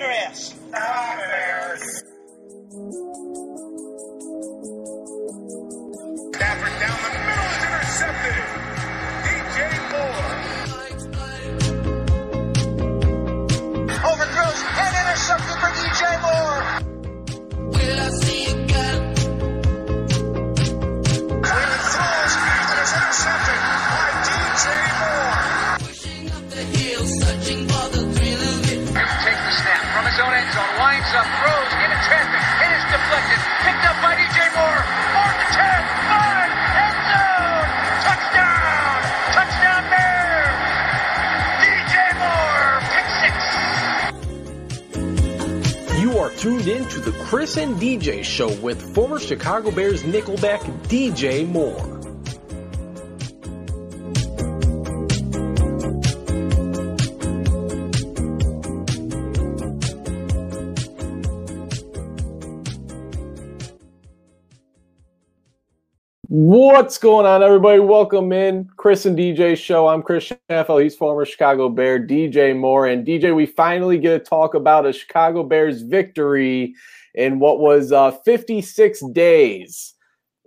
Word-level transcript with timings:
their 0.00 0.10
ass. 0.10 0.54
Chris 47.30 47.56
and 47.58 47.76
DJ 47.76 48.24
show 48.24 48.52
with 48.56 48.82
former 48.92 49.20
Chicago 49.20 49.70
Bears 49.70 50.02
nickelback 50.02 50.58
DJ 50.88 51.46
Moore. 51.46 52.00
What's 66.26 66.98
going 66.98 67.26
on, 67.26 67.44
everybody? 67.44 67.78
Welcome 67.78 68.32
in 68.32 68.68
Chris 68.76 69.06
and 69.06 69.16
DJ 69.16 69.56
show. 69.56 69.86
I'm 69.86 70.02
Chris 70.02 70.32
Shanafelt. 70.50 70.82
He's 70.82 70.96
former 70.96 71.24
Chicago 71.24 71.68
Bear, 71.68 72.04
DJ 72.04 72.58
Moore. 72.58 72.88
And 72.88 73.06
DJ, 73.06 73.32
we 73.36 73.46
finally 73.46 73.98
get 73.98 74.24
to 74.24 74.28
talk 74.28 74.54
about 74.54 74.84
a 74.84 74.92
Chicago 74.92 75.44
Bears 75.44 75.82
victory 75.82 76.74
in 77.14 77.38
what 77.38 77.60
was 77.60 77.92
uh, 77.92 78.12
56 78.24 79.02
days. 79.12 79.94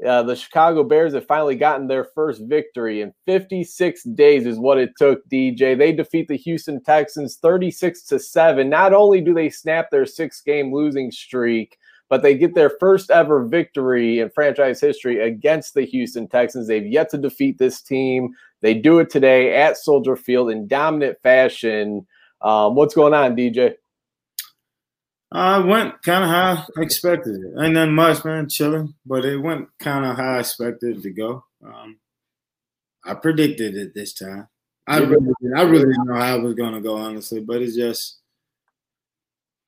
Uh, 0.05 0.23
the 0.23 0.35
Chicago 0.35 0.83
Bears 0.83 1.13
have 1.13 1.27
finally 1.27 1.55
gotten 1.55 1.87
their 1.87 2.03
first 2.03 2.41
victory 2.45 3.01
in 3.01 3.13
56 3.25 4.03
days, 4.15 4.45
is 4.45 4.57
what 4.57 4.79
it 4.79 4.91
took. 4.97 5.27
DJ, 5.29 5.77
they 5.77 5.93
defeat 5.93 6.27
the 6.27 6.35
Houston 6.35 6.83
Texans 6.83 7.37
36 7.37 8.03
to 8.03 8.19
seven. 8.19 8.69
Not 8.69 8.93
only 8.93 9.21
do 9.21 9.33
they 9.33 9.49
snap 9.49 9.91
their 9.91 10.05
six-game 10.05 10.73
losing 10.73 11.11
streak, 11.11 11.77
but 12.09 12.21
they 12.21 12.35
get 12.35 12.53
their 12.53 12.71
first 12.79 13.11
ever 13.11 13.45
victory 13.45 14.19
in 14.19 14.29
franchise 14.31 14.81
history 14.81 15.25
against 15.25 15.73
the 15.73 15.83
Houston 15.83 16.27
Texans. 16.27 16.67
They've 16.67 16.85
yet 16.85 17.09
to 17.09 17.17
defeat 17.17 17.57
this 17.57 17.81
team. 17.81 18.33
They 18.61 18.73
do 18.73 18.99
it 18.99 19.09
today 19.09 19.55
at 19.55 19.77
Soldier 19.77 20.15
Field 20.15 20.49
in 20.51 20.67
dominant 20.67 21.17
fashion. 21.23 22.05
Um, 22.41 22.75
what's 22.75 22.93
going 22.93 23.13
on, 23.13 23.35
DJ? 23.35 23.75
I 25.35 25.57
went 25.57 26.01
kind 26.03 26.23
of 26.23 26.29
how 26.29 26.65
I 26.77 26.81
expected 26.81 27.35
it. 27.41 27.59
Ain't 27.59 27.73
nothing 27.73 27.95
much, 27.95 28.23
man. 28.23 28.47
Chilling, 28.47 28.93
but 29.03 29.25
it 29.25 29.37
went 29.37 29.67
kind 29.79 30.05
of 30.05 30.15
how 30.15 30.35
I 30.35 30.39
expected 30.39 30.97
it 30.97 31.01
to 31.01 31.09
go. 31.09 31.43
Um, 31.65 31.97
I 33.03 33.15
predicted 33.15 33.75
it 33.75 33.95
this 33.95 34.13
time. 34.13 34.47
I 34.85 34.99
really, 34.99 35.33
I 35.55 35.63
really 35.63 35.85
didn't 35.85 36.05
know 36.05 36.15
how 36.15 36.37
it 36.37 36.43
was 36.43 36.53
going 36.53 36.73
to 36.73 36.81
go, 36.81 36.97
honestly. 36.97 37.39
But 37.39 37.63
it's 37.63 37.75
just 37.75 38.19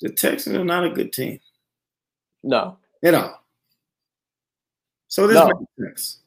the 0.01 0.09
Texans 0.09 0.55
are 0.55 0.63
not 0.63 0.85
a 0.85 0.89
good 0.91 1.11
team 1.11 1.39
No. 2.43 2.77
at 3.03 3.15
all. 3.15 3.43
So 5.07 5.25
this 5.25 5.35
No. 5.35 5.47
makes 5.79 5.89
sense. 5.89 6.19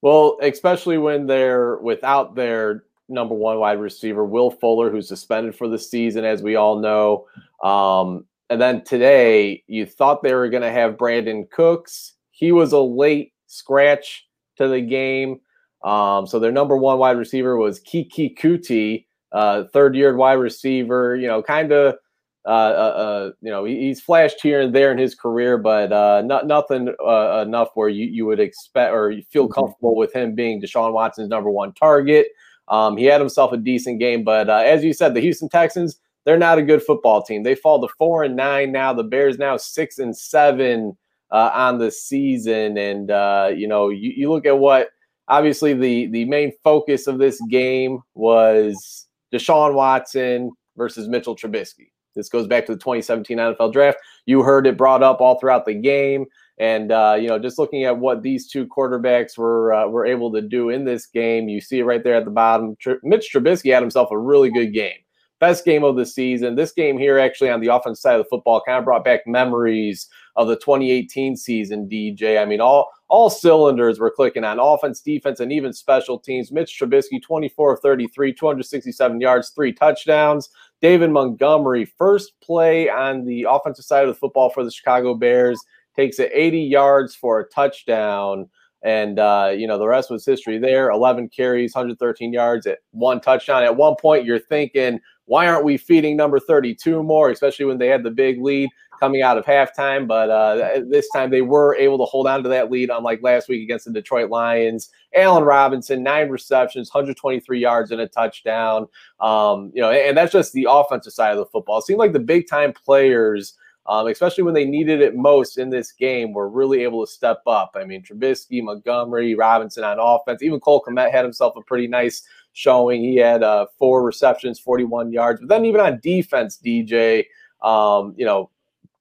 Well, 0.00 0.38
especially 0.40 0.98
when 0.98 1.26
they're 1.26 1.76
without 1.76 2.34
their 2.36 2.84
number 3.08 3.34
one 3.34 3.58
wide 3.58 3.80
receiver, 3.80 4.24
Will 4.24 4.50
Fuller, 4.50 4.90
who's 4.90 5.08
suspended 5.08 5.54
for 5.54 5.68
the 5.68 5.78
season, 5.78 6.24
as 6.24 6.42
we 6.42 6.56
all 6.56 6.78
know. 6.78 7.26
Um, 7.62 8.24
and 8.50 8.60
then 8.60 8.84
today, 8.84 9.62
you 9.66 9.86
thought 9.86 10.22
they 10.22 10.34
were 10.34 10.48
going 10.48 10.62
to 10.62 10.70
have 10.70 10.96
Brandin 10.96 11.50
Cooks. 11.50 12.14
He 12.30 12.52
was 12.52 12.72
a 12.72 12.80
late 12.80 13.32
scratch 13.46 14.26
to 14.56 14.68
the 14.68 14.80
game. 14.80 15.40
Um, 15.84 16.26
so 16.26 16.38
their 16.38 16.52
number 16.52 16.76
one 16.76 16.98
wide 16.98 17.16
receiver 17.18 17.56
was 17.56 17.80
Keke 17.80 18.36
Coutee, 18.38 19.06
uh, 19.32 19.64
third 19.72 19.94
year 19.94 20.16
wide 20.16 20.34
receiver, 20.34 21.16
you 21.16 21.26
know, 21.26 21.42
kind 21.42 21.72
of. 21.72 21.96
Uh, 22.44 22.48
uh, 22.48 22.52
uh, 22.52 23.30
you 23.40 23.50
know, 23.50 23.64
he's 23.64 24.00
flashed 24.00 24.40
here 24.40 24.60
and 24.60 24.72
there 24.72 24.92
in 24.92 24.98
his 24.98 25.16
career, 25.16 25.58
but 25.58 25.92
uh, 25.92 26.22
not 26.22 26.46
nothing 26.46 26.94
uh, 27.04 27.42
enough 27.44 27.70
where 27.74 27.88
you, 27.88 28.06
you 28.06 28.24
would 28.24 28.38
expect 28.38 28.92
or 28.92 29.10
you 29.10 29.24
feel 29.32 29.48
Mhm. 29.48 29.54
comfortable 29.54 29.96
with 29.96 30.12
him 30.12 30.32
being 30.36 30.62
Deshaun 30.62 30.92
Watson's 30.92 31.28
number 31.28 31.50
one 31.50 31.72
target. 31.72 32.28
Um, 32.68 32.96
he 32.96 33.06
had 33.06 33.20
himself 33.20 33.50
a 33.52 33.56
decent 33.56 33.98
game, 33.98 34.22
but 34.22 34.48
uh, 34.48 34.58
as 34.64 34.84
you 34.84 34.92
said, 34.92 35.12
the 35.14 35.20
Houston 35.20 35.48
Texans 35.48 35.98
they're 36.26 36.36
not 36.36 36.58
a 36.58 36.62
good 36.62 36.82
football 36.82 37.22
team. 37.22 37.44
They 37.44 37.54
fall 37.54 37.80
to 37.80 37.94
four 37.96 38.24
and 38.24 38.36
nine 38.36 38.72
now. 38.72 38.92
The 38.92 39.04
Bears 39.04 39.38
now 39.38 39.56
six 39.56 39.98
and 39.98 40.14
seven 40.14 40.98
uh, 41.30 41.50
on 41.54 41.78
the 41.78 41.90
season, 41.90 42.76
and 42.76 43.10
uh, 43.10 43.50
you 43.56 43.66
know 43.66 43.88
you, 43.88 44.12
you 44.14 44.30
look 44.30 44.44
at 44.44 44.58
what 44.58 44.88
obviously 45.28 45.72
the 45.72 46.08
the 46.08 46.24
main 46.26 46.52
focus 46.62 47.06
of 47.06 47.18
this 47.18 47.40
game 47.48 48.00
was 48.14 49.06
Deshaun 49.32 49.74
Watson 49.74 50.50
versus 50.76 51.08
Mitchell 51.08 51.36
Trubisky. 51.36 51.90
This 52.16 52.28
goes 52.28 52.46
back 52.46 52.66
to 52.66 52.72
the 52.72 52.78
2017 52.78 53.36
NFL 53.36 53.72
draft. 53.72 53.98
You 54.24 54.42
heard 54.42 54.66
it 54.66 54.76
brought 54.76 55.02
up 55.02 55.20
all 55.20 55.38
throughout 55.38 55.66
the 55.66 55.74
game, 55.74 56.26
and 56.58 56.90
uh, 56.90 57.16
you 57.20 57.28
know, 57.28 57.38
just 57.38 57.58
looking 57.58 57.84
at 57.84 57.98
what 57.98 58.22
these 58.22 58.48
two 58.48 58.66
quarterbacks 58.66 59.38
were 59.38 59.72
uh, 59.72 59.86
were 59.86 60.06
able 60.06 60.32
to 60.32 60.42
do 60.42 60.70
in 60.70 60.84
this 60.84 61.06
game, 61.06 61.48
you 61.48 61.60
see 61.60 61.78
it 61.78 61.84
right 61.84 62.02
there 62.02 62.16
at 62.16 62.24
the 62.24 62.30
bottom. 62.32 62.74
Tr- 62.80 62.94
Mitch 63.04 63.30
Trubisky 63.32 63.72
had 63.72 63.82
himself 63.82 64.10
a 64.10 64.18
really 64.18 64.50
good 64.50 64.72
game, 64.72 64.98
best 65.38 65.64
game 65.64 65.84
of 65.84 65.96
the 65.96 66.06
season. 66.06 66.54
This 66.54 66.72
game 66.72 66.98
here, 66.98 67.18
actually, 67.18 67.50
on 67.50 67.60
the 67.60 67.74
offense 67.74 68.00
side 68.00 68.18
of 68.18 68.24
the 68.24 68.28
football, 68.28 68.62
kind 68.66 68.78
of 68.78 68.84
brought 68.84 69.04
back 69.04 69.26
memories 69.26 70.08
of 70.36 70.48
the 70.48 70.56
2018 70.56 71.36
season. 71.36 71.88
DJ, 71.88 72.40
I 72.40 72.44
mean, 72.44 72.60
all 72.60 72.90
all 73.08 73.30
cylinders 73.30 74.00
were 74.00 74.10
clicking 74.10 74.44
on 74.44 74.58
offense, 74.58 75.00
defense, 75.00 75.40
and 75.40 75.52
even 75.52 75.72
special 75.72 76.18
teams. 76.18 76.50
Mitch 76.50 76.78
Trubisky, 76.78 77.22
24 77.22 77.74
of 77.74 77.80
33, 77.80 78.32
267 78.32 79.20
yards, 79.20 79.50
three 79.50 79.72
touchdowns. 79.72 80.50
David 80.80 81.10
Montgomery, 81.10 81.84
first 81.84 82.32
play 82.42 82.88
on 82.90 83.24
the 83.24 83.46
offensive 83.48 83.84
side 83.84 84.02
of 84.02 84.08
the 84.08 84.18
football 84.18 84.50
for 84.50 84.64
the 84.64 84.70
Chicago 84.70 85.14
Bears, 85.14 85.60
takes 85.94 86.18
it 86.18 86.30
80 86.34 86.60
yards 86.60 87.14
for 87.14 87.40
a 87.40 87.48
touchdown. 87.48 88.48
And, 88.86 89.18
uh, 89.18 89.52
you 89.52 89.66
know, 89.66 89.78
the 89.78 89.88
rest 89.88 90.12
was 90.12 90.24
history 90.24 90.58
there 90.58 90.90
11 90.90 91.30
carries, 91.30 91.74
113 91.74 92.32
yards 92.32 92.68
at 92.68 92.78
one 92.92 93.20
touchdown. 93.20 93.64
At 93.64 93.76
one 93.76 93.96
point, 94.00 94.24
you're 94.24 94.38
thinking, 94.38 95.00
why 95.24 95.48
aren't 95.48 95.64
we 95.64 95.76
feeding 95.76 96.16
number 96.16 96.38
32 96.38 97.02
more, 97.02 97.30
especially 97.30 97.64
when 97.64 97.78
they 97.78 97.88
had 97.88 98.04
the 98.04 98.12
big 98.12 98.40
lead 98.40 98.68
coming 99.00 99.22
out 99.22 99.36
of 99.36 99.44
halftime? 99.44 100.06
But 100.06 100.30
uh, 100.30 100.82
this 100.88 101.08
time 101.12 101.30
they 101.30 101.42
were 101.42 101.74
able 101.74 101.98
to 101.98 102.04
hold 102.04 102.28
on 102.28 102.44
to 102.44 102.48
that 102.48 102.70
lead, 102.70 102.90
unlike 102.90 103.24
last 103.24 103.48
week 103.48 103.60
against 103.60 103.86
the 103.86 103.92
Detroit 103.92 104.30
Lions. 104.30 104.88
Allen 105.16 105.42
Robinson, 105.42 106.04
nine 106.04 106.28
receptions, 106.28 106.88
123 106.94 107.58
yards, 107.58 107.90
and 107.90 108.00
a 108.00 108.06
touchdown. 108.06 108.86
Um, 109.18 109.72
you 109.74 109.82
know, 109.82 109.90
and 109.90 110.16
that's 110.16 110.30
just 110.30 110.52
the 110.52 110.68
offensive 110.70 111.12
side 111.12 111.32
of 111.32 111.38
the 111.38 111.46
football. 111.46 111.78
It 111.78 111.86
seemed 111.86 111.98
like 111.98 112.12
the 112.12 112.20
big 112.20 112.48
time 112.48 112.72
players, 112.72 113.54
um, 113.88 114.08
especially 114.08 114.44
when 114.44 114.54
they 114.54 114.64
needed 114.64 115.00
it 115.00 115.16
most 115.16 115.58
in 115.58 115.70
this 115.70 115.92
game, 115.92 116.32
were 116.32 116.48
really 116.48 116.82
able 116.82 117.06
to 117.06 117.10
step 117.10 117.42
up. 117.46 117.76
I 117.76 117.84
mean, 117.84 118.02
Trubisky, 118.02 118.62
Montgomery, 118.62 119.34
Robinson 119.34 119.84
on 119.84 119.98
offense. 120.00 120.42
Even 120.42 120.60
Cole 120.60 120.82
Kmet 120.86 121.10
had 121.10 121.24
himself 121.24 121.56
a 121.56 121.62
pretty 121.62 121.86
nice 121.86 122.22
showing. 122.52 123.02
He 123.02 123.16
had 123.16 123.42
uh, 123.42 123.66
four 123.78 124.02
receptions, 124.04 124.58
41 124.58 125.12
yards. 125.12 125.40
But 125.40 125.48
then 125.48 125.64
even 125.64 125.80
on 125.80 126.00
defense, 126.02 126.58
DJ, 126.64 127.26
um, 127.62 128.14
you 128.16 128.24
know, 128.24 128.50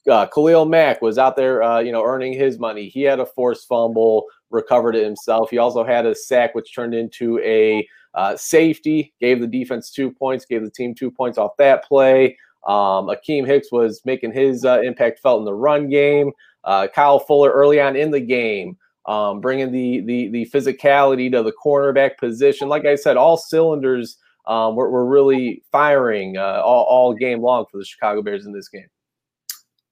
uh, 0.09 0.27
Khalil 0.27 0.65
Mack 0.65 1.01
was 1.01 1.17
out 1.17 1.35
there, 1.35 1.63
uh, 1.63 1.79
you 1.79 1.91
know, 1.91 2.03
earning 2.03 2.33
his 2.33 2.59
money. 2.59 2.87
He 2.87 3.01
had 3.01 3.19
a 3.19 3.25
forced 3.25 3.67
fumble, 3.67 4.25
recovered 4.51 4.95
it 4.95 5.03
himself. 5.03 5.49
He 5.49 5.57
also 5.57 5.83
had 5.83 6.05
a 6.05 6.13
sack, 6.13 6.53
which 6.53 6.75
turned 6.75 6.93
into 6.93 7.39
a 7.39 7.87
uh, 8.13 8.37
safety, 8.37 9.13
gave 9.19 9.41
the 9.41 9.47
defense 9.47 9.91
two 9.91 10.11
points, 10.11 10.45
gave 10.45 10.63
the 10.63 10.69
team 10.69 10.93
two 10.93 11.11
points 11.11 11.37
off 11.37 11.57
that 11.57 11.83
play. 11.83 12.37
Um, 12.65 13.07
Akiem 13.07 13.45
Hicks 13.45 13.71
was 13.71 14.01
making 14.05 14.33
his 14.33 14.65
uh, 14.65 14.81
impact 14.81 15.19
felt 15.19 15.39
in 15.39 15.45
the 15.45 15.53
run 15.53 15.89
game. 15.89 16.31
Uh, 16.63 16.87
Kyle 16.87 17.19
Fuller 17.19 17.51
early 17.51 17.79
on 17.79 17.95
in 17.95 18.09
the 18.09 18.19
game, 18.19 18.77
um, 19.05 19.39
bringing 19.39 19.71
the, 19.71 20.01
the 20.01 20.29
the 20.29 20.49
physicality 20.51 21.31
to 21.31 21.43
the 21.43 21.53
cornerback 21.63 22.17
position. 22.17 22.67
Like 22.67 22.85
I 22.85 22.95
said, 22.95 23.17
all 23.17 23.37
cylinders 23.37 24.17
um, 24.47 24.75
were, 24.75 24.89
were 24.89 25.05
really 25.05 25.63
firing 25.71 26.37
uh, 26.37 26.61
all, 26.63 26.85
all 26.85 27.13
game 27.13 27.41
long 27.41 27.65
for 27.71 27.77
the 27.77 27.85
Chicago 27.85 28.21
Bears 28.21 28.45
in 28.45 28.51
this 28.51 28.69
game. 28.69 28.87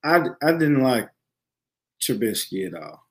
I 0.03 0.23
I 0.41 0.53
didn't 0.53 0.81
like 0.81 1.09
Trubisky 2.01 2.67
at 2.67 2.73
all. 2.73 3.05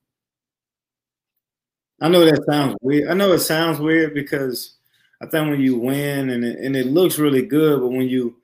I 2.00 2.08
know 2.08 2.24
that 2.24 2.44
sounds 2.50 2.76
weird. 2.82 3.08
I 3.08 3.14
know 3.14 3.32
it 3.32 3.38
sounds 3.38 3.78
weird 3.78 4.12
because 4.12 4.74
I 5.22 5.26
think 5.26 5.50
when 5.50 5.60
you 5.60 5.78
win 5.78 6.30
and 6.30 6.44
it, 6.44 6.58
and 6.58 6.74
it 6.74 6.86
looks 6.86 7.20
really 7.20 7.46
good, 7.46 7.80
but 7.80 7.90
when 7.90 8.08
you 8.08 8.41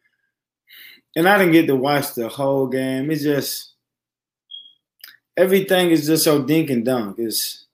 and 1.16 1.28
I 1.28 1.38
didn't 1.38 1.52
get 1.52 1.66
to 1.66 1.76
watch 1.76 2.14
the 2.14 2.28
whole 2.28 2.66
game. 2.66 3.10
It's 3.10 3.22
just 3.22 3.72
everything 5.36 5.90
is 5.90 6.06
just 6.06 6.24
so 6.24 6.42
dink 6.42 6.70
and 6.70 6.84
dunk. 6.84 7.18
It's 7.18 7.66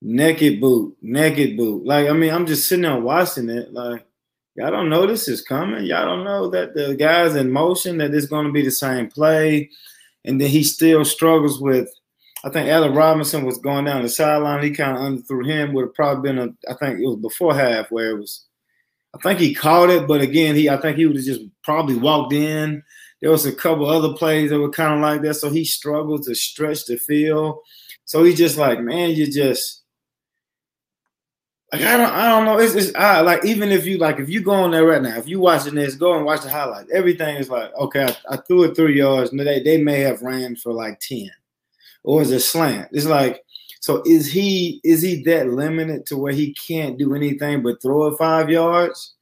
naked 0.00 0.60
boot, 0.60 0.96
naked 1.02 1.56
boot. 1.56 1.84
Like 1.84 2.08
I 2.08 2.12
mean, 2.12 2.32
I'm 2.32 2.46
just 2.46 2.68
sitting 2.68 2.82
there 2.82 2.98
watching 2.98 3.50
it. 3.50 3.72
Like 3.72 4.06
y'all 4.54 4.70
don't 4.70 4.88
know 4.88 5.06
this 5.06 5.28
is 5.28 5.42
coming. 5.42 5.84
Y'all 5.84 6.06
don't 6.06 6.24
know 6.24 6.48
that 6.50 6.74
the 6.74 6.94
guy's 6.94 7.34
in 7.34 7.50
motion. 7.50 7.98
That 7.98 8.14
it's 8.14 8.26
going 8.26 8.46
to 8.46 8.52
be 8.52 8.62
the 8.62 8.70
same 8.70 9.08
play, 9.08 9.70
and 10.24 10.40
then 10.40 10.48
he 10.48 10.62
still 10.62 11.04
struggles 11.04 11.60
with. 11.60 11.88
I 12.42 12.48
think 12.48 12.70
Allen 12.70 12.94
Robinson 12.94 13.44
was 13.44 13.58
going 13.58 13.84
down 13.84 14.00
the 14.00 14.08
sideline. 14.08 14.62
He 14.62 14.70
kind 14.70 14.96
of 14.96 15.02
underthrew 15.02 15.44
him. 15.46 15.74
Would 15.74 15.86
have 15.86 15.94
probably 15.94 16.30
been 16.30 16.38
a. 16.38 16.70
I 16.70 16.74
think 16.74 17.00
it 17.00 17.06
was 17.06 17.16
before 17.16 17.54
half 17.54 17.90
where 17.90 18.12
it 18.12 18.18
was. 18.18 18.46
I 19.14 19.18
think 19.18 19.40
he 19.40 19.54
caught 19.54 19.90
it, 19.90 20.06
but 20.06 20.20
again, 20.20 20.54
he. 20.54 20.68
I 20.68 20.76
think 20.76 20.96
he 20.96 21.06
would 21.06 21.16
have 21.16 21.24
just 21.24 21.42
probably 21.62 21.96
walked 21.96 22.32
in. 22.32 22.82
There 23.20 23.30
was 23.30 23.44
a 23.44 23.52
couple 23.52 23.86
other 23.86 24.14
plays 24.14 24.50
that 24.50 24.58
were 24.58 24.70
kind 24.70 24.94
of 24.94 25.00
like 25.00 25.22
that, 25.22 25.34
so 25.34 25.50
he 25.50 25.64
struggled 25.64 26.22
to 26.24 26.34
stretch 26.34 26.86
the 26.86 26.96
field. 26.96 27.58
So 28.04 28.24
he's 28.24 28.38
just 28.38 28.56
like, 28.56 28.80
man, 28.80 29.10
you 29.10 29.30
just 29.30 29.80
like 31.72 31.82
I 31.82 31.96
don't, 31.96 32.12
I 32.12 32.28
don't 32.28 32.44
know. 32.44 32.58
It's, 32.58 32.74
it's 32.74 32.94
I, 32.96 33.20
like 33.20 33.44
even 33.44 33.70
if 33.70 33.86
you 33.86 33.98
like 33.98 34.18
if 34.18 34.28
you 34.28 34.42
go 34.42 34.52
on 34.52 34.72
there 34.72 34.84
right 34.86 35.02
now, 35.02 35.16
if 35.16 35.28
you 35.28 35.38
watching 35.38 35.76
this, 35.76 35.94
go 35.94 36.16
and 36.16 36.24
watch 36.24 36.42
the 36.42 36.50
highlights. 36.50 36.90
Everything 36.92 37.36
is 37.36 37.48
like 37.48 37.72
okay, 37.74 38.04
I, 38.04 38.34
I 38.34 38.36
threw 38.38 38.64
it 38.64 38.74
three 38.74 38.96
yards, 38.96 39.30
and 39.30 39.38
they 39.38 39.62
they 39.62 39.80
may 39.80 40.00
have 40.00 40.22
ran 40.22 40.56
for 40.56 40.72
like 40.72 40.98
ten, 40.98 41.30
or 42.02 42.22
is 42.22 42.32
it 42.32 42.40
slant? 42.40 42.88
It's 42.92 43.06
like 43.06 43.44
so 43.90 44.04
is 44.06 44.30
he 44.30 44.80
is 44.84 45.02
he 45.02 45.20
that 45.24 45.48
limited 45.48 46.06
to 46.06 46.16
where 46.16 46.32
he 46.32 46.54
can't 46.54 46.96
do 46.96 47.12
anything 47.12 47.60
but 47.60 47.82
throw 47.82 48.06
it 48.06 48.16
five 48.18 48.48
yards, 48.48 49.16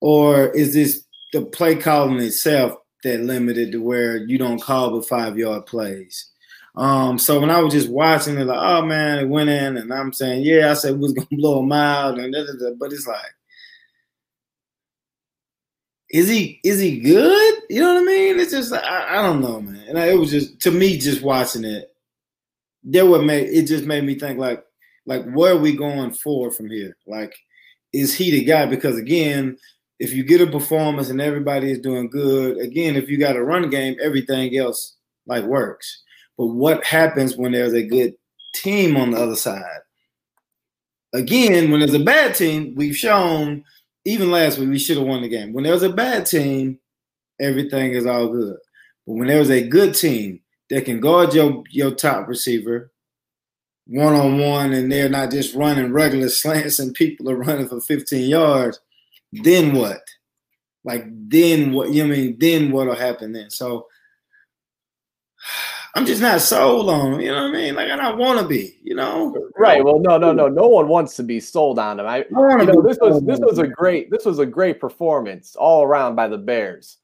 or 0.00 0.48
is 0.48 0.74
this 0.74 1.04
the 1.32 1.42
play 1.42 1.76
calling 1.76 2.18
itself 2.18 2.72
that 3.04 3.20
limited 3.20 3.70
to 3.70 3.78
where 3.80 4.16
you 4.16 4.38
don't 4.38 4.60
call 4.60 4.96
the 4.96 5.02
five 5.02 5.38
yard 5.38 5.66
plays? 5.66 6.32
Um, 6.74 7.16
so 7.16 7.38
when 7.38 7.48
I 7.48 7.60
was 7.60 7.72
just 7.72 7.88
watching 7.88 8.38
it, 8.38 8.46
like, 8.46 8.58
oh 8.60 8.84
man, 8.84 9.20
it 9.20 9.28
went 9.28 9.50
in, 9.50 9.76
and 9.76 9.94
I'm 9.94 10.12
saying, 10.12 10.42
yeah, 10.42 10.72
I 10.72 10.74
said 10.74 10.94
we 10.94 10.98
was 10.98 11.12
gonna 11.12 11.28
blow 11.30 11.62
him 11.62 11.70
out, 11.70 12.18
and 12.18 12.34
da, 12.34 12.40
da, 12.40 12.52
da. 12.58 12.74
but 12.76 12.92
it's 12.92 13.06
like, 13.06 13.34
is 16.10 16.28
he 16.28 16.58
is 16.64 16.80
he 16.80 16.98
good? 16.98 17.54
You 17.70 17.82
know 17.82 17.94
what 17.94 18.02
I 18.02 18.04
mean? 18.04 18.40
It's 18.40 18.50
just 18.50 18.72
I, 18.72 19.20
I 19.20 19.22
don't 19.22 19.40
know, 19.40 19.60
man. 19.60 19.84
And 19.86 19.96
I, 19.96 20.06
it 20.06 20.18
was 20.18 20.32
just 20.32 20.58
to 20.62 20.72
me, 20.72 20.98
just 20.98 21.22
watching 21.22 21.62
it, 21.62 21.95
there 22.86 23.04
what 23.04 23.24
made 23.24 23.48
it 23.48 23.66
just 23.66 23.84
made 23.84 24.04
me 24.04 24.14
think 24.14 24.38
like, 24.38 24.64
like 25.04 25.24
where 25.32 25.52
are 25.52 25.58
we 25.58 25.76
going 25.76 26.12
for 26.12 26.50
from 26.50 26.70
here? 26.70 26.96
Like, 27.06 27.34
is 27.92 28.14
he 28.14 28.30
the 28.30 28.44
guy? 28.44 28.64
Because 28.66 28.96
again, 28.96 29.58
if 29.98 30.12
you 30.12 30.22
get 30.24 30.40
a 30.40 30.46
performance 30.46 31.10
and 31.10 31.20
everybody 31.20 31.70
is 31.70 31.80
doing 31.80 32.08
good, 32.08 32.58
again, 32.58 32.96
if 32.96 33.08
you 33.08 33.18
got 33.18 33.36
a 33.36 33.44
run 33.44 33.68
game, 33.70 33.96
everything 34.00 34.56
else 34.56 34.96
like 35.26 35.44
works. 35.44 36.02
But 36.38 36.46
what 36.46 36.84
happens 36.84 37.36
when 37.36 37.52
there's 37.52 37.72
a 37.72 37.82
good 37.82 38.14
team 38.54 38.96
on 38.96 39.10
the 39.10 39.18
other 39.18 39.36
side? 39.36 39.80
Again, 41.12 41.70
when 41.70 41.80
there's 41.80 41.94
a 41.94 41.98
bad 41.98 42.34
team, 42.34 42.74
we've 42.76 42.96
shown 42.96 43.64
even 44.04 44.30
last 44.30 44.58
week 44.58 44.68
we 44.68 44.78
should 44.78 44.98
have 44.98 45.06
won 45.06 45.22
the 45.22 45.28
game. 45.28 45.52
When 45.52 45.64
there's 45.64 45.82
a 45.82 45.88
bad 45.88 46.26
team, 46.26 46.78
everything 47.40 47.92
is 47.92 48.06
all 48.06 48.28
good. 48.28 48.56
But 49.06 49.14
when 49.14 49.26
there's 49.26 49.50
a 49.50 49.66
good 49.66 49.94
team 49.94 50.40
that 50.70 50.84
can 50.84 51.00
guard 51.00 51.34
your 51.34 51.64
your 51.70 51.92
top 51.92 52.28
receiver 52.28 52.92
one 53.86 54.14
on 54.14 54.38
one, 54.38 54.72
and 54.72 54.90
they're 54.90 55.08
not 55.08 55.30
just 55.30 55.54
running 55.54 55.92
regular 55.92 56.28
slants 56.28 56.78
and 56.78 56.94
people 56.94 57.30
are 57.30 57.36
running 57.36 57.68
for 57.68 57.80
15 57.80 58.28
yards, 58.28 58.80
then 59.32 59.74
what? 59.74 60.02
Like 60.84 61.04
then 61.08 61.72
what? 61.72 61.92
You 61.92 62.06
know 62.06 62.14
I 62.14 62.16
mean? 62.16 62.36
Then 62.38 62.70
what'll 62.70 62.94
happen 62.94 63.32
then? 63.32 63.50
So 63.50 63.86
I'm 65.94 66.04
just 66.04 66.20
not 66.20 66.42
sold 66.42 66.90
on 66.90 67.14
him. 67.14 67.20
You 67.20 67.28
know 67.28 67.44
what 67.44 67.54
I 67.54 67.58
mean? 67.58 67.74
Like 67.74 67.90
I 67.90 67.96
don't 67.96 68.18
want 68.18 68.38
to 68.40 68.46
be. 68.46 68.78
You 68.82 68.94
know? 68.94 69.34
Right. 69.56 69.82
Well, 69.82 69.98
no, 69.98 70.18
no, 70.18 70.32
no. 70.32 70.46
No 70.46 70.68
one 70.68 70.88
wants 70.88 71.16
to 71.16 71.22
be 71.22 71.40
sold 71.40 71.78
on 71.78 71.98
him. 71.98 72.06
I, 72.06 72.18
I 72.18 72.60
you 72.60 72.66
know, 72.66 72.82
this 72.82 72.98
was 73.00 73.22
this 73.24 73.40
was 73.40 73.58
a 73.58 73.66
great 73.66 74.10
this 74.10 74.24
was 74.24 74.38
a 74.38 74.46
great 74.46 74.78
performance 74.78 75.56
all 75.56 75.84
around 75.84 76.14
by 76.14 76.28
the 76.28 76.38
Bears. 76.38 76.98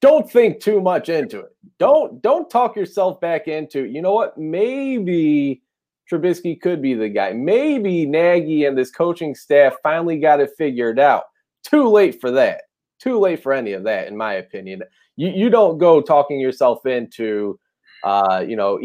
Don't 0.00 0.30
think 0.30 0.60
too 0.60 0.80
much 0.80 1.08
into 1.08 1.40
it. 1.40 1.56
Don't 1.78 2.20
don't 2.22 2.50
talk 2.50 2.76
yourself 2.76 3.20
back 3.20 3.48
into. 3.48 3.84
You 3.84 4.02
know 4.02 4.12
what? 4.12 4.36
Maybe 4.36 5.62
Trubisky 6.10 6.60
could 6.60 6.82
be 6.82 6.94
the 6.94 7.08
guy. 7.08 7.32
Maybe 7.32 8.04
Nagy 8.04 8.64
and 8.64 8.76
this 8.76 8.90
coaching 8.90 9.34
staff 9.34 9.74
finally 9.82 10.18
got 10.18 10.40
it 10.40 10.50
figured 10.58 10.98
out. 10.98 11.24
Too 11.62 11.88
late 11.88 12.20
for 12.20 12.30
that. 12.32 12.62
Too 12.98 13.18
late 13.18 13.42
for 13.42 13.52
any 13.52 13.72
of 13.72 13.84
that, 13.84 14.08
in 14.08 14.16
my 14.16 14.34
opinion. 14.34 14.82
You 15.16 15.30
you 15.30 15.50
don't 15.50 15.78
go 15.78 16.00
talking 16.00 16.40
yourself 16.40 16.84
into 16.84 17.58
uh, 18.02 18.44
you 18.46 18.56
know, 18.56 18.80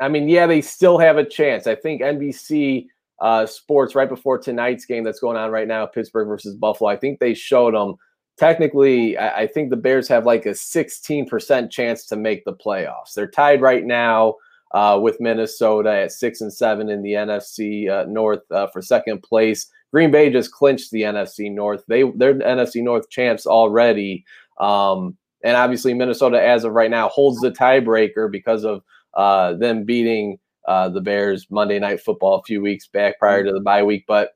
I 0.00 0.08
mean, 0.08 0.28
yeah, 0.28 0.46
they 0.46 0.60
still 0.60 0.98
have 0.98 1.18
a 1.18 1.24
chance. 1.24 1.66
I 1.66 1.74
think 1.74 2.02
NBC 2.02 2.86
uh, 3.20 3.46
Sports 3.46 3.94
right 3.94 4.08
before 4.08 4.38
tonight's 4.38 4.84
game 4.84 5.04
that's 5.04 5.20
going 5.20 5.36
on 5.36 5.50
right 5.50 5.68
now, 5.68 5.86
Pittsburgh 5.86 6.28
versus 6.28 6.54
Buffalo. 6.54 6.90
I 6.90 6.96
think 6.96 7.18
they 7.18 7.34
showed 7.34 7.74
them. 7.74 7.96
Technically, 8.38 9.16
I, 9.16 9.40
I 9.42 9.46
think 9.46 9.70
the 9.70 9.76
Bears 9.76 10.08
have 10.08 10.26
like 10.26 10.46
a 10.46 10.50
16% 10.50 11.70
chance 11.70 12.06
to 12.06 12.16
make 12.16 12.44
the 12.44 12.52
playoffs. 12.52 13.14
They're 13.14 13.30
tied 13.30 13.60
right 13.60 13.84
now 13.84 14.34
uh, 14.72 14.98
with 15.02 15.20
Minnesota 15.20 15.92
at 15.92 16.12
six 16.12 16.40
and 16.40 16.52
seven 16.52 16.88
in 16.88 17.02
the 17.02 17.12
NFC 17.12 17.90
uh, 17.90 18.04
North 18.08 18.40
uh, 18.50 18.68
for 18.68 18.82
second 18.82 19.22
place. 19.22 19.70
Green 19.92 20.10
Bay 20.10 20.30
just 20.30 20.52
clinched 20.52 20.90
the 20.90 21.02
NFC 21.02 21.50
North. 21.52 21.82
They 21.88 22.04
they're 22.16 22.34
NFC 22.34 22.82
North 22.82 23.08
champs 23.10 23.46
already. 23.46 24.24
Um, 24.60 25.16
and 25.42 25.56
obviously, 25.56 25.94
Minnesota, 25.94 26.42
as 26.42 26.64
of 26.64 26.72
right 26.72 26.90
now, 26.90 27.08
holds 27.08 27.40
the 27.40 27.50
tiebreaker 27.50 28.30
because 28.30 28.64
of 28.64 28.82
uh, 29.14 29.54
them 29.54 29.84
beating 29.84 30.38
uh, 30.66 30.88
the 30.88 31.00
Bears 31.00 31.46
Monday 31.50 31.78
Night 31.78 32.00
Football 32.00 32.34
a 32.34 32.42
few 32.42 32.60
weeks 32.60 32.86
back 32.88 33.18
prior 33.18 33.44
to 33.44 33.52
the 33.52 33.60
bye 33.60 33.82
week. 33.82 34.04
But 34.06 34.32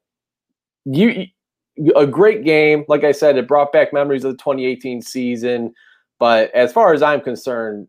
you, 0.84 1.26
a 1.96 2.06
great 2.06 2.44
game. 2.44 2.84
Like 2.88 3.04
I 3.04 3.12
said, 3.12 3.36
it 3.36 3.48
brought 3.48 3.72
back 3.72 3.92
memories 3.92 4.24
of 4.24 4.32
the 4.32 4.38
2018 4.38 5.02
season. 5.02 5.74
But 6.19 6.54
as 6.54 6.72
far 6.72 6.92
as 6.92 7.02
I'm 7.02 7.20
concerned, 7.20 7.88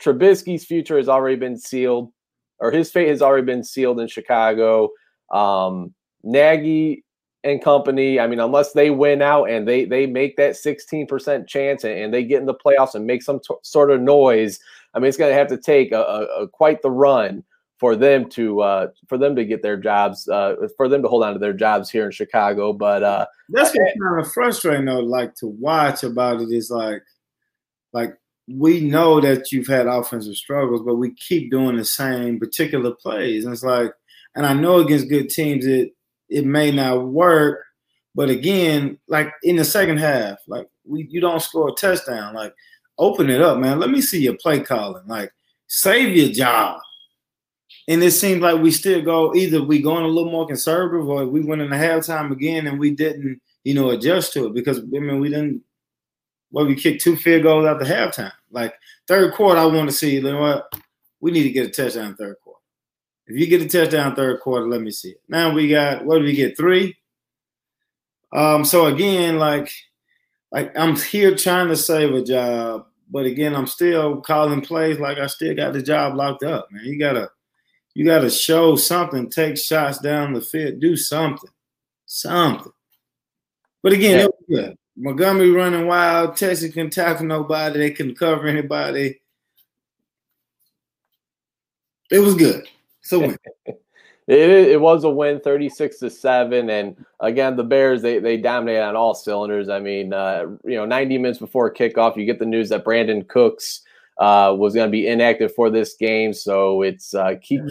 Trubisky's 0.00 0.64
future 0.64 0.96
has 0.96 1.08
already 1.08 1.36
been 1.36 1.58
sealed, 1.58 2.12
or 2.58 2.70
his 2.70 2.90
fate 2.90 3.08
has 3.08 3.22
already 3.22 3.44
been 3.44 3.64
sealed 3.64 4.00
in 4.00 4.08
Chicago. 4.08 4.90
Um, 5.32 5.94
Nagy 6.22 7.04
and 7.44 7.62
company. 7.62 8.20
I 8.20 8.26
mean, 8.26 8.40
unless 8.40 8.72
they 8.72 8.90
win 8.90 9.22
out 9.22 9.44
and 9.44 9.66
they 9.66 9.84
they 9.84 10.06
make 10.06 10.36
that 10.36 10.52
16% 10.52 11.46
chance 11.46 11.84
and, 11.84 11.98
and 11.98 12.14
they 12.14 12.24
get 12.24 12.40
in 12.40 12.46
the 12.46 12.54
playoffs 12.54 12.94
and 12.94 13.06
make 13.06 13.22
some 13.22 13.40
t- 13.40 13.54
sort 13.62 13.90
of 13.90 14.00
noise, 14.00 14.58
I 14.94 14.98
mean, 14.98 15.08
it's 15.08 15.16
going 15.16 15.30
to 15.30 15.38
have 15.38 15.48
to 15.48 15.56
take 15.56 15.92
a, 15.92 16.00
a, 16.00 16.42
a, 16.42 16.48
quite 16.48 16.82
the 16.82 16.90
run 16.90 17.42
for 17.80 17.96
them 17.96 18.28
to 18.28 18.60
uh, 18.60 18.88
for 19.08 19.16
them 19.16 19.34
to 19.34 19.44
get 19.44 19.62
their 19.62 19.78
jobs 19.78 20.28
uh, 20.28 20.54
for 20.76 20.86
them 20.86 21.02
to 21.02 21.08
hold 21.08 21.24
on 21.24 21.32
to 21.32 21.38
their 21.38 21.54
jobs 21.54 21.90
here 21.90 22.04
in 22.04 22.10
Chicago. 22.10 22.74
But 22.74 23.02
uh, 23.02 23.26
that's 23.48 23.74
what's 23.74 23.98
kind 23.98 24.20
of 24.20 24.30
frustrating 24.30 24.84
though. 24.84 25.00
Like 25.00 25.34
to 25.36 25.46
watch 25.46 26.04
about 26.04 26.42
it 26.42 26.50
is 26.50 26.70
like 26.70 27.02
like 27.94 28.14
we 28.46 28.82
know 28.82 29.18
that 29.22 29.50
you've 29.50 29.66
had 29.66 29.86
offensive 29.86 30.36
struggles, 30.36 30.82
but 30.84 30.96
we 30.96 31.14
keep 31.14 31.50
doing 31.50 31.76
the 31.76 31.84
same 31.84 32.38
particular 32.38 32.92
plays. 32.92 33.44
And 33.44 33.54
it's 33.54 33.62
like, 33.62 33.92
and 34.34 34.44
I 34.44 34.52
know 34.52 34.80
against 34.80 35.08
good 35.08 35.30
teams 35.30 35.64
it 35.64 35.92
it 36.28 36.44
may 36.44 36.70
not 36.70 37.06
work. 37.06 37.64
But 38.14 38.28
again, 38.28 38.98
like 39.08 39.32
in 39.42 39.56
the 39.56 39.64
second 39.64 39.98
half, 39.98 40.38
like 40.46 40.68
we 40.84 41.06
you 41.08 41.22
don't 41.22 41.40
score 41.40 41.70
a 41.70 41.72
touchdown. 41.72 42.34
Like 42.34 42.52
open 42.98 43.30
it 43.30 43.40
up, 43.40 43.58
man. 43.58 43.80
Let 43.80 43.88
me 43.88 44.02
see 44.02 44.20
your 44.20 44.36
play 44.36 44.60
calling. 44.60 45.06
Like 45.06 45.32
save 45.66 46.14
your 46.14 46.28
job. 46.28 46.78
And 47.88 48.02
it 48.02 48.12
seems 48.12 48.40
like 48.40 48.60
we 48.60 48.70
still 48.70 49.02
go 49.02 49.34
either 49.34 49.62
we 49.62 49.80
going 49.80 50.04
a 50.04 50.08
little 50.08 50.30
more 50.30 50.46
conservative 50.46 51.08
or 51.08 51.26
we 51.26 51.40
went 51.40 51.62
in 51.62 51.70
the 51.70 51.76
halftime 51.76 52.30
again 52.30 52.66
and 52.66 52.78
we 52.78 52.90
didn't, 52.90 53.40
you 53.64 53.74
know, 53.74 53.90
adjust 53.90 54.32
to 54.34 54.46
it 54.46 54.54
because 54.54 54.78
I 54.78 54.82
mean 54.82 55.20
we 55.20 55.30
didn't 55.30 55.62
well, 56.52 56.66
we 56.66 56.74
kicked 56.74 57.02
two 57.02 57.16
field 57.16 57.44
goals 57.44 57.64
the 57.64 57.84
halftime. 57.84 58.32
Like 58.50 58.74
third 59.06 59.34
quarter, 59.34 59.60
I 59.60 59.66
want 59.66 59.88
to 59.88 59.94
see, 59.94 60.14
you 60.14 60.22
know 60.22 60.40
what? 60.40 60.72
We 61.20 61.30
need 61.30 61.44
to 61.44 61.50
get 61.50 61.66
a 61.66 61.70
touchdown 61.70 62.16
third 62.16 62.36
quarter. 62.42 62.58
If 63.26 63.38
you 63.38 63.46
get 63.46 63.62
a 63.62 63.68
touchdown 63.68 64.16
third 64.16 64.40
quarter, 64.40 64.66
let 64.68 64.80
me 64.80 64.90
see 64.90 65.10
it. 65.10 65.20
Now 65.28 65.52
we 65.52 65.68
got 65.68 66.04
what 66.04 66.16
did 66.16 66.24
we 66.24 66.34
get? 66.34 66.56
Three. 66.56 66.96
Um, 68.32 68.64
so 68.64 68.86
again, 68.86 69.38
like 69.38 69.72
like 70.52 70.76
I'm 70.76 70.96
here 70.96 71.34
trying 71.36 71.68
to 71.68 71.76
save 71.76 72.12
a 72.12 72.22
job, 72.22 72.86
but 73.10 73.26
again, 73.26 73.54
I'm 73.54 73.66
still 73.66 74.20
calling 74.20 74.60
plays 74.60 74.98
like 74.98 75.18
I 75.18 75.26
still 75.28 75.54
got 75.54 75.72
the 75.72 75.82
job 75.82 76.16
locked 76.16 76.42
up, 76.42 76.68
man. 76.72 76.84
You 76.84 76.98
gotta 76.98 77.30
you 77.94 78.04
gotta 78.04 78.30
show 78.30 78.76
something, 78.76 79.28
take 79.28 79.58
shots 79.58 79.98
down 79.98 80.32
the 80.32 80.40
field, 80.40 80.80
do 80.80 80.96
something. 80.96 81.50
Something. 82.06 82.72
But 83.82 83.92
again, 83.92 84.18
yeah. 84.18 84.24
it 84.24 84.30
was 84.30 84.58
good. 84.58 84.76
Montgomery 84.96 85.50
running 85.50 85.86
wild, 85.86 86.36
Texas 86.36 86.72
can 86.72 86.90
tackle 86.90 87.26
nobody, 87.26 87.78
they 87.78 87.90
couldn't 87.92 88.18
cover 88.18 88.46
anybody. 88.46 89.20
It 92.10 92.18
was 92.18 92.34
good. 92.34 92.66
So 93.02 93.34
It, 94.30 94.68
it 94.68 94.80
was 94.80 95.02
a 95.02 95.10
win, 95.10 95.40
thirty 95.40 95.68
six 95.68 95.98
to 95.98 96.08
seven, 96.08 96.70
and 96.70 97.04
again 97.18 97.56
the 97.56 97.64
Bears 97.64 98.00
they 98.00 98.20
they 98.20 98.36
dominate 98.36 98.80
on 98.80 98.94
all 98.94 99.12
cylinders. 99.12 99.68
I 99.68 99.80
mean, 99.80 100.12
uh, 100.12 100.46
you 100.64 100.76
know, 100.76 100.84
ninety 100.84 101.18
minutes 101.18 101.40
before 101.40 101.74
kickoff, 101.74 102.16
you 102.16 102.24
get 102.24 102.38
the 102.38 102.46
news 102.46 102.68
that 102.68 102.84
Brandin 102.84 103.26
Cooks 103.26 103.82
uh, 104.20 104.54
was 104.56 104.74
going 104.74 104.86
to 104.86 104.92
be 104.92 105.08
inactive 105.08 105.52
for 105.54 105.70
this 105.70 105.94
game, 105.94 106.32
so 106.32 106.82
it's 106.82 107.14
uh, 107.14 107.34
Keke. 107.36 107.68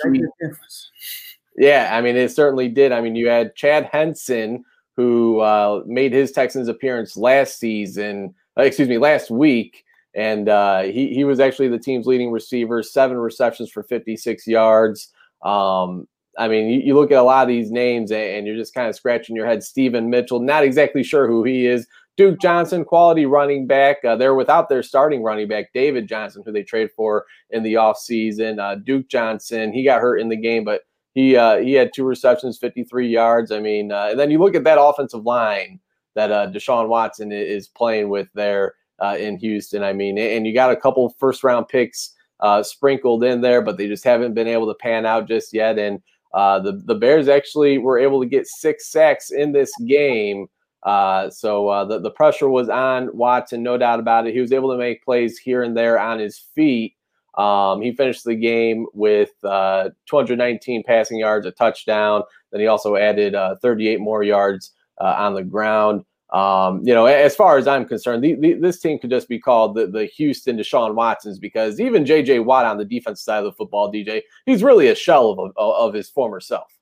Yeah, 1.56 1.89
I 1.91 2.01
mean, 2.01 2.15
it 2.15 2.32
certainly 2.32 2.70
did. 2.70 2.91
I 2.91 3.01
mean, 3.01 3.15
you 3.15 3.27
had 3.27 3.56
Chad 3.56 3.89
Hansen, 3.91 4.63
who 4.96 5.39
uh, 5.39 5.84
made 5.86 6.13
his 6.13 6.32
Texans 6.32 6.68
appearance 6.68 7.15
last 7.18 7.60
season, 7.60 8.34
uh, 8.58 8.63
excuse 8.63 8.88
me, 8.88 8.98
last 8.98 9.29
week. 9.29 9.84
And 10.15 10.50
uh, 10.50 10.84
he, 10.84 11.13
he 11.13 11.24
was 11.24 11.39
actually 11.39 11.68
the 11.68 11.77
team's 11.77 12.08
leading 12.08 12.32
receiver, 12.32 12.82
seven 12.82 13.18
receptions 13.18 13.70
for 13.70 13.84
56 13.84 14.48
yards. 14.48 15.12
Um, 15.44 16.08
I 16.38 16.48
mean, 16.48 16.70
you, 16.70 16.79
you, 16.79 16.96
look 16.96 17.12
at 17.12 17.18
a 17.18 17.24
lot 17.24 17.44
of 17.44 17.48
these 17.48 17.72
names 17.72 18.12
and, 18.12 18.22
and 18.22 18.48
you're 18.48 18.56
just 18.56 18.74
kind 18.74 18.89
of 18.89 18.96
scratching 18.96 19.36
your 19.36 19.46
head. 19.46 19.63
Steven 19.63 20.10
Mitchell, 20.10 20.39
not 20.39 20.63
exactly 20.63 21.03
sure 21.03 21.27
who 21.27 21.44
he 21.44 21.68
is. 21.68 21.88
Duke 22.20 22.42
Johnson, 22.42 22.84
quality 22.84 23.26
running 23.26 23.66
back. 23.66 24.04
Uh, 24.04 24.14
they're 24.14 24.36
without 24.36 24.68
their 24.68 24.84
starting 24.84 25.24
running 25.24 25.48
back, 25.48 25.72
David 25.74 26.06
Johnson, 26.06 26.44
who 26.46 26.52
they 26.52 26.64
trade 26.64 26.90
for 26.94 27.26
in 27.52 27.64
the 27.64 27.76
offseason. 27.76 28.60
Uh, 28.60 28.76
Duke 28.76 29.08
Johnson, 29.08 29.72
he 29.72 29.86
got 29.86 30.02
hurt 30.02 30.18
in 30.18 30.28
the 30.28 30.36
game, 30.36 30.66
but 30.66 30.82
he 31.14 31.38
uh, 31.38 31.60
he 31.60 31.72
had 31.72 31.92
two 31.96 32.04
receptions, 32.04 32.58
53 32.58 33.08
yards. 33.08 33.54
I 33.54 33.62
mean, 33.62 33.94
uh, 33.94 34.10
and 34.12 34.20
then 34.20 34.32
you 34.32 34.38
look 34.38 34.54
at 34.54 34.66
that 34.66 34.82
offensive 34.82 35.24
line 35.24 35.80
that 36.16 36.30
uh, 36.30 36.52
Deshaun 36.52 36.90
Watson 36.90 37.32
is 37.32 37.70
playing 37.70 38.10
with 38.10 38.28
there 38.34 38.74
uh, 39.02 39.16
in 39.18 39.38
Houston. 39.38 39.82
I 39.82 39.94
mean, 39.94 40.18
and 40.18 40.46
you 40.46 40.54
got 40.54 40.74
a 40.74 40.76
couple 40.76 41.16
first 41.20 41.42
round 41.46 41.70
picks 41.70 42.16
uh, 42.42 42.62
sprinkled 42.62 43.24
in 43.24 43.40
there, 43.40 43.62
but 43.62 43.78
they 43.78 43.88
just 43.88 44.04
haven't 44.04 44.34
been 44.34 44.46
able 44.46 44.68
to 44.68 44.76
pan 44.76 45.06
out 45.06 45.26
just 45.26 45.54
yet. 45.54 45.80
And 45.80 46.02
the 46.34 46.82
the 46.84 46.96
Bears 46.96 47.30
actually 47.30 47.78
were 47.78 47.98
able 47.98 48.20
to 48.20 48.28
get 48.28 48.46
six 48.46 48.92
sacks 48.92 49.32
in 49.32 49.54
this 49.54 49.72
game. 49.88 50.50
Uh, 50.84 51.30
so 51.30 51.68
uh, 51.68 51.84
the 51.84 52.00
the 52.00 52.12
pressure 52.12 52.50
was 52.50 52.70
on 52.70 53.16
Watson, 53.16 53.62
no 53.62 53.78
doubt 53.78 54.00
about 54.00 54.28
it. 54.28 54.34
He 54.34 54.40
was 54.40 54.54
able 54.54 54.72
to 54.72 54.78
make 54.78 55.04
plays 55.04 55.38
here 55.38 55.64
and 55.64 55.76
there 55.76 56.00
on 56.00 56.20
his 56.20 56.38
feet. 56.38 56.96
Um, 57.38 57.82
he 57.82 57.94
finished 57.94 58.24
the 58.24 58.36
game 58.36 58.86
with 58.94 59.32
uh, 59.44 59.90
219 60.08 60.84
passing 60.84 61.20
yards, 61.20 61.46
a 61.46 61.52
touchdown. 61.52 62.24
Then 62.52 62.62
he 62.62 62.68
also 62.68 62.96
added 62.96 63.36
uh, 63.36 63.56
38 63.62 64.00
more 64.00 64.24
yards 64.24 64.72
uh, 65.00 65.16
on 65.18 65.36
the 65.36 65.44
ground. 65.44 66.04
Um, 66.32 66.82
you 66.84 66.94
know, 66.94 67.06
as 67.06 67.36
far 67.36 67.58
as 67.58 67.68
I'm 67.68 67.86
concerned, 67.86 68.24
the, 68.24 68.36
the, 68.36 68.54
this 68.54 68.80
team 68.80 69.00
could 69.00 69.10
just 69.10 69.28
be 69.28 69.40
called 69.40 69.76
the, 69.76 69.88
the 69.88 70.06
Houston 70.06 70.58
Deshaun 70.58 70.94
Watsons 70.94 71.40
because 71.40 71.80
even 71.80 72.06
J.J. 72.06 72.40
Watt 72.40 72.66
on 72.66 72.78
the 72.78 72.86
defense 72.86 73.22
side 73.22 73.40
of 73.40 73.46
the 73.46 73.52
football, 73.54 73.92
DJ, 73.92 74.22
he's 74.46 74.62
really 74.64 74.90
a 74.90 74.96
shell 74.96 75.32
of, 75.32 75.52
of 75.58 75.94
his 75.94 76.10
former 76.10 76.40
self. 76.40 76.79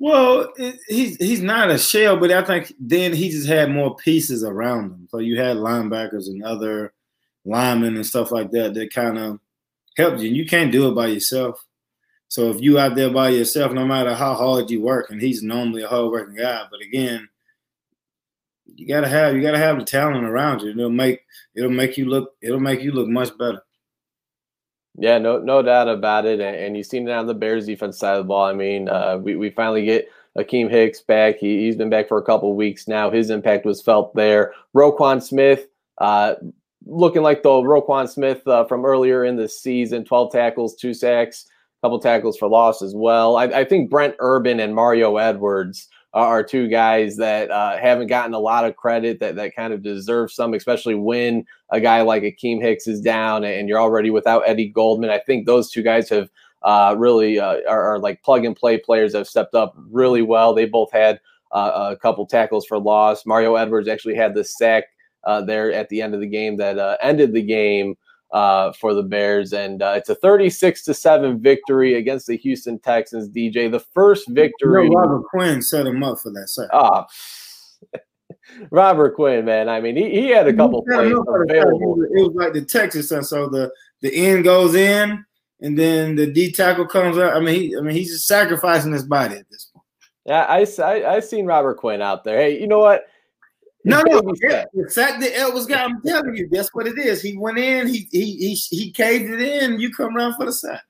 Well, 0.00 0.52
he's 0.88 1.16
he's 1.16 1.42
not 1.42 1.70
a 1.70 1.78
shell, 1.78 2.16
but 2.16 2.30
I 2.30 2.44
think 2.44 2.72
then 2.78 3.12
he 3.12 3.30
just 3.30 3.48
had 3.48 3.70
more 3.70 3.96
pieces 3.96 4.44
around 4.44 4.92
him. 4.92 5.08
So 5.10 5.18
you 5.18 5.38
had 5.40 5.56
linebackers 5.56 6.28
and 6.28 6.44
other 6.44 6.92
linemen 7.44 7.96
and 7.96 8.06
stuff 8.06 8.30
like 8.30 8.52
that 8.52 8.74
that 8.74 8.92
kind 8.92 9.18
of 9.18 9.40
helped 9.96 10.20
you. 10.20 10.28
And 10.28 10.36
you 10.36 10.46
can't 10.46 10.70
do 10.70 10.88
it 10.88 10.94
by 10.94 11.08
yourself. 11.08 11.64
So 12.28 12.50
if 12.50 12.60
you 12.60 12.78
out 12.78 12.94
there 12.94 13.10
by 13.10 13.30
yourself, 13.30 13.72
no 13.72 13.86
matter 13.86 14.14
how 14.14 14.34
hard 14.34 14.70
you 14.70 14.82
work, 14.82 15.10
and 15.10 15.20
he's 15.20 15.42
normally 15.42 15.82
a 15.82 15.88
hard 15.88 16.12
working 16.12 16.36
guy, 16.36 16.64
but 16.70 16.80
again, 16.80 17.28
you 18.66 18.86
gotta 18.86 19.08
have 19.08 19.34
you 19.34 19.42
gotta 19.42 19.58
have 19.58 19.78
the 19.78 19.84
talent 19.84 20.24
around 20.24 20.62
you. 20.62 20.70
It'll 20.70 20.90
make 20.90 21.22
it'll 21.56 21.70
make 21.70 21.96
you 21.96 22.04
look 22.04 22.34
it'll 22.40 22.60
make 22.60 22.82
you 22.82 22.92
look 22.92 23.08
much 23.08 23.36
better. 23.36 23.62
Yeah, 25.00 25.18
no 25.18 25.38
no 25.38 25.62
doubt 25.62 25.88
about 25.88 26.26
it. 26.26 26.40
And, 26.40 26.56
and 26.56 26.76
you've 26.76 26.86
seen 26.86 27.08
it 27.08 27.12
on 27.12 27.26
the 27.26 27.34
Bears 27.34 27.66
defense 27.66 27.98
side 27.98 28.16
of 28.16 28.24
the 28.24 28.28
ball. 28.28 28.44
I 28.44 28.52
mean, 28.52 28.88
uh, 28.88 29.18
we 29.18 29.36
we 29.36 29.50
finally 29.50 29.84
get 29.84 30.08
Akiem 30.36 30.68
Hicks 30.68 31.00
back. 31.00 31.36
He, 31.38 31.64
he's 31.64 31.76
been 31.76 31.90
back 31.90 32.08
for 32.08 32.18
a 32.18 32.22
couple 32.22 32.54
weeks 32.54 32.88
now. 32.88 33.10
His 33.10 33.30
impact 33.30 33.64
was 33.64 33.80
felt 33.80 34.14
there. 34.14 34.54
Roquan 34.74 35.22
Smith, 35.22 35.66
uh, 35.98 36.34
looking 36.84 37.22
like 37.22 37.42
the 37.42 37.48
Roquan 37.48 38.08
Smith 38.08 38.46
uh, 38.48 38.64
from 38.64 38.84
earlier 38.84 39.24
in 39.24 39.36
the 39.36 39.48
season 39.48 40.04
12 40.04 40.32
tackles, 40.32 40.74
two 40.74 40.94
sacks, 40.94 41.46
couple 41.82 42.00
tackles 42.00 42.36
for 42.36 42.48
loss 42.48 42.82
as 42.82 42.94
well. 42.94 43.36
I, 43.36 43.44
I 43.44 43.64
think 43.64 43.90
Brent 43.90 44.16
Urban 44.18 44.58
and 44.58 44.74
Mario 44.74 45.16
Edwards 45.16 45.88
are 46.18 46.42
two 46.42 46.68
guys 46.68 47.16
that 47.16 47.50
uh, 47.50 47.76
haven't 47.78 48.08
gotten 48.08 48.34
a 48.34 48.38
lot 48.38 48.64
of 48.64 48.76
credit 48.76 49.20
that, 49.20 49.36
that 49.36 49.54
kind 49.54 49.72
of 49.72 49.82
deserve 49.82 50.32
some, 50.32 50.54
especially 50.54 50.94
when 50.94 51.44
a 51.70 51.80
guy 51.80 52.02
like 52.02 52.22
Akiem 52.22 52.60
Hicks 52.60 52.86
is 52.86 53.00
down 53.00 53.44
and 53.44 53.68
you're 53.68 53.80
already 53.80 54.10
without 54.10 54.42
Eddie 54.46 54.68
Goldman. 54.68 55.10
I 55.10 55.18
think 55.18 55.46
those 55.46 55.70
two 55.70 55.82
guys 55.82 56.08
have 56.08 56.30
uh, 56.62 56.94
really 56.98 57.38
uh, 57.38 57.58
are, 57.68 57.94
are, 57.94 57.98
like 57.98 58.22
plug 58.22 58.44
and 58.44 58.56
play 58.56 58.78
players 58.78 59.12
that 59.12 59.18
have 59.18 59.28
stepped 59.28 59.54
up 59.54 59.74
really 59.90 60.22
well. 60.22 60.54
They 60.54 60.64
both 60.64 60.90
had 60.90 61.20
uh, 61.52 61.90
a 61.92 61.96
couple 61.96 62.26
tackles 62.26 62.66
for 62.66 62.78
loss. 62.78 63.24
Mario 63.24 63.54
Edwards 63.54 63.88
actually 63.88 64.16
had 64.16 64.34
the 64.34 64.44
sack 64.44 64.84
uh, 65.24 65.40
there 65.42 65.72
at 65.72 65.88
the 65.88 66.02
end 66.02 66.14
of 66.14 66.20
the 66.20 66.26
game 66.26 66.56
that 66.56 66.78
uh, 66.78 66.96
ended 67.00 67.32
the 67.32 67.42
game 67.42 67.96
uh, 68.30 68.72
for 68.72 68.94
the 68.94 69.02
Bears, 69.02 69.52
and 69.52 69.82
uh, 69.82 69.94
it's 69.96 70.08
a 70.08 70.14
36 70.14 70.84
to 70.84 70.94
seven 70.94 71.40
victory 71.40 71.94
against 71.94 72.26
the 72.26 72.36
Houston 72.36 72.78
Texans. 72.78 73.28
DJ, 73.28 73.70
the 73.70 73.80
first 73.80 74.28
victory. 74.28 74.84
You 74.84 74.90
know, 74.90 75.00
Robert 75.00 75.24
Quinn 75.28 75.62
set 75.62 75.86
him 75.86 76.02
up 76.02 76.18
for 76.18 76.30
that. 76.30 76.48
Set. 76.48 76.68
Ah, 76.72 77.06
Robert 78.70 79.14
Quinn, 79.14 79.44
man. 79.44 79.68
I 79.68 79.80
mean, 79.80 79.96
he, 79.96 80.10
he 80.10 80.28
had 80.28 80.46
a 80.46 80.52
couple 80.52 80.82
plays 80.82 81.12
available. 81.12 82.02
It 82.02 82.22
was 82.22 82.34
like 82.34 82.52
the 82.52 82.64
Texas, 82.64 83.10
and 83.10 83.24
so 83.24 83.48
the 83.48 83.70
the 84.02 84.14
end 84.14 84.44
goes 84.44 84.74
in, 84.74 85.24
and 85.60 85.78
then 85.78 86.14
the 86.14 86.26
D 86.26 86.52
tackle 86.52 86.86
comes 86.86 87.16
out. 87.18 87.34
I 87.34 87.40
mean, 87.40 87.54
he, 87.54 87.76
I 87.76 87.80
mean, 87.80 87.94
he's 87.94 88.10
just 88.10 88.26
sacrificing 88.26 88.92
his 88.92 89.04
body 89.04 89.36
at 89.36 89.46
this 89.50 89.70
point. 89.72 89.84
Yeah, 90.26 90.42
I 90.42 90.66
I 90.82 91.16
I 91.16 91.20
seen 91.20 91.46
Robert 91.46 91.78
Quinn 91.78 92.02
out 92.02 92.24
there. 92.24 92.38
Hey, 92.38 92.60
you 92.60 92.66
know 92.66 92.80
what? 92.80 93.06
No, 93.84 94.02
no, 94.02 94.20
the 94.20 94.90
fact 94.92 95.20
that 95.20 95.34
Elvis 95.34 95.68
got, 95.68 95.88
I'm 95.88 96.02
telling 96.02 96.34
you, 96.34 96.48
that's 96.50 96.74
what 96.74 96.86
it 96.86 96.98
is. 96.98 97.22
He 97.22 97.36
went 97.36 97.58
in, 97.58 97.86
he 97.86 98.08
he 98.10 98.36
he 98.36 98.54
he 98.54 98.90
caved 98.92 99.30
it 99.30 99.40
in. 99.40 99.78
You 99.80 99.92
come 99.92 100.16
around 100.16 100.34
for 100.34 100.44
the 100.44 100.52
sack. 100.52 100.82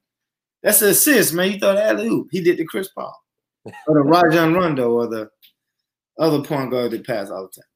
That's 0.62 0.82
an 0.82 0.88
assist, 0.88 1.34
man. 1.34 1.52
You 1.52 1.58
thought 1.58 1.76
alley 1.76 2.08
oop. 2.08 2.28
He 2.30 2.40
did 2.40 2.56
the 2.56 2.64
Chris 2.64 2.88
Paul 2.88 3.14
or 3.86 3.94
the 3.94 4.02
Rajon 4.02 4.54
Rondo 4.54 4.90
or 4.92 5.06
the 5.06 5.30
other 6.18 6.42
point 6.42 6.70
guard 6.70 6.90
that 6.92 7.06
pass 7.06 7.30
all 7.30 7.42
the 7.42 7.60
time. 7.60 7.68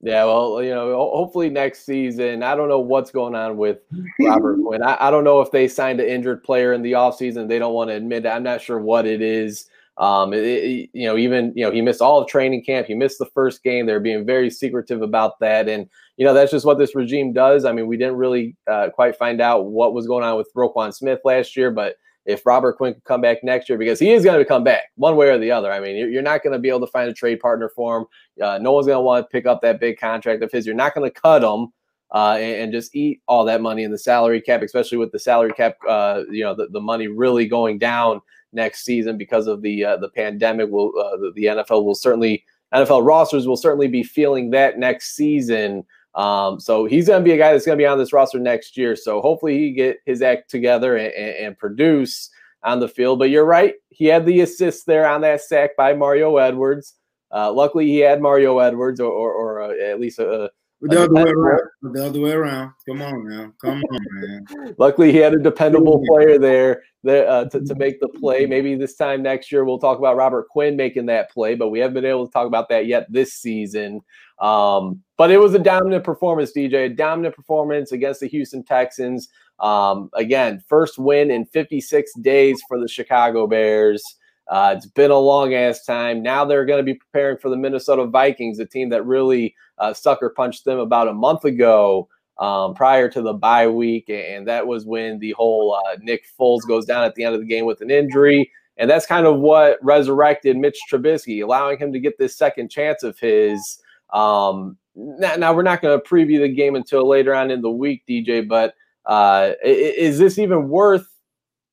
Yeah, 0.00 0.24
well, 0.26 0.62
you 0.62 0.70
know, 0.70 0.94
hopefully 0.94 1.50
next 1.50 1.84
season. 1.84 2.44
I 2.44 2.54
don't 2.54 2.68
know 2.68 2.78
what's 2.78 3.10
going 3.10 3.34
on 3.34 3.56
with 3.56 3.78
Robert 4.20 4.58
Quinn. 4.62 4.82
I, 4.82 5.08
I 5.08 5.10
don't 5.10 5.24
know 5.24 5.40
if 5.40 5.50
they 5.50 5.66
signed 5.66 5.98
an 5.98 6.08
injured 6.08 6.44
player 6.44 6.72
in 6.72 6.82
the 6.82 6.92
offseason. 6.92 7.48
They 7.48 7.58
don't 7.58 7.74
want 7.74 7.90
to 7.90 7.96
admit 7.96 8.24
it. 8.24 8.28
I'm 8.28 8.44
not 8.44 8.60
sure 8.60 8.78
what 8.78 9.06
it 9.06 9.20
is. 9.20 9.68
Um, 9.98 10.32
it, 10.32 10.44
it, 10.44 10.90
you 10.92 11.06
know, 11.06 11.16
even 11.16 11.52
you 11.56 11.64
know, 11.64 11.72
he 11.72 11.80
missed 11.80 12.00
all 12.00 12.20
of 12.20 12.28
training 12.28 12.64
camp. 12.64 12.86
He 12.86 12.94
missed 12.94 13.18
the 13.18 13.26
first 13.26 13.64
game. 13.64 13.84
They're 13.84 13.98
being 13.98 14.24
very 14.24 14.48
secretive 14.48 15.02
about 15.02 15.40
that, 15.40 15.68
and 15.68 15.88
you 16.16 16.24
know, 16.24 16.32
that's 16.32 16.52
just 16.52 16.64
what 16.64 16.78
this 16.78 16.94
regime 16.94 17.32
does. 17.32 17.64
I 17.64 17.72
mean, 17.72 17.88
we 17.88 17.96
didn't 17.96 18.16
really 18.16 18.56
uh, 18.70 18.90
quite 18.90 19.16
find 19.16 19.40
out 19.40 19.66
what 19.66 19.94
was 19.94 20.06
going 20.06 20.24
on 20.24 20.36
with 20.36 20.48
Roquan 20.56 20.94
Smith 20.94 21.20
last 21.24 21.56
year, 21.56 21.70
but 21.70 21.96
if 22.28 22.44
Robert 22.44 22.76
Quinn 22.76 22.92
could 22.92 23.04
come 23.04 23.22
back 23.22 23.42
next 23.42 23.68
year, 23.68 23.78
because 23.78 23.98
he 23.98 24.12
is 24.12 24.22
going 24.22 24.38
to 24.38 24.44
come 24.44 24.62
back 24.62 24.82
one 24.96 25.16
way 25.16 25.30
or 25.30 25.38
the 25.38 25.50
other. 25.50 25.72
I 25.72 25.80
mean, 25.80 25.96
you're, 25.96 26.20
not 26.20 26.42
going 26.42 26.52
to 26.52 26.58
be 26.58 26.68
able 26.68 26.80
to 26.80 26.86
find 26.86 27.08
a 27.08 27.14
trade 27.14 27.40
partner 27.40 27.70
for 27.74 27.98
him. 27.98 28.06
Uh, 28.42 28.58
no 28.58 28.72
one's 28.72 28.86
going 28.86 28.98
to 28.98 29.02
want 29.02 29.24
to 29.24 29.28
pick 29.30 29.46
up 29.46 29.62
that 29.62 29.80
big 29.80 29.98
contract 29.98 30.42
of 30.42 30.52
his. 30.52 30.66
You're 30.66 30.74
not 30.74 30.94
going 30.94 31.10
to 31.10 31.20
cut 31.20 31.42
him. 31.42 31.68
Uh, 32.10 32.36
and, 32.40 32.62
and, 32.62 32.72
just 32.72 32.96
eat 32.96 33.20
all 33.28 33.44
that 33.44 33.60
money 33.60 33.82
in 33.82 33.90
the 33.90 33.98
salary 33.98 34.40
cap, 34.40 34.62
especially 34.62 34.96
with 34.96 35.12
the 35.12 35.18
salary 35.18 35.52
cap, 35.52 35.76
uh, 35.86 36.22
you 36.30 36.42
know, 36.42 36.54
the, 36.54 36.66
the 36.68 36.80
money 36.80 37.06
really 37.06 37.46
going 37.46 37.76
down 37.76 38.18
next 38.52 38.84
season 38.84 39.16
because 39.16 39.46
of 39.46 39.62
the 39.62 39.84
uh, 39.84 39.96
the 39.96 40.08
pandemic. 40.08 40.70
Will 40.70 40.92
uh, 40.98 41.16
the, 41.16 41.32
the, 41.34 41.44
NFL 41.44 41.84
will 41.84 41.94
certainly 41.94 42.44
NFL 42.74 43.06
rosters 43.06 43.46
will 43.46 43.56
certainly 43.56 43.88
be 43.88 44.02
feeling 44.02 44.50
that 44.50 44.78
next 44.78 45.14
season. 45.14 45.84
Um, 46.14 46.58
so 46.58 46.84
he's 46.84 47.06
going 47.06 47.22
to 47.22 47.24
be 47.24 47.32
a 47.32 47.38
guy 47.38 47.52
that's 47.52 47.66
going 47.66 47.78
to 47.78 47.82
be 47.82 47.86
on 47.86 47.98
this 47.98 48.12
roster 48.12 48.38
next 48.38 48.76
year. 48.76 48.96
So 48.96 49.20
hopefully 49.20 49.58
he 49.58 49.72
get 49.72 49.98
his 50.04 50.20
act 50.20 50.50
together 50.50 50.96
and, 50.96 51.12
and, 51.14 51.36
and 51.36 51.58
produce 51.58 52.30
on 52.64 52.80
the 52.80 52.88
field. 52.88 53.18
But 53.18 53.30
you're 53.30 53.44
right, 53.44 53.74
he 53.90 54.06
had 54.06 54.26
the 54.26 54.40
assist 54.40 54.86
there 54.86 55.08
on 55.08 55.20
that 55.20 55.42
sack 55.42 55.76
by 55.76 55.94
Mario 55.94 56.36
Edwards. 56.38 56.94
Uh, 57.30 57.52
luckily, 57.52 57.86
he 57.86 57.98
had 57.98 58.22
Mario 58.22 58.58
Edwards, 58.58 59.00
or, 59.00 59.10
or, 59.12 59.32
or 59.32 59.62
uh, 59.62 59.90
at 59.90 60.00
least 60.00 60.18
a, 60.18 60.50
the 60.80 61.02
other 61.02 61.12
way 61.12 61.30
around. 61.30 61.60
The 61.82 62.06
other 62.06 62.20
way 62.20 62.32
around. 62.32 62.72
Come 62.88 63.02
on 63.02 63.28
now. 63.28 63.52
Come 63.60 63.82
on, 63.82 63.98
man. 64.12 64.74
Luckily, 64.78 65.12
he 65.12 65.18
had 65.18 65.34
a 65.34 65.38
dependable 65.38 66.02
player 66.06 66.38
there 66.38 66.82
that, 67.04 67.26
uh, 67.26 67.44
to, 67.46 67.64
to 67.64 67.74
make 67.74 68.00
the 68.00 68.08
play. 68.08 68.46
Maybe 68.46 68.74
this 68.76 68.94
time 68.94 69.22
next 69.22 69.50
year 69.50 69.64
we'll 69.64 69.78
talk 69.78 69.98
about 69.98 70.16
Robert 70.16 70.48
Quinn 70.48 70.76
making 70.76 71.06
that 71.06 71.30
play, 71.30 71.54
but 71.54 71.70
we 71.70 71.80
haven't 71.80 71.94
been 71.94 72.04
able 72.04 72.26
to 72.26 72.32
talk 72.32 72.46
about 72.46 72.68
that 72.68 72.86
yet 72.86 73.10
this 73.10 73.34
season. 73.34 74.00
Um, 74.40 75.02
but 75.16 75.30
it 75.30 75.38
was 75.38 75.54
a 75.54 75.58
dominant 75.58 76.04
performance, 76.04 76.52
DJ. 76.56 76.86
A 76.86 76.88
dominant 76.88 77.34
performance 77.34 77.92
against 77.92 78.20
the 78.20 78.28
Houston 78.28 78.62
Texans. 78.62 79.28
Um, 79.58 80.10
again, 80.14 80.62
first 80.68 80.98
win 80.98 81.30
in 81.30 81.44
56 81.46 82.12
days 82.20 82.60
for 82.68 82.78
the 82.78 82.88
Chicago 82.88 83.46
Bears. 83.48 84.02
Uh, 84.48 84.74
it's 84.76 84.86
been 84.86 85.10
a 85.10 85.18
long 85.18 85.54
ass 85.54 85.84
time. 85.84 86.22
Now 86.22 86.44
they're 86.44 86.64
going 86.64 86.78
to 86.78 86.92
be 86.92 86.94
preparing 86.94 87.36
for 87.36 87.50
the 87.50 87.56
Minnesota 87.56 88.06
Vikings, 88.06 88.58
a 88.58 88.66
team 88.66 88.88
that 88.90 89.04
really 89.04 89.54
uh, 89.78 89.92
sucker 89.92 90.30
punched 90.30 90.64
them 90.64 90.78
about 90.78 91.08
a 91.08 91.12
month 91.12 91.44
ago 91.44 92.08
um, 92.38 92.74
prior 92.74 93.08
to 93.10 93.20
the 93.20 93.34
bye 93.34 93.68
week. 93.68 94.08
And 94.08 94.48
that 94.48 94.66
was 94.66 94.86
when 94.86 95.18
the 95.18 95.32
whole 95.32 95.74
uh, 95.74 95.96
Nick 96.00 96.24
Foles 96.38 96.66
goes 96.66 96.86
down 96.86 97.04
at 97.04 97.14
the 97.14 97.24
end 97.24 97.34
of 97.34 97.40
the 97.40 97.46
game 97.46 97.66
with 97.66 97.80
an 97.80 97.90
injury. 97.90 98.50
And 98.78 98.88
that's 98.88 99.06
kind 99.06 99.26
of 99.26 99.40
what 99.40 99.78
resurrected 99.82 100.56
Mitch 100.56 100.78
Trubisky, 100.90 101.42
allowing 101.42 101.78
him 101.78 101.92
to 101.92 102.00
get 102.00 102.16
this 102.16 102.36
second 102.36 102.70
chance 102.70 103.02
of 103.02 103.18
his. 103.18 103.82
Um, 104.12 104.78
now, 104.94 105.34
now 105.36 105.52
we're 105.52 105.62
not 105.62 105.82
going 105.82 106.00
to 106.00 106.08
preview 106.08 106.40
the 106.40 106.48
game 106.48 106.74
until 106.74 107.06
later 107.06 107.34
on 107.34 107.50
in 107.50 107.60
the 107.60 107.70
week, 107.70 108.04
DJ. 108.08 108.46
But 108.46 108.74
uh, 109.04 109.52
is 109.64 110.18
this 110.18 110.38
even 110.38 110.68
worth 110.68 111.08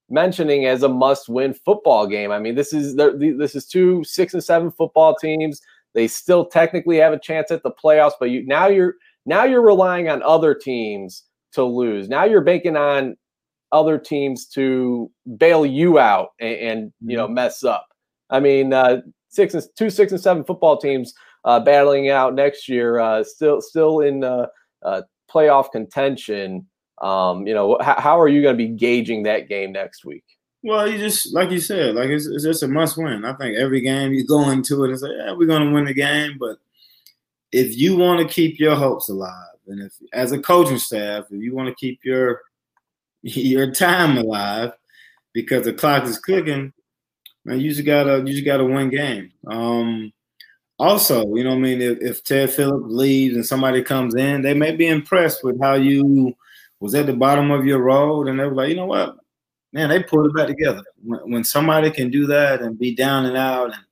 mentioning 0.10 0.66
as 0.66 0.84
a 0.84 0.90
must-win 0.90 1.54
football 1.54 2.08
game? 2.08 2.32
I 2.32 2.40
mean, 2.40 2.56
this 2.56 2.74
is 2.74 2.96
this 2.96 3.56
is 3.56 3.66
two 3.66 4.04
six 4.04 4.34
and 4.34 4.44
seven 4.44 4.72
football 4.72 5.16
teams. 5.16 5.62
They 5.94 6.08
still 6.08 6.46
technically 6.46 6.98
have 6.98 7.14
a 7.14 7.20
chance 7.20 7.52
at 7.52 7.64
the 7.64 7.72
playoffs, 7.72 8.14
but 8.20 8.30
you 8.30 8.46
now 8.46 8.68
you're 8.68 8.96
now 9.26 9.44
you're 9.44 9.62
relying 9.62 10.10
on 10.10 10.22
other 10.24 10.54
teams 10.54 11.24
to 11.54 11.64
lose. 11.64 12.10
Now 12.10 12.26
you're 12.26 12.42
banking 12.42 12.76
on 12.76 13.16
other 13.72 13.98
teams 13.98 14.46
to 14.46 15.12
bail 15.38 15.66
you 15.66 16.00
out 16.00 16.30
and, 16.40 16.56
and 16.56 16.94
you 17.02 17.18
know 17.18 17.26
mm-hmm. 17.26 17.36
mess 17.36 17.64
up. 17.64 17.88
I 18.30 18.40
mean, 18.40 18.74
uh, 18.74 19.02
six 19.30 19.54
and 19.54 19.64
two, 19.76 19.90
six 19.90 20.12
and 20.12 20.22
seven 20.22 20.44
football 20.44 20.78
teams 20.78 21.14
uh, 21.44 21.60
battling 21.60 22.10
out 22.10 22.34
next 22.34 22.68
year, 22.68 23.00
uh, 23.00 23.24
still 23.24 23.62
still 23.62 24.02
in 24.02 24.24
uh, 24.24 24.48
uh, 24.84 25.02
playoff 25.32 25.72
contention. 25.72 26.68
Um, 27.02 27.46
you 27.46 27.54
know, 27.54 27.78
how, 27.82 28.00
how 28.00 28.22
are 28.22 28.28
you 28.28 28.42
going 28.42 28.58
to 28.58 28.64
be 28.64 28.70
gauging 28.70 29.24
that 29.24 29.50
game 29.50 29.72
next 29.72 30.06
week? 30.06 30.24
Well, 30.64 30.88
you 30.88 30.98
just 30.98 31.34
like 31.34 31.52
you 31.52 31.60
said, 31.60 31.94
like 31.94 32.10
it's, 32.10 32.26
it's 32.26 32.44
just 32.44 32.64
a 32.64 32.68
must 32.68 32.98
win. 32.98 33.24
I 33.24 33.34
think 33.34 33.56
every 33.56 33.82
game 33.82 34.14
you 34.14 34.26
go 34.26 34.50
into 34.50 34.84
it 34.84 34.90
and 34.90 35.00
say, 35.00 35.10
"Yeah, 35.16 35.34
we're 35.34 35.48
going 35.48 35.64
to 35.64 35.72
win 35.72 35.86
the 35.86 35.94
game," 35.94 36.38
but 36.40 36.58
if 37.52 37.78
you 37.78 37.96
want 37.96 38.20
to 38.20 38.34
keep 38.34 38.60
your 38.60 38.76
hopes 38.76 39.08
alive, 39.08 39.58
and 39.68 39.82
if 39.84 39.94
as 40.12 40.32
a 40.32 40.40
coaching 40.40 40.80
staff, 40.80 41.26
if 41.30 41.40
you 41.40 41.54
want 41.54 41.70
to 41.70 41.76
keep 41.76 42.00
your 42.04 42.42
your 43.22 43.72
time 43.72 44.18
alive 44.18 44.72
because 45.34 45.66
the 45.66 45.74
clock 45.74 46.06
is 46.06 46.18
clicking, 46.18 46.74
man, 47.44 47.60
you 47.60 47.70
just 47.70 47.86
gotta 47.86 48.24
you 48.26 48.34
just 48.34 48.46
gotta 48.46 48.66
win 48.66 48.90
game. 48.90 49.32
Um, 49.46 50.12
also, 50.78 51.36
you 51.36 51.44
know, 51.44 51.54
I 51.54 51.58
mean, 51.58 51.82
if, 51.82 52.00
if 52.02 52.24
Ted 52.24 52.50
Phillips 52.50 52.88
leaves 52.88 53.36
and 53.36 53.46
somebody 53.46 53.82
comes 53.84 54.16
in, 54.16 54.42
they 54.42 54.54
may 54.54 54.76
be 54.76 54.88
impressed 54.88 55.44
with 55.44 55.62
how 55.62 55.76
you 55.76 56.36
was 56.86 56.96
at 56.96 57.08
the 57.08 57.14
bottom 57.14 57.52
of 57.52 57.66
your 57.66 57.80
road, 57.80 58.28
and 58.28 58.40
they 58.40 58.46
were 58.46 58.54
like, 58.54 58.70
you 58.70 58.76
know 58.76 58.86
what, 58.86 59.16
man, 59.74 59.90
they 59.90 60.02
pulled 60.02 60.28
it 60.28 60.36
back 60.36 60.48
together. 60.48 60.84
When, 61.04 61.20
when 61.32 61.44
somebody 61.44 61.92
can 61.92 62.10
do 62.10 62.28
that 62.28 62.62
and 62.62 62.80
be 62.80 62.96
down 62.96 63.26
and 63.26 63.36
out, 63.36 63.74
and 63.74 63.84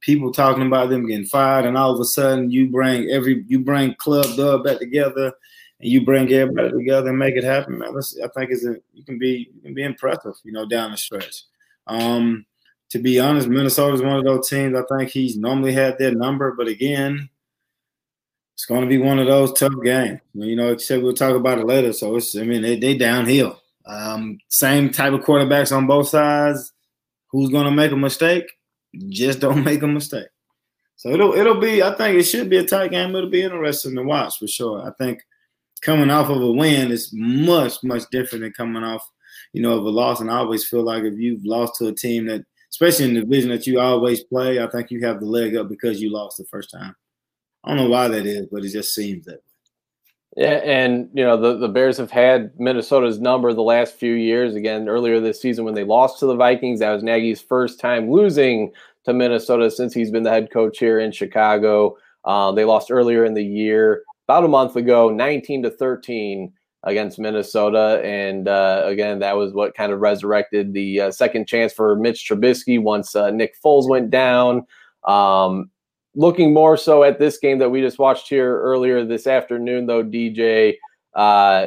people 0.00 0.32
talking 0.32 0.66
about 0.66 0.90
them 0.90 1.06
getting 1.06 1.24
fired, 1.26 1.64
and 1.64 1.76
all 1.76 1.92
of 1.92 2.00
a 2.00 2.04
sudden 2.04 2.50
you 2.50 2.70
bring 2.70 3.10
every 3.10 3.44
you 3.48 3.58
bring 3.60 3.94
Club 3.94 4.36
Dub 4.36 4.64
back 4.64 4.78
together 4.78 5.32
and 5.80 5.90
you 5.90 6.04
bring 6.04 6.32
everybody 6.32 6.70
together 6.70 7.08
and 7.08 7.18
make 7.18 7.36
it 7.36 7.44
happen, 7.44 7.78
man. 7.78 7.94
I 8.22 8.28
think 8.28 8.50
is 8.50 8.66
you 8.92 9.04
can 9.04 9.18
be 9.18 9.50
you 9.54 9.62
can 9.62 9.74
be 9.74 9.82
impressive, 9.82 10.34
you 10.44 10.52
know, 10.52 10.66
down 10.66 10.92
the 10.92 10.96
stretch. 10.96 11.42
Um, 11.86 12.46
to 12.90 12.98
be 12.98 13.18
honest, 13.18 13.48
Minnesota 13.48 13.94
is 13.94 14.02
one 14.02 14.16
of 14.16 14.24
those 14.24 14.48
teams. 14.48 14.76
I 14.76 14.82
think 14.96 15.10
he's 15.10 15.36
normally 15.36 15.72
had 15.72 15.98
their 15.98 16.12
number, 16.12 16.52
but 16.52 16.68
again, 16.68 17.28
it's 18.56 18.64
going 18.64 18.80
to 18.80 18.86
be 18.86 18.96
one 18.96 19.18
of 19.18 19.26
those 19.26 19.52
tough 19.52 19.74
games. 19.84 20.18
You 20.32 20.56
know, 20.56 20.72
except 20.72 21.02
we'll 21.02 21.12
talk 21.12 21.36
about 21.36 21.58
it 21.58 21.66
later. 21.66 21.92
So 21.92 22.16
it's 22.16 22.34
I 22.34 22.42
mean 22.42 22.62
they 22.62 22.78
they 22.78 22.96
downhill. 22.96 23.60
Um, 23.84 24.38
same 24.48 24.90
type 24.90 25.12
of 25.12 25.20
quarterbacks 25.20 25.76
on 25.76 25.86
both 25.86 26.08
sides. 26.08 26.72
Who's 27.32 27.50
going 27.50 27.66
to 27.66 27.70
make 27.70 27.92
a 27.92 27.96
mistake? 27.96 28.50
Just 29.10 29.40
don't 29.40 29.62
make 29.70 29.82
a 29.82 29.86
mistake. 29.86 30.28
So 30.96 31.10
it'll 31.10 31.34
it'll 31.34 31.60
be. 31.60 31.82
I 31.82 31.94
think 31.96 32.18
it 32.18 32.22
should 32.22 32.48
be 32.48 32.56
a 32.56 32.64
tight 32.64 32.92
game. 32.92 33.14
It'll 33.14 33.28
be 33.28 33.42
interesting 33.42 33.94
to 33.94 34.02
watch 34.02 34.38
for 34.38 34.46
sure. 34.46 34.80
I 34.80 34.90
think 34.96 35.22
coming 35.82 36.08
off 36.08 36.30
of 36.30 36.40
a 36.40 36.50
win 36.50 36.90
is 36.90 37.10
much, 37.12 37.84
much 37.84 38.04
different 38.10 38.42
than 38.42 38.52
coming 38.54 38.84
off, 38.84 39.06
you 39.52 39.60
know, 39.60 39.76
of 39.76 39.84
a 39.84 39.90
loss. 39.90 40.22
And 40.22 40.30
I 40.30 40.38
always 40.38 40.66
feel 40.66 40.82
like 40.82 41.04
if 41.04 41.18
you've 41.18 41.44
lost 41.44 41.74
to 41.76 41.88
a 41.88 41.94
team 41.94 42.24
that, 42.28 42.42
especially 42.70 43.04
in 43.04 43.14
the 43.14 43.20
division 43.20 43.50
that 43.50 43.66
you 43.66 43.80
always 43.80 44.24
play, 44.24 44.62
I 44.62 44.66
think 44.68 44.90
you 44.90 45.04
have 45.04 45.20
the 45.20 45.26
leg 45.26 45.54
up 45.56 45.68
because 45.68 46.00
you 46.00 46.10
lost 46.10 46.38
the 46.38 46.46
first 46.46 46.70
time. 46.70 46.96
I 47.66 47.74
don't 47.74 47.84
know 47.84 47.90
why 47.90 48.08
that 48.08 48.26
is, 48.26 48.46
but 48.50 48.64
it 48.64 48.70
just 48.70 48.94
seems 48.94 49.26
that 49.26 49.34
way. 49.34 49.40
Yeah, 50.36 50.60
and 50.64 51.08
you 51.14 51.24
know 51.24 51.36
the, 51.36 51.56
the 51.56 51.68
Bears 51.68 51.96
have 51.96 52.10
had 52.10 52.52
Minnesota's 52.58 53.18
number 53.18 53.52
the 53.52 53.62
last 53.62 53.94
few 53.94 54.12
years. 54.12 54.54
Again, 54.54 54.86
earlier 54.86 55.18
this 55.18 55.40
season 55.40 55.64
when 55.64 55.74
they 55.74 55.84
lost 55.84 56.18
to 56.20 56.26
the 56.26 56.36
Vikings, 56.36 56.80
that 56.80 56.92
was 56.92 57.02
Nagy's 57.02 57.40
first 57.40 57.80
time 57.80 58.10
losing 58.10 58.70
to 59.04 59.14
Minnesota 59.14 59.70
since 59.70 59.94
he's 59.94 60.10
been 60.10 60.24
the 60.24 60.30
head 60.30 60.50
coach 60.52 60.78
here 60.78 61.00
in 61.00 61.10
Chicago. 61.10 61.96
Um, 62.26 62.54
they 62.54 62.64
lost 62.64 62.90
earlier 62.90 63.24
in 63.24 63.34
the 63.34 63.44
year 63.44 64.02
about 64.28 64.44
a 64.44 64.48
month 64.48 64.76
ago, 64.76 65.08
19 65.08 65.62
to 65.62 65.70
13 65.70 66.52
against 66.82 67.18
Minnesota. 67.18 68.00
And 68.04 68.46
uh, 68.46 68.82
again, 68.84 69.20
that 69.20 69.36
was 69.36 69.52
what 69.52 69.74
kind 69.74 69.92
of 69.92 70.00
resurrected 70.00 70.72
the 70.74 71.00
uh, 71.00 71.10
second 71.12 71.46
chance 71.48 71.72
for 71.72 71.96
Mitch 71.96 72.28
Trubisky 72.28 72.80
once 72.80 73.16
uh, 73.16 73.30
Nick 73.30 73.54
Foles 73.64 73.88
went 73.88 74.10
down. 74.10 74.66
Um, 75.04 75.70
looking 76.16 76.52
more 76.52 76.76
so 76.76 77.04
at 77.04 77.18
this 77.18 77.38
game 77.38 77.58
that 77.58 77.70
we 77.70 77.80
just 77.80 77.98
watched 77.98 78.28
here 78.28 78.60
earlier 78.60 79.04
this 79.04 79.26
afternoon, 79.26 79.86
though, 79.86 80.02
DJ. 80.02 80.76
Uh, 81.14 81.66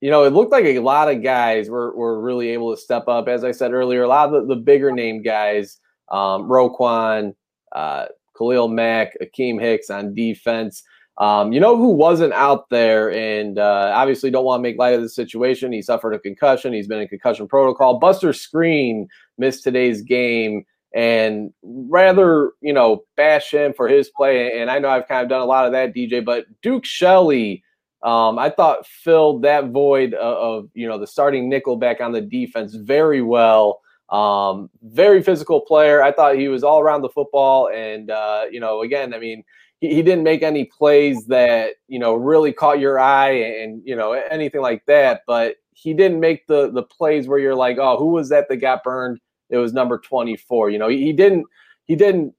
you 0.00 0.10
know, 0.10 0.24
it 0.24 0.34
looked 0.34 0.52
like 0.52 0.66
a 0.66 0.78
lot 0.78 1.10
of 1.10 1.22
guys 1.22 1.70
were, 1.70 1.96
were 1.96 2.20
really 2.20 2.50
able 2.50 2.74
to 2.76 2.80
step 2.80 3.08
up. 3.08 3.26
As 3.26 3.42
I 3.42 3.52
said 3.52 3.72
earlier, 3.72 4.02
a 4.02 4.08
lot 4.08 4.28
of 4.32 4.46
the, 4.46 4.54
the 4.54 4.60
bigger 4.60 4.92
name 4.92 5.22
guys, 5.22 5.80
um, 6.10 6.44
Roquan, 6.44 7.34
uh, 7.74 8.06
Khalil 8.36 8.68
Mack, 8.68 9.14
Akiem 9.22 9.58
Hicks 9.58 9.88
on 9.88 10.14
defense. 10.14 10.82
Um, 11.16 11.52
you 11.52 11.60
know 11.60 11.76
who 11.76 11.90
wasn't 11.90 12.32
out 12.32 12.68
there, 12.70 13.12
and 13.12 13.58
uh, 13.58 13.92
obviously 13.94 14.30
don't 14.30 14.44
want 14.44 14.58
to 14.58 14.62
make 14.62 14.78
light 14.78 14.94
of 14.94 15.02
the 15.02 15.08
situation. 15.08 15.72
He 15.72 15.80
suffered 15.80 16.12
a 16.12 16.18
concussion. 16.18 16.72
He's 16.72 16.88
been 16.88 17.00
in 17.00 17.08
concussion 17.08 17.46
protocol. 17.46 18.00
Buster 18.00 18.30
Skrine 18.30 19.06
missed 19.38 19.62
today's 19.62 20.02
game, 20.02 20.64
and 20.94 21.52
rather 21.62 22.52
you 22.60 22.72
know 22.72 23.02
bash 23.16 23.50
him 23.52 23.74
for 23.74 23.88
his 23.88 24.10
play. 24.16 24.60
And 24.60 24.70
I 24.70 24.78
know 24.78 24.88
I've 24.88 25.08
kind 25.08 25.22
of 25.22 25.28
done 25.28 25.40
a 25.40 25.46
lot 25.46 25.66
of 25.66 25.72
that, 25.72 25.94
DJ. 25.94 26.24
But 26.24 26.46
Duke 26.62 26.84
Shelley, 26.84 27.62
um, 28.02 28.38
I 28.38 28.48
thought 28.48 28.86
filled 28.86 29.42
that 29.42 29.70
void 29.70 30.14
of, 30.14 30.36
of, 30.64 30.70
you 30.74 30.88
know 30.88 30.98
the 30.98 31.06
starting 31.06 31.48
nickel 31.48 31.76
back 31.76 32.00
on 32.00 32.12
the 32.12 32.20
defense 32.20 32.74
very 32.74 33.20
well. 33.20 33.80
Um, 34.10 34.70
very 34.82 35.22
physical 35.22 35.60
player. 35.60 36.02
I 36.02 36.12
thought 36.12 36.36
he 36.36 36.48
was 36.48 36.62
all 36.62 36.80
around 36.80 37.02
the 37.02 37.08
football, 37.08 37.68
and 37.68 38.10
uh, 38.10 38.44
you 38.50 38.60
know, 38.60 38.82
again, 38.82 39.12
I 39.12 39.18
mean 39.18 39.42
he, 39.80 39.94
he 39.94 40.02
didn't 40.02 40.24
make 40.24 40.42
any 40.42 40.64
plays 40.64 41.26
that 41.26 41.74
you 41.88 41.98
know 41.98 42.14
really 42.14 42.52
caught 42.52 42.78
your 42.78 42.98
eye 43.00 43.32
and 43.32 43.82
you 43.84 43.96
know 43.96 44.12
anything 44.12 44.60
like 44.60 44.84
that. 44.86 45.22
But 45.26 45.56
he 45.72 45.92
didn't 45.92 46.20
make 46.20 46.46
the 46.46 46.70
the 46.70 46.84
plays 46.84 47.26
where 47.26 47.38
you're 47.38 47.54
like, 47.56 47.78
oh, 47.78 47.96
who 47.96 48.12
was 48.12 48.28
that 48.28 48.48
that 48.48 48.56
got 48.56 48.84
burned? 48.84 49.18
It 49.50 49.58
was 49.58 49.72
number 49.72 49.98
24. 49.98 50.70
You 50.70 50.78
know, 50.78 50.88
he, 50.88 51.02
he 51.02 51.12
didn't 51.12 51.44
he 51.84 51.96
didn't 51.96 52.34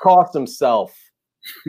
cost 0.00 0.32
himself 0.32 0.94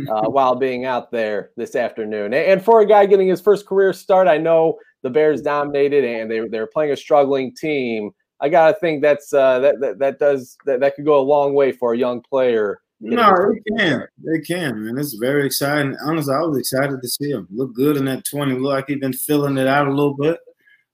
uh, 0.10 0.21
while 0.30 0.56
being 0.56 0.86
out 0.86 1.12
there 1.12 1.52
this 1.58 1.76
afternoon. 1.76 2.34
And 2.34 2.63
for 2.63 2.82
a 2.82 2.86
guy 2.86 3.06
getting 3.06 3.28
his 3.28 3.41
first 3.41 3.65
career 3.65 3.93
start, 3.93 4.28
I 4.28 4.38
know 4.38 4.78
the 5.04 5.10
Bears 5.10 5.41
dominated 5.41 6.04
and 6.04 6.30
they 6.30 6.47
they're 6.47 6.67
playing 6.67 6.91
a 6.91 6.97
struggling 6.97 7.56
team. 7.56 8.12
I 8.39 8.50
gotta 8.50 8.78
think 8.80 9.02
that's 9.02 9.34
uh, 9.34 9.60
that, 9.60 9.80
that 9.82 10.00
that 10.00 10.19
does 10.19 10.58
that, 10.65 10.80
that 10.80 10.95
could 10.95 11.06
go 11.06 11.19
a 11.19 11.21
long 11.21 11.54
way 11.54 11.71
for 11.71 11.93
a 11.93 11.97
young 11.97 12.21
player 12.21 12.82
no, 13.02 13.52
they 13.52 13.78
can. 13.78 14.08
They 14.24 14.39
can, 14.41 14.86
man. 14.86 14.97
It's 14.97 15.15
very 15.15 15.45
exciting. 15.45 15.97
Honestly, 16.06 16.34
I 16.34 16.41
was 16.41 16.60
excited 16.60 17.02
to 17.02 17.10
see 17.10 17.32
him 17.32 17.47
look 17.52 17.74
good 17.74 17.97
in 17.97 18.06
that 18.06 18.26
20. 18.26 18.54
Look 18.54 18.62
like 18.62 18.86
he's 18.88 19.00
been 19.00 19.13
filling 19.13 19.58
it 19.58 19.67
out 19.67 19.88
a 19.88 19.93
little 19.93 20.13
bit. 20.13 20.39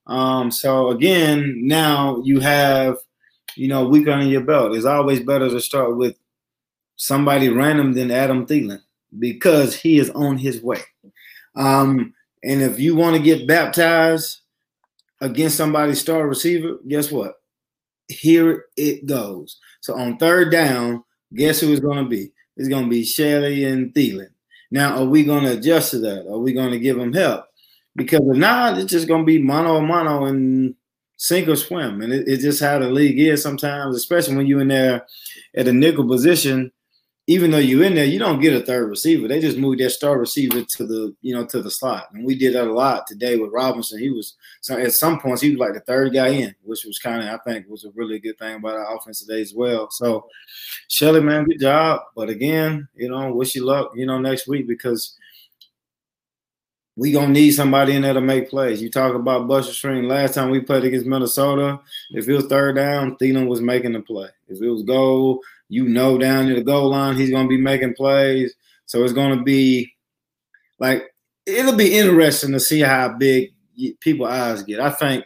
Um, 0.06 0.50
so 0.50 0.88
again, 0.88 1.54
now 1.66 2.22
you 2.24 2.40
have, 2.40 2.96
you 3.58 3.68
know, 3.68 3.88
week 3.88 4.08
under 4.08 4.24
your 4.24 4.42
belt. 4.42 4.74
It's 4.74 4.84
always 4.84 5.20
better 5.20 5.48
to 5.48 5.60
start 5.60 5.96
with 5.96 6.16
somebody 6.96 7.48
random 7.48 7.92
than 7.92 8.10
Adam 8.10 8.46
Thielen 8.46 8.80
because 9.18 9.74
he 9.76 9.98
is 9.98 10.10
on 10.10 10.38
his 10.38 10.62
way. 10.62 10.80
Um, 11.56 12.14
and 12.42 12.62
if 12.62 12.78
you 12.78 12.94
want 12.94 13.16
to 13.16 13.22
get 13.22 13.48
baptized 13.48 14.40
against 15.20 15.56
somebody's 15.56 16.00
star 16.00 16.26
receiver, 16.26 16.78
guess 16.86 17.10
what? 17.10 17.34
Here 18.08 18.66
it 18.76 19.06
goes. 19.06 19.58
So 19.80 19.96
on 19.96 20.18
third 20.18 20.50
down, 20.50 21.04
Guess 21.34 21.60
who 21.60 21.72
it's 21.72 21.80
going 21.80 22.02
to 22.02 22.08
be? 22.08 22.30
It's 22.56 22.68
going 22.68 22.84
to 22.84 22.90
be 22.90 23.04
Shelley 23.04 23.64
and 23.64 23.92
Thielen. 23.92 24.30
Now, 24.70 24.98
are 24.98 25.04
we 25.04 25.24
going 25.24 25.44
to 25.44 25.58
adjust 25.58 25.92
to 25.92 25.98
that? 26.00 26.26
Are 26.26 26.38
we 26.38 26.52
going 26.52 26.70
to 26.70 26.78
give 26.78 26.96
them 26.96 27.12
help? 27.12 27.44
Because 27.96 28.20
if 28.20 28.36
not, 28.36 28.78
it's 28.78 28.90
just 28.90 29.08
going 29.08 29.22
to 29.22 29.26
be 29.26 29.42
mono 29.42 29.80
mono 29.80 30.26
and 30.26 30.74
sink 31.18 31.48
or 31.48 31.56
swim. 31.56 32.00
And 32.00 32.12
it, 32.12 32.26
it's 32.26 32.42
just 32.42 32.62
how 32.62 32.78
the 32.78 32.88
league 32.88 33.20
is 33.20 33.42
sometimes, 33.42 33.94
especially 33.94 34.36
when 34.36 34.46
you're 34.46 34.62
in 34.62 34.68
there 34.68 35.06
at 35.54 35.68
a 35.68 35.72
nickel 35.72 36.08
position 36.08 36.72
even 37.28 37.50
though 37.50 37.58
you're 37.58 37.84
in 37.84 37.94
there, 37.94 38.06
you 38.06 38.18
don't 38.18 38.40
get 38.40 38.54
a 38.54 38.64
third 38.64 38.88
receiver. 38.88 39.28
They 39.28 39.38
just 39.38 39.58
move 39.58 39.76
their 39.76 39.90
star 39.90 40.18
receiver 40.18 40.62
to 40.62 40.86
the, 40.86 41.14
you 41.20 41.34
know, 41.34 41.44
to 41.48 41.60
the 41.60 41.70
slot. 41.70 42.08
And 42.14 42.24
we 42.24 42.34
did 42.34 42.54
that 42.54 42.66
a 42.66 42.72
lot 42.72 43.06
today 43.06 43.36
with 43.36 43.52
Robinson. 43.52 43.98
He 43.98 44.08
was 44.08 44.34
so 44.62 44.78
at 44.78 44.92
some 44.92 45.20
points 45.20 45.42
he 45.42 45.50
was 45.50 45.58
like 45.58 45.74
the 45.74 45.80
third 45.80 46.14
guy 46.14 46.28
in, 46.28 46.54
which 46.62 46.86
was 46.86 46.98
kind 46.98 47.22
of 47.22 47.28
I 47.28 47.36
think 47.44 47.68
was 47.68 47.84
a 47.84 47.90
really 47.94 48.18
good 48.18 48.38
thing 48.38 48.56
about 48.56 48.76
our 48.76 48.96
offense 48.96 49.20
today 49.20 49.42
as 49.42 49.52
well. 49.54 49.90
So 49.90 50.26
Shelley, 50.88 51.20
man, 51.20 51.44
good 51.44 51.60
job. 51.60 52.00
But 52.16 52.30
again, 52.30 52.88
you 52.94 53.10
know, 53.10 53.30
wish 53.34 53.54
you 53.54 53.62
luck, 53.66 53.92
you 53.94 54.06
know, 54.06 54.18
next 54.18 54.48
week 54.48 54.66
because 54.66 55.14
we 56.98 57.12
gonna 57.12 57.28
need 57.28 57.52
somebody 57.52 57.94
in 57.94 58.02
there 58.02 58.12
to 58.12 58.20
make 58.20 58.50
plays. 58.50 58.82
You 58.82 58.90
talk 58.90 59.14
about 59.14 59.46
Buster 59.46 59.72
Skrine. 59.72 60.08
Last 60.08 60.34
time 60.34 60.50
we 60.50 60.58
played 60.58 60.82
against 60.82 61.06
Minnesota, 61.06 61.78
if 62.10 62.28
it 62.28 62.34
was 62.34 62.46
third 62.46 62.74
down, 62.74 63.14
Thielen 63.16 63.46
was 63.46 63.60
making 63.60 63.92
the 63.92 64.00
play. 64.00 64.28
If 64.48 64.60
it 64.60 64.68
was 64.68 64.82
goal, 64.82 65.40
you 65.68 65.88
know 65.88 66.18
down 66.18 66.48
to 66.48 66.56
the 66.56 66.60
goal 66.60 66.90
line, 66.90 67.14
he's 67.14 67.30
gonna 67.30 67.46
be 67.48 67.56
making 67.56 67.94
plays. 67.94 68.52
So 68.86 69.04
it's 69.04 69.12
gonna 69.12 69.44
be 69.44 69.94
like 70.80 71.14
it'll 71.46 71.76
be 71.76 71.96
interesting 71.96 72.50
to 72.50 72.58
see 72.58 72.80
how 72.80 73.10
big 73.10 73.52
people 74.00 74.26
eyes 74.26 74.64
get. 74.64 74.80
I 74.80 74.90
think 74.90 75.24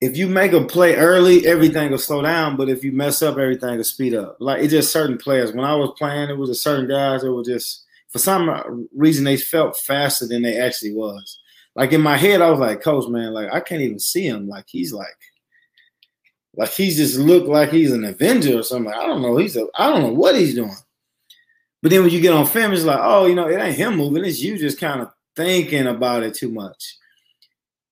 if 0.00 0.16
you 0.16 0.26
make 0.26 0.52
a 0.52 0.64
play 0.64 0.96
early, 0.96 1.46
everything 1.46 1.92
will 1.92 1.98
slow 1.98 2.22
down. 2.22 2.56
But 2.56 2.68
if 2.68 2.82
you 2.82 2.90
mess 2.90 3.22
up, 3.22 3.38
everything 3.38 3.76
will 3.76 3.84
speed 3.84 4.16
up. 4.16 4.38
Like 4.40 4.64
it's 4.64 4.72
just 4.72 4.92
certain 4.92 5.16
players. 5.16 5.52
When 5.52 5.64
I 5.64 5.76
was 5.76 5.92
playing, 5.96 6.28
it 6.28 6.36
was 6.36 6.50
a 6.50 6.56
certain 6.56 6.88
guys 6.88 7.22
that 7.22 7.32
were 7.32 7.44
just 7.44 7.84
for 8.14 8.20
some 8.20 8.86
reason 8.94 9.24
they 9.24 9.36
felt 9.36 9.76
faster 9.76 10.24
than 10.24 10.42
they 10.42 10.56
actually 10.56 10.94
was. 10.94 11.40
Like 11.74 11.92
in 11.92 12.00
my 12.00 12.16
head, 12.16 12.42
I 12.42 12.48
was 12.48 12.60
like, 12.60 12.80
Coach, 12.80 13.08
man, 13.08 13.34
like 13.34 13.52
I 13.52 13.58
can't 13.58 13.82
even 13.82 13.98
see 13.98 14.24
him. 14.24 14.46
Like 14.46 14.66
he's 14.68 14.92
like, 14.92 15.08
like 16.54 16.70
he's 16.70 16.96
just 16.96 17.18
looked 17.18 17.48
like 17.48 17.70
he's 17.70 17.90
an 17.90 18.04
Avenger 18.04 18.60
or 18.60 18.62
something. 18.62 18.92
I 18.92 19.04
don't 19.04 19.20
know. 19.20 19.36
He's 19.36 19.56
a, 19.56 19.66
I 19.76 19.90
don't 19.90 20.02
know 20.02 20.12
what 20.12 20.36
he's 20.36 20.54
doing. 20.54 20.76
But 21.82 21.90
then 21.90 22.02
when 22.02 22.12
you 22.12 22.20
get 22.20 22.32
on 22.32 22.46
film, 22.46 22.72
it's 22.72 22.84
like, 22.84 23.00
oh, 23.02 23.26
you 23.26 23.34
know, 23.34 23.48
it 23.48 23.60
ain't 23.60 23.76
him 23.76 23.96
moving. 23.96 24.24
It's 24.24 24.40
you 24.40 24.56
just 24.58 24.78
kind 24.78 25.00
of 25.00 25.10
thinking 25.34 25.88
about 25.88 26.22
it 26.22 26.34
too 26.34 26.52
much. 26.52 26.96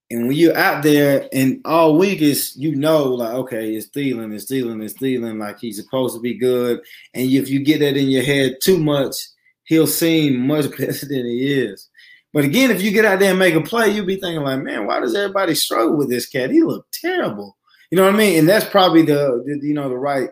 And 0.08 0.28
when 0.28 0.36
you're 0.36 0.56
out 0.56 0.84
there 0.84 1.28
and 1.32 1.60
all 1.64 1.98
week 1.98 2.22
is 2.22 2.54
you 2.56 2.76
know, 2.76 3.06
like, 3.06 3.34
okay, 3.34 3.74
it's 3.74 3.88
Thielen, 3.88 4.32
it's 4.32 4.48
Thielen, 4.48 4.84
it's 4.84 4.94
Thielen, 4.94 5.40
like 5.40 5.58
he's 5.58 5.82
supposed 5.82 6.14
to 6.14 6.20
be 6.20 6.38
good. 6.38 6.80
And 7.12 7.28
if 7.28 7.50
you 7.50 7.64
get 7.64 7.80
that 7.80 7.96
in 7.96 8.08
your 8.08 8.22
head 8.22 8.58
too 8.62 8.78
much, 8.78 9.16
he'll 9.72 9.86
seem 9.86 10.46
much 10.46 10.70
better 10.78 11.06
than 11.06 11.24
he 11.24 11.52
is. 11.52 11.88
But 12.34 12.44
again, 12.44 12.70
if 12.70 12.82
you 12.82 12.90
get 12.90 13.04
out 13.04 13.18
there 13.18 13.30
and 13.30 13.38
make 13.38 13.54
a 13.54 13.60
play, 13.60 13.90
you'll 13.90 14.06
be 14.06 14.16
thinking 14.16 14.42
like, 14.42 14.62
man, 14.62 14.86
why 14.86 15.00
does 15.00 15.14
everybody 15.14 15.54
struggle 15.54 15.96
with 15.96 16.08
this 16.08 16.28
cat? 16.28 16.50
He 16.50 16.62
looked 16.62 16.92
terrible. 17.00 17.56
You 17.90 17.96
know 17.96 18.04
what 18.04 18.14
I 18.14 18.18
mean? 18.18 18.38
And 18.38 18.48
that's 18.48 18.64
probably 18.64 19.02
the, 19.02 19.42
the 19.44 19.66
you 19.66 19.74
know 19.74 19.88
the 19.88 19.98
right 19.98 20.30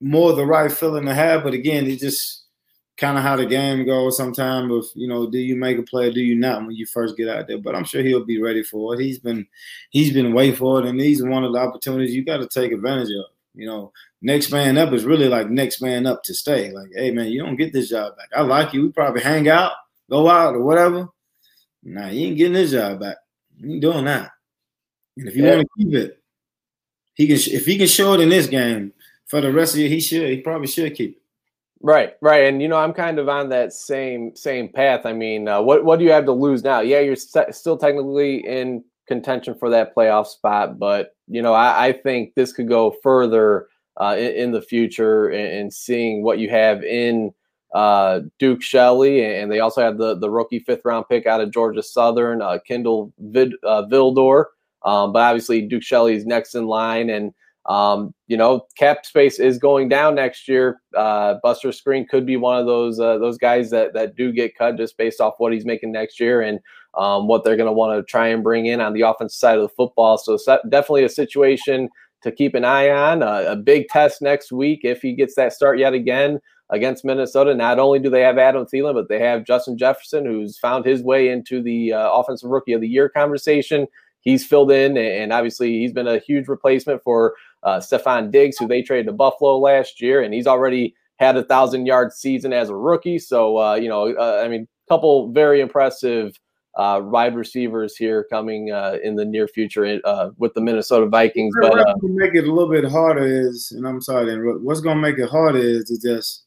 more 0.00 0.32
the 0.32 0.46
right 0.46 0.70
feeling 0.70 1.06
to 1.06 1.14
have. 1.14 1.42
But 1.42 1.54
again, 1.54 1.86
it's 1.86 2.02
just 2.02 2.44
kind 2.96 3.16
of 3.16 3.24
how 3.24 3.34
the 3.36 3.46
game 3.46 3.84
goes. 3.84 4.16
Sometimes, 4.16 4.70
if 4.72 4.92
you 4.94 5.08
know, 5.08 5.28
do 5.28 5.38
you 5.38 5.56
make 5.56 5.78
a 5.78 5.82
play, 5.82 6.12
do 6.12 6.20
you 6.20 6.36
not 6.36 6.64
when 6.64 6.76
you 6.76 6.86
first 6.86 7.16
get 7.16 7.28
out 7.28 7.48
there? 7.48 7.58
But 7.58 7.74
I'm 7.74 7.84
sure 7.84 8.02
he'll 8.02 8.24
be 8.24 8.40
ready 8.40 8.62
for 8.62 8.94
it. 8.94 9.00
He's 9.00 9.18
been 9.18 9.46
he's 9.90 10.12
been 10.12 10.32
waiting 10.32 10.56
for 10.56 10.80
it, 10.80 10.86
and 10.86 11.00
are 11.00 11.30
one 11.30 11.42
of 11.42 11.52
the 11.52 11.58
opportunities 11.58 12.14
you 12.14 12.24
got 12.24 12.38
to 12.38 12.48
take 12.48 12.70
advantage 12.70 13.10
of. 13.10 13.31
You 13.54 13.66
know, 13.66 13.92
next 14.22 14.50
man 14.50 14.78
up 14.78 14.92
is 14.92 15.04
really 15.04 15.28
like 15.28 15.50
next 15.50 15.82
man 15.82 16.06
up 16.06 16.22
to 16.24 16.34
stay. 16.34 16.72
Like, 16.72 16.88
hey 16.94 17.10
man, 17.10 17.28
you 17.28 17.42
don't 17.42 17.56
get 17.56 17.72
this 17.72 17.90
job 17.90 18.16
back. 18.16 18.28
I 18.34 18.42
like 18.42 18.72
you. 18.72 18.82
We 18.82 18.92
probably 18.92 19.22
hang 19.22 19.48
out, 19.48 19.72
go 20.10 20.28
out, 20.28 20.54
or 20.54 20.62
whatever. 20.62 21.08
Nah, 21.82 22.08
you 22.08 22.28
ain't 22.28 22.38
getting 22.38 22.54
this 22.54 22.70
job 22.72 23.00
back. 23.00 23.16
You 23.58 23.72
ain't 23.72 23.82
doing 23.82 24.04
that. 24.06 24.30
And 25.16 25.28
if 25.28 25.36
you 25.36 25.44
yeah. 25.44 25.56
want 25.56 25.62
to 25.62 25.84
keep 25.84 25.94
it, 25.94 26.22
he 27.14 27.26
can. 27.26 27.36
If 27.36 27.66
he 27.66 27.76
can 27.76 27.88
show 27.88 28.14
it 28.14 28.20
in 28.20 28.30
this 28.30 28.46
game 28.46 28.92
for 29.26 29.40
the 29.40 29.52
rest 29.52 29.74
of 29.74 29.80
you, 29.80 29.88
he 29.88 30.00
should. 30.00 30.30
He 30.30 30.40
probably 30.40 30.68
should 30.68 30.94
keep 30.94 31.16
it. 31.16 31.22
Right, 31.84 32.14
right, 32.20 32.44
and 32.44 32.62
you 32.62 32.68
know 32.68 32.76
I'm 32.76 32.92
kind 32.92 33.18
of 33.18 33.28
on 33.28 33.48
that 33.48 33.72
same 33.72 34.36
same 34.36 34.68
path. 34.68 35.04
I 35.04 35.12
mean, 35.12 35.48
uh, 35.48 35.60
what 35.60 35.84
what 35.84 35.98
do 35.98 36.04
you 36.04 36.12
have 36.12 36.26
to 36.26 36.32
lose 36.32 36.62
now? 36.62 36.80
Yeah, 36.80 37.00
you're 37.00 37.16
st- 37.16 37.54
still 37.54 37.76
technically 37.76 38.46
in 38.46 38.84
contention 39.06 39.54
for 39.54 39.70
that 39.70 39.94
playoff 39.94 40.26
spot, 40.26 40.78
but 40.78 41.14
you 41.28 41.42
know 41.42 41.54
I, 41.54 41.86
I 41.86 41.92
think 41.92 42.34
this 42.34 42.52
could 42.52 42.68
go 42.68 42.94
further 43.02 43.68
uh, 44.00 44.16
in, 44.18 44.32
in, 44.34 44.52
the 44.52 44.62
future 44.62 45.28
and, 45.28 45.72
seeing 45.72 46.22
what 46.22 46.38
you 46.38 46.48
have 46.48 46.82
in 46.82 47.30
uh, 47.74 48.20
Duke 48.38 48.62
Shelley, 48.62 49.24
and 49.24 49.50
they 49.50 49.60
also 49.60 49.82
have 49.82 49.98
the 49.98 50.16
the 50.16 50.30
rookie 50.30 50.60
fifth 50.60 50.84
round 50.84 51.06
pick 51.08 51.26
out 51.26 51.40
of 51.40 51.50
Georgia 51.50 51.82
Southern, 51.82 52.42
uh, 52.42 52.58
Kindle 52.66 53.12
Vid, 53.18 53.54
uh, 53.64 53.84
Vildor. 53.90 54.46
Um, 54.84 55.12
but 55.12 55.20
obviously 55.20 55.62
Duke 55.62 55.82
Shelley 55.82 56.14
is 56.14 56.26
next 56.26 56.54
in 56.54 56.66
line, 56.66 57.10
and 57.10 57.32
um, 57.66 58.14
you 58.26 58.36
know 58.36 58.66
cap 58.76 59.06
space 59.06 59.38
is 59.38 59.58
going 59.58 59.88
down 59.88 60.14
next 60.14 60.48
year. 60.48 60.80
Uh, 60.96 61.34
Buster 61.42 61.68
Skrine 61.68 62.08
could 62.08 62.26
be 62.26 62.36
one 62.36 62.58
of 62.58 62.66
those 62.66 62.98
uh, 62.98 63.18
those 63.18 63.38
guys 63.38 63.70
that 63.70 63.92
that 63.94 64.16
do 64.16 64.32
get 64.32 64.56
cut 64.56 64.76
just 64.76 64.96
based 64.96 65.20
off 65.20 65.34
what 65.38 65.52
he's 65.52 65.66
making 65.66 65.92
next 65.92 66.18
year 66.18 66.42
and 66.42 66.60
um, 66.94 67.26
what 67.26 67.44
they're 67.44 67.56
going 67.56 67.68
to 67.68 67.72
want 67.72 67.98
to 67.98 68.10
try 68.10 68.28
and 68.28 68.42
bring 68.42 68.66
in 68.66 68.80
on 68.80 68.92
the 68.92 69.02
offensive 69.02 69.36
side 69.36 69.56
of 69.56 69.62
the 69.62 69.68
football. 69.68 70.18
So 70.18 70.38
definitely 70.68 71.04
a 71.04 71.08
situation 71.08 71.88
to 72.22 72.32
keep 72.32 72.54
an 72.54 72.64
eye 72.64 72.90
on. 72.90 73.22
Uh, 73.22 73.44
a 73.48 73.56
big 73.56 73.88
test 73.88 74.22
next 74.22 74.52
week 74.52 74.80
if 74.84 75.02
he 75.02 75.14
gets 75.14 75.34
that 75.34 75.52
start 75.52 75.78
yet 75.78 75.94
again 75.94 76.40
against 76.70 77.04
Minnesota. 77.04 77.54
Not 77.54 77.78
only 77.78 77.98
do 77.98 78.10
they 78.10 78.22
have 78.22 78.38
Adam 78.38 78.66
Thielen, 78.66 78.94
but 78.94 79.08
they 79.08 79.20
have 79.20 79.44
Justin 79.44 79.76
Jefferson, 79.76 80.24
who's 80.24 80.58
found 80.58 80.84
his 80.84 81.02
way 81.02 81.28
into 81.28 81.62
the 81.62 81.92
uh, 81.92 82.10
Offensive 82.12 82.50
Rookie 82.50 82.72
of 82.72 82.80
the 82.80 82.88
Year 82.88 83.08
conversation. 83.08 83.86
He's 84.20 84.46
filled 84.46 84.70
in, 84.70 84.96
and 84.96 85.32
obviously 85.32 85.80
he's 85.80 85.92
been 85.92 86.06
a 86.06 86.18
huge 86.18 86.46
replacement 86.48 87.02
for 87.02 87.34
uh, 87.64 87.78
Stefon 87.78 88.30
Diggs, 88.30 88.56
who 88.56 88.68
they 88.68 88.82
traded 88.82 89.06
to 89.06 89.12
Buffalo 89.12 89.58
last 89.58 90.00
year, 90.00 90.22
and 90.22 90.32
he's 90.32 90.46
already 90.46 90.94
had 91.18 91.36
a 91.36 91.44
thousand 91.44 91.86
yard 91.86 92.12
season 92.12 92.52
as 92.52 92.68
a 92.68 92.76
rookie. 92.76 93.18
So 93.18 93.58
uh, 93.58 93.74
you 93.74 93.88
know, 93.88 94.14
uh, 94.14 94.40
I 94.44 94.48
mean, 94.48 94.62
a 94.62 94.88
couple 94.88 95.32
very 95.32 95.60
impressive 95.60 96.38
uh, 96.74 97.00
wide 97.04 97.34
receivers 97.34 97.96
here 97.96 98.24
coming 98.24 98.70
uh, 98.70 98.98
in 99.02 99.14
the 99.14 99.24
near 99.24 99.46
future 99.46 100.00
uh, 100.04 100.30
with 100.38 100.54
the 100.54 100.60
Minnesota 100.60 101.06
Vikings. 101.06 101.54
But 101.60 101.78
uh, 101.78 101.94
make 102.02 102.34
it 102.34 102.48
a 102.48 102.52
little 102.52 102.70
bit 102.70 102.90
harder 102.90 103.26
is, 103.26 103.72
and 103.72 103.86
I'm 103.86 104.00
sorry, 104.00 104.34
what's 104.58 104.80
going 104.80 104.96
to 104.96 105.02
make 105.02 105.18
it 105.18 105.28
harder 105.28 105.58
is 105.58 105.84
to 105.84 106.00
just 106.00 106.44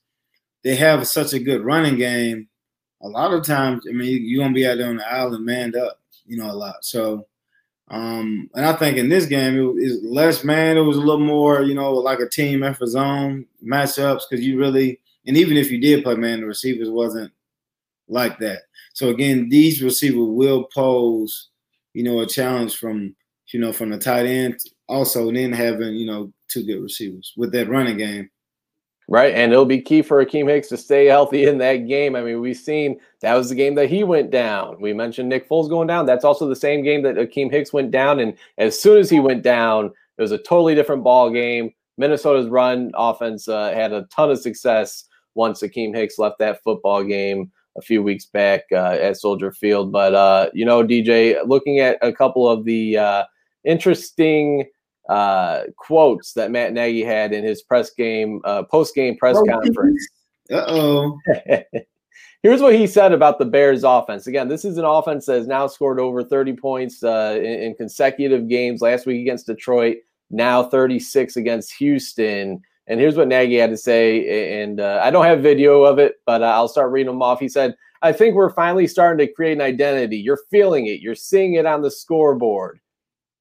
they 0.66 0.76
have 0.76 1.08
such 1.08 1.34
a 1.34 1.40
good 1.40 1.64
running 1.64 1.96
game. 1.96 2.50
A 3.04 3.08
lot 3.08 3.34
of 3.34 3.46
times, 3.46 3.86
I 3.88 3.94
mean, 3.94 4.26
you're 4.26 4.44
gonna 4.44 4.54
be 4.54 4.66
out 4.68 4.80
there 4.80 4.90
on 4.90 4.98
the 4.98 5.08
island 5.08 5.46
manned 5.46 5.76
up, 5.76 6.00
you 6.26 6.38
know, 6.38 6.50
a 6.50 6.54
lot. 6.54 6.84
So, 6.84 7.28
um, 7.90 8.50
and 8.56 8.66
I 8.66 8.74
think 8.74 8.98
in 8.98 9.08
this 9.08 9.28
game 9.28 9.56
it 9.58 9.62
was 9.62 10.04
less 10.04 10.44
man. 10.44 10.76
It 10.76 10.82
was 10.82 10.98
a 10.98 11.02
little 11.02 11.20
more, 11.20 11.62
you 11.62 11.76
know, 11.76 11.94
like 11.94 12.20
a 12.20 12.28
team 12.28 12.64
effort 12.64 12.88
zone 12.88 13.46
matchups 13.64 14.22
because 14.28 14.44
you 14.44 14.58
really, 14.58 15.00
and 15.28 15.38
even 15.38 15.56
if 15.56 15.70
you 15.70 15.80
did 15.80 16.04
play 16.04 16.16
man, 16.16 16.40
the 16.40 16.48
receivers 16.48 16.90
wasn't 16.90 17.32
like 18.08 18.40
that. 18.40 18.64
So 18.96 19.10
again, 19.10 19.50
these 19.50 19.84
receivers 19.84 20.30
will 20.30 20.70
pose, 20.74 21.50
you 21.94 22.04
know, 22.04 22.22
a 22.22 22.26
challenge 22.26 22.78
from 22.78 23.14
you 23.52 23.60
know 23.60 23.74
from 23.74 23.90
the 23.92 23.98
tight 23.98 24.26
end. 24.26 24.58
Also, 24.88 25.32
then 25.32 25.52
having 25.52 25.96
you 25.96 26.06
know 26.06 26.32
two 26.48 26.66
good 26.66 26.82
receivers 26.82 27.34
with 27.36 27.52
that 27.52 27.70
running 27.70 27.98
game. 27.98 28.30
Right, 29.08 29.36
and 29.36 29.52
it'll 29.52 29.66
be 29.66 29.82
key 29.82 30.02
for 30.02 30.26
Akiem 30.26 30.50
Hicks 30.50 30.70
to 30.70 30.78
stay 30.78 31.06
healthy 31.06 31.46
in 31.46 31.58
that 31.60 31.88
game. 31.88 32.16
I 32.16 32.22
mean, 32.22 32.40
we've 32.40 32.58
seen 32.58 32.98
that 33.22 33.36
was 33.36 33.50
the 33.50 33.56
game 33.56 33.76
that 33.76 33.90
he 33.90 34.06
went 34.06 34.32
down. 34.32 34.80
We 34.80 34.94
mentioned 34.94 35.28
Nick 35.28 35.48
Foles 35.50 35.70
going 35.70 35.88
down. 35.88 36.06
That's 36.06 36.26
also 36.26 36.48
the 36.48 36.56
same 36.56 36.82
game 36.82 37.04
that 37.04 37.16
Akiem 37.16 37.52
Hicks 37.52 37.74
went 37.74 37.92
down. 37.92 38.22
And 38.22 38.36
as 38.58 38.80
soon 38.80 38.98
as 38.98 39.10
he 39.10 39.20
went 39.20 39.44
down, 39.44 39.88
it 40.18 40.22
was 40.22 40.32
a 40.32 40.40
totally 40.40 40.74
different 40.74 41.04
ball 41.04 41.30
game. 41.30 41.72
Minnesota's 41.98 42.48
run 42.48 42.92
offense 42.96 43.48
uh, 43.48 43.74
had 43.74 43.92
a 43.92 44.04
ton 44.04 44.32
of 44.32 44.40
success 44.40 45.04
once 45.36 45.62
Akiem 45.62 45.94
Hicks 45.94 46.18
left 46.18 46.40
that 46.40 46.64
football 46.64 47.04
game 47.04 47.52
a 47.78 47.82
few 47.82 48.02
weeks 48.02 48.26
back 48.26 48.62
uh, 48.72 48.98
at 49.02 49.18
Soldier 49.18 49.52
Field. 49.52 49.92
But 49.92 50.14
uh, 50.14 50.50
you 50.54 50.66
know, 50.66 50.84
DJ, 50.84 51.38
looking 51.46 51.80
at 51.80 51.98
a 52.02 52.14
couple 52.14 52.50
of 52.50 52.66
the 52.66 52.98
uh, 52.98 53.24
interesting 53.64 54.66
uh, 55.10 55.64
quotes 55.78 56.34
that 56.34 56.52
Matt 56.52 56.74
Nagy 56.74 57.04
had 57.04 57.34
in 57.34 57.44
his 57.44 57.62
press 57.62 57.92
game, 57.92 58.42
uh, 58.46 58.64
post 58.64 58.96
game 58.96 59.18
press 59.18 59.38
oh, 59.38 59.46
conference. 59.46 60.08
Uh 60.52 60.64
oh. 60.68 61.20
Here's 62.44 62.62
what 62.62 62.76
he 62.76 62.86
said 62.86 63.12
about 63.12 63.40
the 63.40 63.46
Bears 63.46 63.84
offense. 63.84 64.28
Again, 64.28 64.48
this 64.48 64.64
is 64.64 64.78
an 64.78 64.86
offense 64.86 65.26
that 65.26 65.38
has 65.38 65.48
now 65.48 65.66
scored 65.66 66.00
over 66.00 66.24
30 66.24 66.54
points 66.54 67.04
uh, 67.04 67.34
in, 67.40 67.44
in 67.44 67.74
consecutive 67.74 68.48
games. 68.48 68.80
Last 68.80 69.08
week 69.08 69.22
against 69.22 69.48
Detroit, 69.48 69.98
now 70.30 70.62
36 70.62 71.38
against 71.38 71.74
Houston. 71.78 72.62
And 72.88 73.00
here's 73.00 73.16
what 73.16 73.28
Nagy 73.28 73.58
had 73.58 73.72
to 73.72 73.78
say. 73.78 74.62
And 74.62 74.80
uh, 74.80 75.02
I 75.04 75.10
don't 75.10 75.26
have 75.26 75.42
video 75.42 75.84
of 75.84 75.98
it, 76.00 76.16
but 76.26 76.44
uh, 76.44 76.46
I'll 76.46 76.68
start 76.68 76.92
reading 76.92 77.12
them 77.12 77.22
off. 77.22 77.40
He 77.40 77.50
said, 77.50 77.76
I 78.02 78.12
think 78.12 78.36
we're 78.36 78.54
finally 78.54 78.88
starting 78.88 79.26
to 79.26 79.34
create 79.34 79.54
an 79.54 79.62
identity. 79.62 80.18
You're 80.18 80.42
feeling 80.52 80.88
it, 80.88 81.02
you're 81.02 81.16
seeing 81.16 81.56
it 81.56 81.66
on 81.66 81.82
the 81.82 81.90
scoreboard. 81.90 82.80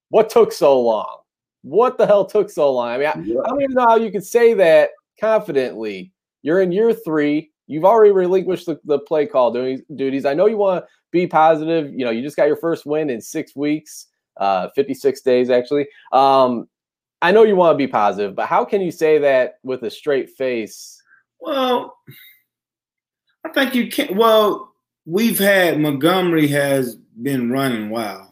What 0.09 0.31
took 0.31 0.53
so 0.53 0.81
long? 0.81 1.19
What 1.63 1.99
the 1.99 2.07
hell 2.07 2.25
took 2.25 2.51
so 2.51 2.73
long? 2.73 2.89
I 2.89 2.99
mean, 2.99 3.07
I, 3.07 3.19
yeah. 3.21 3.41
I 3.45 3.49
don't 3.49 3.63
even 3.63 3.75
know 3.75 3.87
how 3.87 3.97
you 3.97 4.11
could 4.11 4.25
say 4.25 4.55
that 4.55 4.91
confidently. 5.21 6.13
You're 6.43 6.63
in 6.63 6.73
year 6.73 6.93
three. 6.93 7.51
You've 7.67 7.85
already 7.85 8.13
relinquished 8.13 8.67
the, 8.67 8.79
the 8.85 8.99
play 8.99 9.27
call 9.27 9.51
duties. 9.53 10.25
I 10.25 10.35
know 10.35 10.47
you 10.47 10.59
want 10.59 10.85
to 10.85 10.89
be 11.11 11.27
positive. 11.27 11.91
You 11.93 12.05
know, 12.05 12.11
you 12.11 12.23
just 12.23 12.37
got 12.37 12.47
your 12.47 12.57
first 12.57 12.85
win 12.85 13.09
in 13.09 13.21
six 13.21 13.57
weeks, 13.57 14.07
uh, 14.37 14.69
56 14.75 15.21
days 15.23 15.49
actually. 15.49 15.89
Um, 16.13 16.69
I 17.25 17.31
know 17.31 17.43
you 17.43 17.57
want 17.57 17.73
to 17.73 17.79
be 17.79 17.91
positive, 17.91 18.35
but 18.35 18.49
how 18.49 18.67
can 18.67 18.83
you 18.83 18.91
say 18.91 19.17
that 19.17 19.59
with 19.63 19.83
a 19.83 19.91
straight 19.91 20.29
face? 20.29 21.03
Well, 21.41 21.97
I 23.47 23.49
think 23.49 23.75
you 23.75 23.91
can. 23.91 24.15
Well, 24.15 24.75
we've 25.07 25.39
had 25.39 25.81
Montgomery 25.81 26.47
has 26.49 26.97
been 26.97 27.51
running 27.51 27.89
wild, 27.89 28.29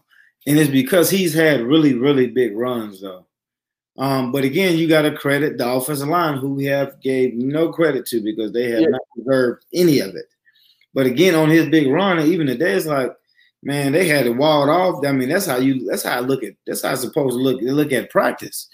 and 0.47 0.59
it's 0.59 0.71
because 0.71 1.09
he's 1.09 1.33
had 1.33 1.63
really, 1.63 1.95
really 1.95 2.27
big 2.27 2.55
runs 2.55 3.01
though. 3.01 3.25
Um, 3.97 4.31
but 4.31 4.45
again, 4.45 4.77
you 4.77 4.87
got 4.89 5.03
to 5.03 5.17
credit 5.17 5.57
the 5.57 5.67
offensive 5.67 6.09
line, 6.09 6.37
who 6.37 6.53
we 6.53 6.67
have 6.67 7.01
gave 7.01 7.33
no 7.33 7.73
credit 7.73 8.05
to 8.09 8.21
because 8.21 8.53
they 8.53 8.71
have 8.73 8.83
yeah. 8.83 8.89
not 8.89 9.01
deserved 9.17 9.65
any 9.73 10.01
of 10.01 10.15
it. 10.15 10.27
But 10.93 11.07
again, 11.07 11.35
on 11.35 11.49
his 11.49 11.67
big 11.71 11.91
run, 11.91 12.21
even 12.21 12.47
today, 12.47 12.75
it's 12.75 12.85
like, 12.85 13.11
man, 13.63 13.93
they 13.93 14.07
had 14.07 14.27
it 14.27 14.37
walled 14.37 14.69
off. 14.69 15.03
I 15.07 15.13
mean, 15.13 15.31
that's 15.31 15.47
how 15.47 15.57
you. 15.57 15.87
That's 15.87 16.03
how 16.03 16.19
I 16.19 16.21
look 16.21 16.45
at. 16.45 16.53
That's 16.67 16.83
how 16.83 16.93
I 16.93 16.97
supposed 16.97 17.39
to 17.39 17.43
look. 17.43 17.63
Look 17.63 17.93
at 17.93 18.11
practice. 18.11 18.69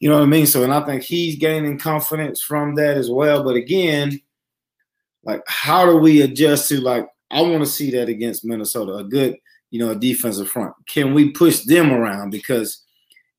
You 0.00 0.08
know 0.08 0.16
what 0.16 0.24
I 0.24 0.26
mean? 0.26 0.46
So, 0.46 0.62
and 0.62 0.72
I 0.72 0.84
think 0.84 1.02
he's 1.02 1.36
gaining 1.36 1.78
confidence 1.78 2.40
from 2.40 2.76
that 2.76 2.96
as 2.96 3.10
well. 3.10 3.42
But 3.42 3.56
again, 3.56 4.20
like, 5.24 5.42
how 5.46 5.84
do 5.84 5.96
we 5.96 6.22
adjust 6.22 6.68
to 6.68 6.80
like? 6.80 7.08
I 7.30 7.42
want 7.42 7.62
to 7.62 7.66
see 7.66 7.90
that 7.90 8.08
against 8.08 8.44
Minnesota, 8.44 8.94
a 8.94 9.04
good, 9.04 9.36
you 9.70 9.78
know, 9.78 9.94
defensive 9.94 10.48
front. 10.48 10.74
Can 10.86 11.14
we 11.14 11.30
push 11.30 11.60
them 11.60 11.92
around? 11.92 12.30
Because 12.30 12.84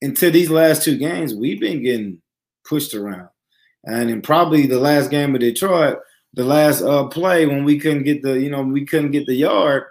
until 0.01 0.31
these 0.31 0.49
last 0.49 0.83
two 0.83 0.97
games, 0.97 1.33
we've 1.33 1.59
been 1.59 1.81
getting 1.81 2.21
pushed 2.65 2.93
around. 2.93 3.29
And 3.85 4.09
in 4.09 4.21
probably 4.21 4.67
the 4.67 4.79
last 4.79 5.09
game 5.09 5.33
of 5.33 5.41
Detroit, 5.41 5.97
the 6.33 6.43
last 6.43 6.81
uh, 6.81 7.07
play 7.07 7.45
when 7.45 7.63
we 7.63 7.79
couldn't 7.79 8.03
get 8.03 8.21
the, 8.21 8.39
you 8.39 8.49
know, 8.49 8.61
we 8.61 8.85
couldn't 8.85 9.11
get 9.11 9.25
the 9.25 9.33
yard, 9.33 9.85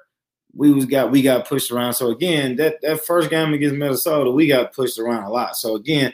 we 0.55 0.73
was 0.73 0.87
got 0.87 1.11
we 1.11 1.23
got 1.23 1.49
pushed 1.49 1.71
around. 1.71 1.95
So 1.95 2.11
again, 2.11 2.57
that 2.57 2.81
that 2.83 3.05
first 3.05 3.31
game 3.31 3.53
against 3.53 3.77
Minnesota, 3.77 4.31
we 4.31 4.47
got 4.47 4.75
pushed 4.75 4.99
around 4.99 5.25
a 5.25 5.31
lot. 5.31 5.57
So 5.57 5.75
again, 5.75 6.13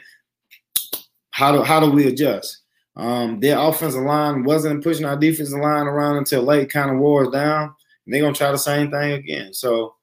how 1.35 1.51
do 1.51 1.63
how 1.63 1.81
do 1.81 1.91
we 1.91 2.07
adjust? 2.07 2.61
Um, 2.95 3.41
their 3.41 3.59
offensive 3.59 4.01
line 4.01 4.45
wasn't 4.45 4.81
pushing 4.81 5.03
our 5.03 5.17
defensive 5.17 5.59
line 5.59 5.85
around 5.85 6.15
until 6.15 6.43
late 6.43 6.69
kind 6.69 6.89
of 6.89 6.97
wore 6.97 7.25
us 7.25 7.33
down. 7.33 7.75
They're 8.07 8.21
gonna 8.21 8.33
try 8.33 8.51
the 8.51 8.57
same 8.57 8.89
thing 8.89 9.11
again. 9.11 9.53
So 9.53 9.95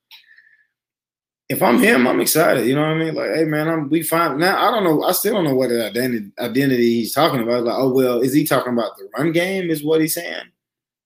if 1.48 1.62
I'm 1.62 1.78
him, 1.78 2.06
I'm 2.06 2.20
excited. 2.20 2.66
You 2.66 2.74
know 2.74 2.82
what 2.82 2.90
I 2.90 2.98
mean? 2.98 3.14
Like, 3.14 3.30
hey 3.34 3.44
man, 3.44 3.66
I'm 3.66 3.88
we 3.88 4.02
find 4.02 4.38
now. 4.38 4.62
I 4.62 4.70
don't 4.70 4.84
know. 4.84 5.04
I 5.04 5.12
still 5.12 5.32
don't 5.32 5.44
know 5.44 5.54
what 5.54 5.72
identity 5.72 6.30
identity 6.38 6.96
he's 6.96 7.14
talking 7.14 7.40
about. 7.40 7.64
Like, 7.64 7.78
oh 7.78 7.94
well, 7.94 8.20
is 8.20 8.34
he 8.34 8.44
talking 8.44 8.74
about 8.74 8.98
the 8.98 9.08
run 9.16 9.32
game? 9.32 9.70
Is 9.70 9.82
what 9.82 10.02
he's 10.02 10.12
saying? 10.12 10.50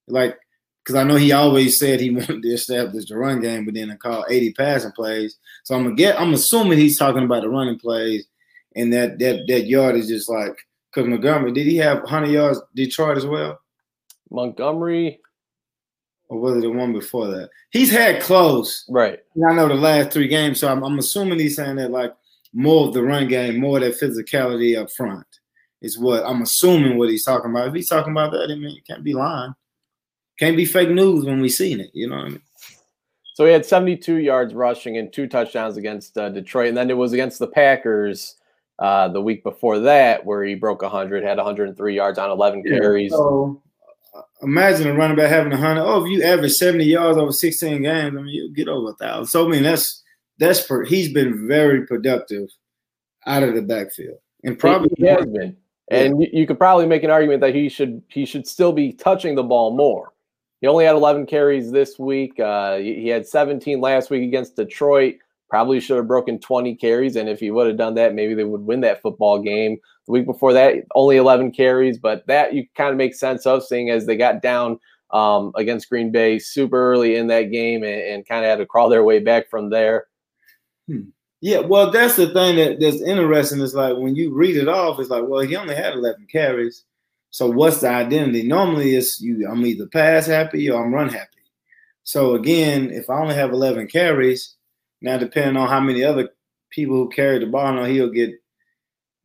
Like, 0.08 0.36
because 0.82 0.96
I 0.96 1.04
know 1.04 1.14
he 1.14 1.30
always 1.30 1.78
said 1.78 2.00
he 2.00 2.10
wanted 2.16 2.42
to 2.42 2.48
establish 2.48 3.06
the 3.06 3.16
run 3.16 3.40
game, 3.40 3.64
but 3.64 3.74
then 3.74 3.96
call 3.98 4.26
80 4.28 4.54
passing 4.54 4.90
plays. 4.90 5.38
So 5.62 5.76
I'm 5.76 5.84
gonna 5.84 5.94
get. 5.94 6.20
I'm 6.20 6.34
assuming 6.34 6.78
he's 6.78 6.98
talking 6.98 7.22
about 7.22 7.42
the 7.42 7.48
running 7.48 7.78
plays, 7.78 8.26
and 8.76 8.92
that 8.92 9.18
that 9.18 9.46
that 9.48 9.66
yard 9.66 9.96
is 9.96 10.08
just 10.08 10.28
like 10.28 10.56
because 10.92 11.08
Montgomery 11.08 11.52
did 11.52 11.66
he 11.66 11.76
have 11.78 11.98
100 12.00 12.30
yards 12.30 12.60
Detroit 12.74 13.16
as 13.16 13.26
well? 13.26 13.58
Montgomery, 14.30 15.20
or 16.28 16.38
was 16.38 16.56
it 16.56 16.60
the 16.60 16.70
one 16.70 16.92
before 16.92 17.26
that? 17.28 17.50
He's 17.70 17.90
had 17.90 18.22
close. 18.22 18.84
right? 18.88 19.18
I 19.48 19.54
know 19.54 19.68
the 19.68 19.74
last 19.74 20.10
three 20.10 20.28
games, 20.28 20.60
so 20.60 20.68
I'm, 20.68 20.82
I'm 20.82 20.98
assuming 20.98 21.38
he's 21.38 21.56
saying 21.56 21.76
that 21.76 21.90
like 21.90 22.12
more 22.52 22.86
of 22.86 22.94
the 22.94 23.02
run 23.02 23.28
game, 23.28 23.60
more 23.60 23.78
of 23.78 23.84
that 23.84 24.00
physicality 24.00 24.80
up 24.80 24.90
front 24.90 25.26
is 25.82 25.98
what 25.98 26.24
I'm 26.24 26.42
assuming 26.42 26.98
what 26.98 27.10
he's 27.10 27.24
talking 27.24 27.50
about. 27.50 27.68
If 27.68 27.74
he's 27.74 27.88
talking 27.88 28.12
about 28.12 28.32
that, 28.32 28.50
I 28.50 28.54
mean, 28.54 28.76
it 28.76 28.86
can't 28.86 29.04
be 29.04 29.14
lying. 29.14 29.54
Can't 30.38 30.56
be 30.56 30.66
fake 30.66 30.90
news 30.90 31.24
when 31.24 31.40
we 31.40 31.48
seen 31.48 31.80
it. 31.80 31.90
You 31.94 32.08
know 32.08 32.16
what 32.16 32.24
I 32.24 32.28
mean? 32.30 32.42
So 33.34 33.44
he 33.44 33.52
had 33.52 33.66
72 33.66 34.16
yards 34.16 34.54
rushing 34.54 34.96
and 34.96 35.12
two 35.12 35.26
touchdowns 35.26 35.76
against 35.76 36.16
uh, 36.16 36.30
Detroit, 36.30 36.68
and 36.68 36.76
then 36.76 36.90
it 36.90 36.96
was 36.96 37.12
against 37.12 37.38
the 37.38 37.46
Packers 37.46 38.36
uh, 38.78 39.08
the 39.08 39.20
week 39.20 39.42
before 39.42 39.80
that 39.80 40.24
where 40.24 40.44
he 40.44 40.54
broke 40.54 40.82
100, 40.82 41.24
had 41.24 41.38
103 41.38 41.94
yards 41.94 42.18
on 42.18 42.30
11 42.30 42.62
carries. 42.64 43.12
So 43.12 43.62
imagine 44.42 44.88
a 44.88 44.94
running 44.94 45.16
back 45.16 45.30
having 45.30 45.52
a 45.52 45.56
hundred. 45.56 45.82
Oh, 45.82 46.04
if 46.04 46.10
you 46.10 46.22
average 46.22 46.52
70 46.52 46.84
yards 46.84 47.18
over 47.18 47.32
16 47.32 47.82
games, 47.82 48.16
I 48.16 48.20
mean, 48.20 48.28
you 48.28 48.52
get 48.52 48.68
over 48.68 48.90
a 48.90 48.94
thousand. 48.94 49.26
So 49.26 49.46
I 49.46 49.50
mean, 49.50 49.62
that's 49.62 50.02
that's 50.38 50.66
per, 50.66 50.84
he's 50.84 51.12
been 51.12 51.46
very 51.46 51.86
productive 51.86 52.48
out 53.26 53.42
of 53.42 53.54
the 53.54 53.62
backfield, 53.62 54.18
and 54.44 54.58
probably 54.58 54.90
he 54.96 55.06
has 55.06 55.26
been. 55.26 55.56
And 55.88 56.20
you, 56.20 56.28
you 56.32 56.46
could 56.46 56.58
probably 56.58 56.86
make 56.86 57.04
an 57.04 57.10
argument 57.10 57.40
that 57.42 57.54
he 57.54 57.68
should 57.68 58.02
he 58.08 58.26
should 58.26 58.46
still 58.46 58.72
be 58.72 58.92
touching 58.92 59.34
the 59.34 59.42
ball 59.42 59.74
more. 59.76 60.12
He 60.60 60.66
only 60.66 60.86
had 60.86 60.94
11 60.94 61.26
carries 61.26 61.70
this 61.70 61.98
week. 61.98 62.40
Uh, 62.40 62.78
he 62.78 63.08
had 63.08 63.26
17 63.26 63.78
last 63.80 64.08
week 64.08 64.22
against 64.22 64.56
Detroit. 64.56 65.16
Probably 65.48 65.80
should 65.80 65.96
have 65.96 66.08
broken 66.08 66.38
20 66.38 66.74
carries, 66.76 67.16
and 67.16 67.28
if 67.28 67.40
he 67.40 67.50
would 67.50 67.66
have 67.66 67.76
done 67.76 67.94
that, 67.94 68.14
maybe 68.14 68.34
they 68.34 68.44
would 68.44 68.62
win 68.62 68.80
that 68.80 69.00
football 69.00 69.40
game. 69.40 69.78
The 70.06 70.12
week 70.12 70.26
before 70.26 70.52
that, 70.52 70.74
only 70.94 71.16
11 71.16 71.52
carries, 71.52 71.98
but 71.98 72.26
that 72.26 72.54
you 72.54 72.66
kind 72.74 72.90
of 72.90 72.96
make 72.96 73.14
sense 73.14 73.46
of, 73.46 73.64
seeing 73.64 73.90
as 73.90 74.06
they 74.06 74.16
got 74.16 74.42
down 74.42 74.80
um, 75.10 75.52
against 75.54 75.88
Green 75.88 76.10
Bay 76.10 76.38
super 76.38 76.92
early 76.92 77.16
in 77.16 77.28
that 77.28 77.52
game 77.52 77.82
and, 77.84 78.00
and 78.00 78.28
kind 78.28 78.44
of 78.44 78.50
had 78.50 78.58
to 78.58 78.66
crawl 78.66 78.88
their 78.88 79.04
way 79.04 79.18
back 79.20 79.48
from 79.48 79.70
there. 79.70 80.06
Yeah, 81.40 81.60
well, 81.60 81.90
that's 81.90 82.16
the 82.16 82.32
thing 82.32 82.56
that, 82.56 82.80
that's 82.80 83.02
interesting. 83.02 83.60
Is 83.60 83.74
like 83.74 83.96
when 83.96 84.16
you 84.16 84.34
read 84.34 84.56
it 84.56 84.68
off, 84.68 84.98
it's 84.98 85.10
like, 85.10 85.24
well, 85.26 85.42
he 85.42 85.54
only 85.54 85.74
had 85.74 85.94
11 85.94 86.26
carries. 86.30 86.84
So 87.30 87.50
what's 87.50 87.80
the 87.80 87.88
identity? 87.88 88.42
Normally, 88.42 88.96
it's 88.96 89.20
you. 89.20 89.46
I'm 89.48 89.64
either 89.66 89.86
pass 89.86 90.26
happy 90.26 90.70
or 90.70 90.84
I'm 90.84 90.94
run 90.94 91.08
happy. 91.08 91.28
So 92.04 92.34
again, 92.34 92.90
if 92.90 93.10
I 93.10 93.20
only 93.20 93.34
have 93.34 93.52
11 93.52 93.88
carries, 93.88 94.55
now 95.00 95.18
depending 95.18 95.56
on 95.56 95.68
how 95.68 95.80
many 95.80 96.04
other 96.04 96.30
people 96.70 96.96
who 96.96 97.08
carry 97.08 97.38
the 97.38 97.46
ball, 97.46 97.66
I 97.66 97.74
know 97.74 97.84
he'll 97.84 98.10
get 98.10 98.32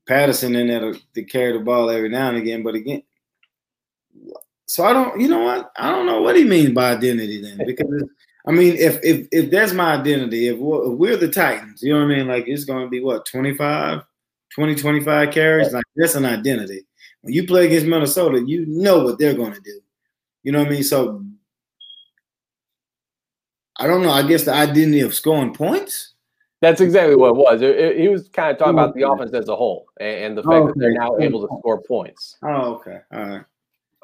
Patterson 0.07 0.55
in 0.55 0.67
there 0.67 0.93
to, 1.13 1.23
carry 1.23 1.53
the 1.53 1.59
ball 1.63 1.89
every 1.89 2.09
now 2.09 2.29
and 2.29 2.37
again. 2.37 2.63
But 2.63 2.75
again, 2.75 3.03
so 4.65 4.83
I 4.85 4.93
don't. 4.93 5.19
You 5.19 5.27
know 5.27 5.41
what? 5.41 5.71
I 5.77 5.89
don't 5.89 6.05
know 6.05 6.21
what 6.21 6.35
he 6.35 6.43
means 6.43 6.71
by 6.71 6.91
identity 6.91 7.41
then, 7.41 7.57
because 7.65 8.03
I 8.47 8.51
mean, 8.51 8.75
if 8.75 8.99
if 9.03 9.27
if 9.31 9.51
that's 9.51 9.73
my 9.73 9.93
identity, 9.93 10.47
if 10.47 10.57
we're, 10.57 10.91
if 10.91 10.97
we're 10.97 11.17
the 11.17 11.29
Titans, 11.29 11.81
you 11.81 11.93
know 11.93 12.05
what 12.05 12.11
I 12.11 12.17
mean? 12.17 12.27
Like 12.27 12.45
it's 12.47 12.65
going 12.65 12.83
to 12.83 12.89
be 12.89 13.01
what 13.01 13.25
25, 13.25 14.01
20, 14.55 14.75
25 14.75 15.31
carries. 15.31 15.73
Like 15.73 15.83
that's 15.95 16.15
an 16.15 16.25
identity. 16.25 16.85
When 17.21 17.33
you 17.33 17.45
play 17.45 17.67
against 17.67 17.85
Minnesota, 17.85 18.43
you 18.45 18.65
know 18.65 19.03
what 19.03 19.19
they're 19.19 19.35
going 19.35 19.53
to 19.53 19.61
do. 19.61 19.79
You 20.43 20.51
know 20.51 20.59
what 20.59 20.69
I 20.69 20.71
mean? 20.71 20.83
So 20.83 21.23
I 23.81 23.87
don't 23.87 24.03
know. 24.03 24.11
I 24.11 24.21
guess 24.21 24.43
the 24.43 24.53
identity 24.53 24.99
of 24.99 25.15
scoring 25.15 25.55
points. 25.55 26.13
That's 26.61 26.81
exactly 26.81 27.15
what 27.15 27.29
it 27.29 27.35
was. 27.35 27.63
It, 27.63 27.75
it, 27.75 27.99
he 27.99 28.09
was 28.09 28.29
kind 28.29 28.51
of 28.51 28.59
talking 28.59 28.75
about 28.75 28.93
the 28.93 29.09
offense 29.09 29.33
as 29.33 29.49
a 29.49 29.55
whole 29.55 29.87
and, 29.99 30.25
and 30.25 30.37
the 30.37 30.43
fact 30.43 30.53
Oh, 30.53 30.67
that 30.67 30.73
they're 30.77 30.93
now 30.93 31.17
able 31.17 31.41
to 31.41 31.47
score 31.59 31.81
points. 31.81 32.37
Oh, 32.43 32.75
okay. 32.75 32.99
All 33.11 33.25
right. 33.25 33.41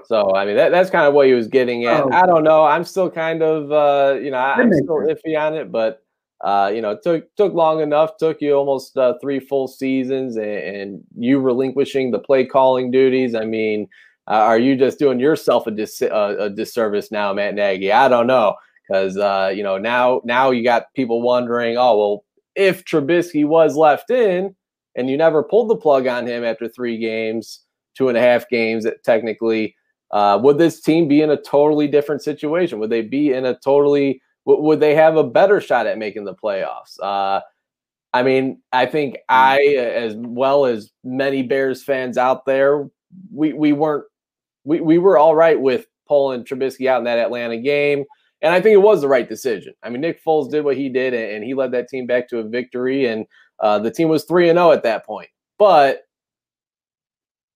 So 0.06 0.34
I 0.36 0.46
mean 0.46 0.56
that, 0.56 0.70
that's 0.70 0.90
kind 0.90 1.06
of 1.06 1.14
what 1.14 1.28
he 1.28 1.34
was 1.34 1.48
getting 1.48 1.86
at. 1.86 2.04
Oh. 2.06 2.10
I 2.12 2.26
don't 2.26 2.44
know. 2.44 2.64
I'm 2.64 2.84
still 2.84 3.12
kind 3.12 3.44
of 3.44 3.72
uh, 3.72 4.20
you 4.20 4.32
know 4.32 4.38
I, 4.38 4.56
I'm 4.56 4.70
makes 4.70 4.82
still 4.82 4.96
iffy 4.96 5.40
on 5.40 5.54
it, 5.54 5.72
but 5.72 6.04
uh, 6.42 6.72
you 6.74 6.82
know 6.82 6.92
it 6.92 7.04
took 7.04 7.36
took 7.36 7.54
long 7.54 7.82
enough. 7.82 8.18
Took 8.18 8.42
you 8.42 8.54
almost 8.54 8.98
uh, 8.98 9.14
three 9.22 9.40
full 9.40 9.68
seasons, 9.68 10.38
and, 10.38 10.46
and 10.46 11.04
you 11.16 11.40
relinquishing 11.40 12.10
the 12.10 12.20
play 12.20 12.46
calling 12.46 12.90
duties. 12.90 13.36
I 13.36 13.46
mean, 13.46 13.88
uh, 14.28 14.32
are 14.32 14.58
you 14.58 14.76
just 14.76 14.98
doing 14.98 15.20
yourself 15.20 15.68
a, 15.68 15.72
dis- 15.72 16.02
uh, 16.02 16.36
a 16.40 16.50
disservice 16.50 17.12
now, 17.12 17.34
Matt 17.34 17.54
Nagy? 17.54 17.92
I 17.92 18.08
don't 18.08 18.26
know 18.26 18.56
because 18.88 19.18
uh, 19.18 19.52
you 19.54 19.64
know 19.64 19.78
now 19.78 20.22
now 20.24 20.52
you 20.52 20.64
got 20.64 20.94
people 20.96 21.22
wondering. 21.22 21.78
Oh 21.78 21.98
well, 21.98 22.26
if 22.56 22.86
Trubisky 22.86 23.46
was 23.46 23.76
left 23.76 24.10
in 24.10 24.56
and 24.96 25.10
you 25.10 25.18
never 25.18 25.44
pulled 25.44 25.70
the 25.70 25.76
plug 25.76 26.08
on 26.08 26.26
him 26.26 26.44
after 26.44 26.68
three 26.68 26.98
games, 26.98 27.62
two 27.96 28.10
and 28.10 28.18
a 28.18 28.22
half 28.22 28.50
games, 28.50 28.86
technically 29.04 29.76
uh, 30.12 30.40
would 30.42 30.58
this 30.58 30.82
team 30.82 31.08
be 31.08 31.22
in 31.22 31.30
a 31.30 31.42
totally 31.42 31.88
different 31.88 32.22
situation? 32.22 32.80
Would 32.80 32.90
they 32.90 33.02
be 33.02 33.34
in 33.34 33.46
a 33.46 33.56
totally 33.56 34.22
would 34.46 34.80
they 34.80 34.96
have 34.96 35.18
a 35.18 35.26
better 35.26 35.60
shot 35.60 35.88
at 35.88 35.98
making 35.98 36.24
the 36.24 36.34
playoffs? 36.34 36.98
Uh, 37.02 37.42
I 38.14 38.24
mean, 38.24 38.62
I 38.72 38.86
think 38.86 39.18
I, 39.28 39.60
as 39.60 40.16
well 40.16 40.66
as 40.66 40.92
many 41.04 41.44
Bears 41.44 41.84
fans 41.84 42.18
out 42.18 42.46
there, 42.46 42.88
we 43.32 43.52
we 43.52 43.74
weren't 43.74 44.06
we 44.64 44.80
we 44.80 44.98
were 44.98 45.18
all 45.18 45.36
right 45.36 45.60
with 45.60 45.86
pulling 46.08 46.46
Trubisky 46.46 46.88
out 46.88 47.00
in 47.00 47.04
that 47.04 47.20
Atlanta 47.20 47.58
game, 47.58 48.06
and 48.42 48.54
I 48.54 48.62
think 48.62 48.74
it 48.74 48.78
was 48.82 49.02
the 49.02 49.08
right 49.08 49.28
decision. 49.28 49.74
I 49.84 49.90
mean, 49.90 50.02
Nick 50.02 50.24
Foles 50.24 50.52
did 50.52 50.64
what 50.64 50.78
he 50.78 50.90
did, 50.90 51.14
and, 51.14 51.44
he 51.44 51.54
led 51.54 51.72
that 51.72 51.88
team 51.90 52.06
back 52.06 52.28
to 52.30 52.40
a 52.40 52.44
victory, 52.44 53.08
and 53.08 53.26
uh, 53.60 53.80
the 53.80 53.92
team 53.92 54.10
was 54.10 54.26
three 54.26 54.50
and 54.50 54.58
zero 54.58 54.72
at 54.72 54.84
that 54.84 55.06
point. 55.06 55.30
But 55.58 56.04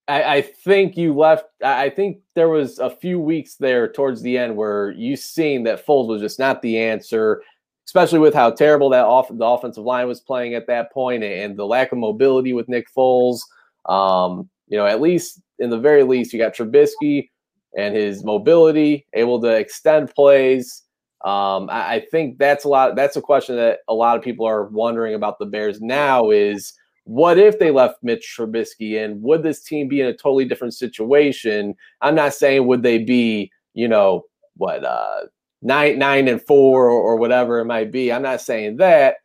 I, 0.08 0.38
I 0.38 0.42
think 0.42 0.98
you 0.98 1.14
left. 1.14 1.46
I 1.64 1.86
I 1.86 1.90
think 1.90 2.18
there 2.36 2.50
was 2.50 2.80
a 2.80 2.90
few 2.90 3.20
weeks 3.20 3.56
there 3.56 3.92
towards 3.92 4.22
the 4.22 4.38
end 4.38 4.56
where 4.56 4.92
you 4.92 5.16
seen 5.16 5.64
that 5.64 5.86
Foles 5.86 6.08
was 6.08 6.22
just 6.22 6.40
not 6.40 6.62
the 6.62 6.80
answer, 6.80 7.44
especially 7.86 8.20
with 8.20 8.34
how 8.34 8.50
terrible 8.50 8.90
that 8.90 9.06
off 9.06 9.28
the 9.30 9.46
offensive 9.46 9.84
line 9.84 10.08
was 10.08 10.20
playing 10.20 10.56
at 10.56 10.68
that 10.68 10.92
point 10.92 11.24
and 11.24 11.58
the 11.58 11.66
lack 11.66 11.92
of 11.92 12.00
mobility 12.00 12.54
with 12.54 12.68
Nick 12.68 12.88
Foles. 12.96 13.42
Um, 13.88 14.50
you 14.68 14.78
know, 14.78 14.88
at 14.88 15.02
least 15.02 15.42
in 15.60 15.70
the 15.70 15.78
very 15.78 16.04
least, 16.04 16.34
you 16.34 16.40
got 16.40 16.56
Trubisky 16.56 17.30
and 17.78 17.96
his 17.96 18.24
mobility, 18.24 19.06
able 19.14 19.42
to 19.42 19.48
extend 19.48 20.14
plays. 20.14 20.84
Um, 21.24 21.70
I, 21.70 21.96
I 21.96 22.06
think 22.12 22.38
that's 22.38 22.66
a 22.66 22.70
lot. 22.70 22.96
That's 22.96 23.16
a 23.16 23.22
question 23.22 23.56
that 23.56 23.80
a 23.88 23.94
lot 23.94 24.18
of 24.18 24.24
people 24.24 24.46
are 24.46 24.66
wondering 24.66 25.14
about 25.14 25.40
the 25.40 25.46
Bears 25.46 25.80
now. 25.82 26.32
Is 26.32 26.74
what 27.06 27.38
if 27.38 27.60
they 27.60 27.72
left 27.72 28.04
Mitch 28.04 28.36
Trubisky 28.38 28.94
in? 28.94 29.22
Would 29.22 29.44
this 29.44 29.62
team 29.62 29.88
be 29.88 30.02
in 30.02 30.08
a 30.08 30.14
totally 30.14 30.46
different 30.46 30.74
situation? 30.74 31.76
I'm 32.02 32.16
not 32.16 32.34
saying 32.34 32.66
would 32.68 32.84
they 32.84 33.00
be, 33.00 33.52
you 33.74 33.88
know, 33.88 34.26
what 34.58 34.84
uh, 34.84 35.22
nine 35.62 36.00
nine 36.00 36.28
and 36.28 36.42
four 36.42 36.90
or, 36.90 37.02
or 37.02 37.16
whatever 37.18 37.60
it 37.60 37.66
might 37.66 37.92
be. 37.92 38.12
I'm 38.12 38.22
not 38.22 38.42
saying 38.42 38.78
that, 38.78 39.18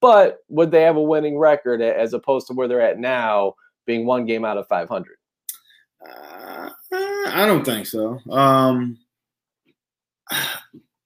but 0.00 0.38
would 0.48 0.70
they 0.70 0.82
have 0.82 0.96
a 0.96 1.02
winning 1.02 1.38
record 1.38 1.80
as 1.80 2.12
opposed 2.12 2.46
to 2.48 2.54
where 2.54 2.68
they're 2.68 2.80
at 2.80 2.98
now, 2.98 3.54
being 3.86 4.06
one 4.06 4.26
game 4.26 4.44
out 4.44 4.58
of 4.58 4.68
500? 4.68 5.15
I 6.92 7.44
don't 7.46 7.64
think 7.64 7.86
so. 7.86 8.20
Um, 8.30 8.98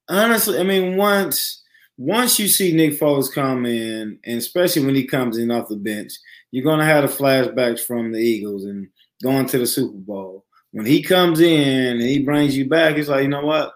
honestly, 0.09 0.59
I 0.59 0.63
mean, 0.63 0.97
once 0.97 1.63
once 1.97 2.39
you 2.39 2.47
see 2.47 2.73
Nick 2.73 2.99
Foles 2.99 3.31
come 3.31 3.65
in, 3.65 4.19
and 4.25 4.37
especially 4.37 4.85
when 4.85 4.95
he 4.95 5.05
comes 5.05 5.37
in 5.37 5.51
off 5.51 5.69
the 5.69 5.75
bench, 5.75 6.13
you're 6.51 6.63
gonna 6.63 6.85
have 6.85 7.03
the 7.03 7.15
flashbacks 7.15 7.81
from 7.81 8.11
the 8.11 8.19
Eagles 8.19 8.65
and 8.65 8.87
going 9.21 9.45
to 9.47 9.57
the 9.57 9.67
Super 9.67 9.97
Bowl. 9.97 10.45
When 10.71 10.85
he 10.85 11.03
comes 11.03 11.41
in 11.41 11.97
and 11.97 12.01
he 12.01 12.23
brings 12.23 12.55
you 12.55 12.67
back, 12.67 12.95
it's 12.95 13.09
like, 13.09 13.23
you 13.23 13.29
know 13.29 13.45
what? 13.45 13.73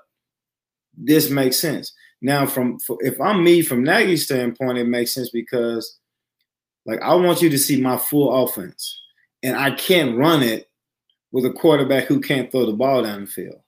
This 0.97 1.29
makes 1.29 1.59
sense. 1.59 1.93
Now, 2.21 2.45
from 2.45 2.77
if 3.01 3.19
I'm 3.19 3.43
me 3.43 3.61
from 3.61 3.83
Nagy's 3.83 4.23
standpoint, 4.23 4.77
it 4.77 4.87
makes 4.87 5.13
sense 5.13 5.29
because 5.29 5.99
like 6.85 7.01
I 7.01 7.15
want 7.15 7.41
you 7.41 7.49
to 7.49 7.57
see 7.57 7.81
my 7.81 7.97
full 7.97 8.43
offense. 8.43 9.01
And 9.43 9.55
I 9.55 9.71
can't 9.71 10.17
run 10.17 10.41
it 10.41 10.69
with 11.31 11.45
a 11.45 11.51
quarterback 11.51 12.05
who 12.05 12.19
can't 12.19 12.51
throw 12.51 12.65
the 12.65 12.73
ball 12.73 13.03
down 13.03 13.21
the 13.21 13.27
field. 13.27 13.59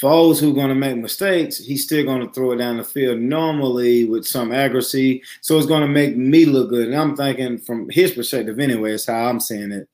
Foles 0.00 0.38
who 0.38 0.50
are 0.50 0.54
going 0.54 0.68
to 0.68 0.74
make 0.74 0.96
mistakes, 0.98 1.56
he's 1.56 1.84
still 1.84 2.04
going 2.04 2.26
to 2.26 2.32
throw 2.32 2.52
it 2.52 2.56
down 2.56 2.76
the 2.76 2.84
field 2.84 3.18
normally 3.18 4.04
with 4.04 4.26
some 4.26 4.52
accuracy. 4.52 5.22
So 5.40 5.56
it's 5.56 5.66
going 5.66 5.80
to 5.80 5.88
make 5.88 6.16
me 6.16 6.44
look 6.44 6.68
good. 6.68 6.88
And 6.88 6.96
I'm 6.96 7.16
thinking 7.16 7.56
from 7.58 7.88
his 7.88 8.12
perspective 8.12 8.60
anyway, 8.60 8.92
it's 8.92 9.06
how 9.06 9.26
I'm 9.26 9.40
saying 9.40 9.72
it. 9.72 9.88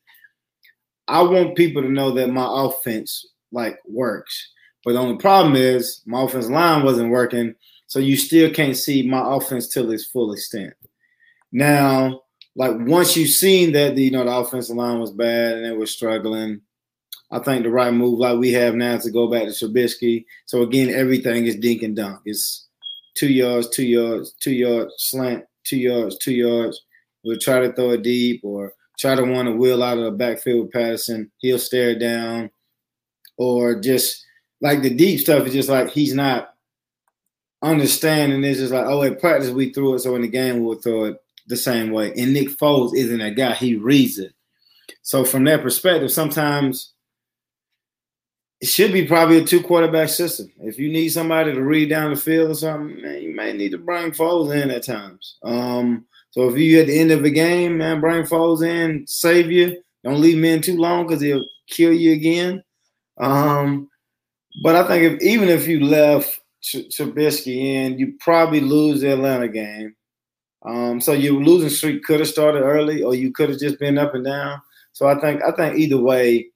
I 1.06 1.22
want 1.22 1.56
people 1.56 1.82
to 1.82 1.88
know 1.88 2.10
that 2.12 2.30
my 2.30 2.46
offense 2.48 3.28
like 3.52 3.78
works. 3.86 4.50
But 4.84 4.94
the 4.94 4.98
only 4.98 5.18
problem 5.18 5.54
is 5.54 6.02
my 6.04 6.22
offense 6.22 6.48
line 6.48 6.84
wasn't 6.84 7.10
working. 7.10 7.54
So 7.86 7.98
you 8.00 8.16
still 8.16 8.50
can't 8.50 8.76
see 8.76 9.08
my 9.08 9.22
offense 9.36 9.68
till 9.68 9.92
its 9.92 10.06
full 10.06 10.32
extent. 10.32 10.74
Now, 11.52 12.21
like 12.54 12.72
once 12.80 13.16
you've 13.16 13.30
seen 13.30 13.72
that 13.72 13.94
the, 13.94 14.04
you 14.04 14.10
know 14.10 14.24
the 14.24 14.34
offensive 14.34 14.76
line 14.76 14.98
was 14.98 15.10
bad 15.10 15.54
and 15.54 15.64
they 15.64 15.76
were 15.76 15.86
struggling, 15.86 16.60
I 17.30 17.38
think 17.38 17.62
the 17.62 17.70
right 17.70 17.92
move, 17.92 18.18
like 18.18 18.38
we 18.38 18.52
have 18.52 18.74
now, 18.74 18.94
is 18.94 19.04
to 19.04 19.10
go 19.10 19.26
back 19.26 19.44
to 19.44 19.48
Trubisky. 19.48 20.26
So 20.44 20.62
again, 20.62 20.90
everything 20.90 21.46
is 21.46 21.56
dink 21.56 21.82
and 21.82 21.96
dunk. 21.96 22.20
It's 22.26 22.66
two 23.14 23.32
yards, 23.32 23.70
two 23.70 23.86
yards, 23.86 24.34
two 24.34 24.52
yards, 24.52 24.94
slant, 24.98 25.44
two 25.64 25.78
yards, 25.78 26.18
two 26.18 26.34
yards. 26.34 26.82
We'll 27.24 27.38
try 27.38 27.60
to 27.60 27.72
throw 27.72 27.92
it 27.92 28.02
deep 28.02 28.42
or 28.44 28.74
try 28.98 29.14
to 29.14 29.24
want 29.24 29.48
to 29.48 29.56
wheel 29.56 29.82
out 29.82 29.96
of 29.96 30.04
the 30.04 30.10
backfield 30.10 30.66
with 30.66 30.72
Patterson. 30.72 31.30
He'll 31.38 31.58
stare 31.58 31.98
down. 31.98 32.50
Or 33.38 33.80
just 33.80 34.26
like 34.60 34.82
the 34.82 34.94
deep 34.94 35.20
stuff 35.20 35.46
is 35.46 35.54
just 35.54 35.70
like 35.70 35.90
he's 35.90 36.14
not 36.14 36.54
understanding. 37.62 38.44
It's 38.44 38.58
just 38.58 38.74
like, 38.74 38.84
oh, 38.84 39.02
in 39.02 39.16
practice 39.16 39.50
we 39.50 39.72
threw 39.72 39.94
it, 39.94 40.00
so 40.00 40.14
in 40.16 40.22
the 40.22 40.28
game 40.28 40.62
we'll 40.62 40.80
throw 40.80 41.04
it 41.04 41.21
the 41.46 41.56
same 41.56 41.90
way. 41.90 42.12
And 42.16 42.32
Nick 42.32 42.48
Foles 42.48 42.96
isn't 42.96 43.20
a 43.20 43.30
guy, 43.30 43.54
he 43.54 43.76
reads 43.76 44.18
it. 44.18 44.32
So 45.02 45.24
from 45.24 45.44
that 45.44 45.62
perspective, 45.62 46.10
sometimes 46.10 46.92
it 48.60 48.68
should 48.68 48.92
be 48.92 49.06
probably 49.06 49.38
a 49.38 49.44
two 49.44 49.60
quarterback 49.60 50.08
system. 50.08 50.50
If 50.60 50.78
you 50.78 50.90
need 50.90 51.08
somebody 51.08 51.52
to 51.52 51.60
read 51.60 51.90
down 51.90 52.10
the 52.10 52.16
field 52.16 52.50
or 52.50 52.54
something, 52.54 53.02
man, 53.02 53.20
you 53.20 53.34
may 53.34 53.52
need 53.52 53.72
to 53.72 53.78
bring 53.78 54.12
Foles 54.12 54.54
in 54.54 54.70
at 54.70 54.84
times. 54.84 55.36
Um, 55.42 56.06
so 56.30 56.48
if 56.48 56.56
you 56.56 56.80
at 56.80 56.86
the 56.86 56.98
end 56.98 57.10
of 57.10 57.24
the 57.24 57.30
game, 57.30 57.78
man, 57.78 58.00
bring 58.00 58.22
Foles 58.22 58.66
in, 58.66 59.04
save 59.08 59.50
you. 59.50 59.82
Don't 60.04 60.20
leave 60.20 60.38
him 60.38 60.44
in 60.44 60.62
too 60.62 60.76
long 60.76 61.06
because 61.06 61.20
he'll 61.20 61.44
kill 61.68 61.92
you 61.92 62.12
again. 62.12 62.62
Um, 63.18 63.88
but 64.62 64.76
I 64.76 64.86
think 64.86 65.14
if 65.14 65.22
even 65.22 65.48
if 65.48 65.66
you 65.66 65.84
left 65.84 66.40
Trubisky 66.64 67.56
in, 67.56 67.98
you 67.98 68.14
probably 68.20 68.60
lose 68.60 69.00
the 69.00 69.12
Atlanta 69.12 69.48
game. 69.48 69.94
Um, 70.64 71.00
so 71.00 71.12
your 71.12 71.42
losing 71.42 71.70
streak 71.70 72.04
could 72.04 72.20
have 72.20 72.28
started 72.28 72.60
early, 72.62 73.02
or 73.02 73.14
you 73.14 73.32
could 73.32 73.50
have 73.50 73.58
just 73.58 73.78
been 73.78 73.98
up 73.98 74.14
and 74.14 74.24
down. 74.24 74.60
So 74.92 75.06
I 75.06 75.18
think 75.20 75.42
I 75.42 75.52
think 75.52 75.78
either 75.78 75.98
way, 75.98 76.46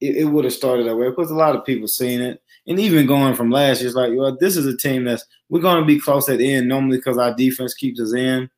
it, 0.00 0.16
it 0.16 0.24
would 0.24 0.44
have 0.44 0.52
started 0.52 0.86
that 0.86 0.96
way 0.96 1.08
because 1.08 1.30
a 1.30 1.34
lot 1.34 1.56
of 1.56 1.64
people 1.64 1.88
seen 1.88 2.20
it, 2.20 2.42
and 2.66 2.78
even 2.78 3.06
going 3.06 3.34
from 3.34 3.50
last 3.50 3.80
year, 3.80 3.88
it's 3.88 3.96
like, 3.96 4.12
well, 4.14 4.36
this 4.38 4.56
is 4.56 4.66
a 4.66 4.76
team 4.76 5.04
that's 5.04 5.24
we're 5.48 5.60
going 5.60 5.80
to 5.80 5.86
be 5.86 6.00
close 6.00 6.28
at 6.28 6.38
the 6.38 6.54
end 6.54 6.68
normally 6.68 6.98
because 6.98 7.18
our 7.18 7.34
defense 7.34 7.74
keeps 7.74 8.00
us 8.00 8.12
in, 8.12 8.50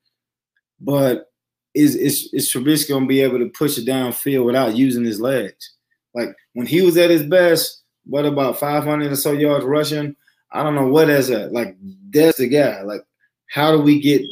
but 0.80 1.26
is 1.74 1.94
is 1.94 2.28
is 2.32 2.52
Trubisky 2.52 2.88
going 2.88 3.04
to 3.04 3.08
be 3.08 3.20
able 3.20 3.38
to 3.38 3.48
push 3.50 3.78
it 3.78 3.86
downfield 3.86 4.44
without 4.44 4.76
using 4.76 5.04
his 5.04 5.20
legs? 5.20 5.74
Like 6.14 6.34
when 6.54 6.66
he 6.66 6.82
was 6.82 6.96
at 6.96 7.10
his 7.10 7.22
best, 7.22 7.82
what 8.04 8.26
about 8.26 8.58
500 8.58 9.12
or 9.12 9.16
so 9.16 9.32
yards 9.32 9.64
rushing? 9.64 10.16
I 10.50 10.62
don't 10.62 10.74
know 10.74 10.88
what 10.88 11.08
that's 11.08 11.30
at. 11.30 11.52
Like 11.52 11.76
that's 12.10 12.38
the 12.38 12.48
guy. 12.48 12.82
Like 12.82 13.02
how 13.48 13.70
do 13.72 13.80
we 13.80 14.00
get 14.00 14.22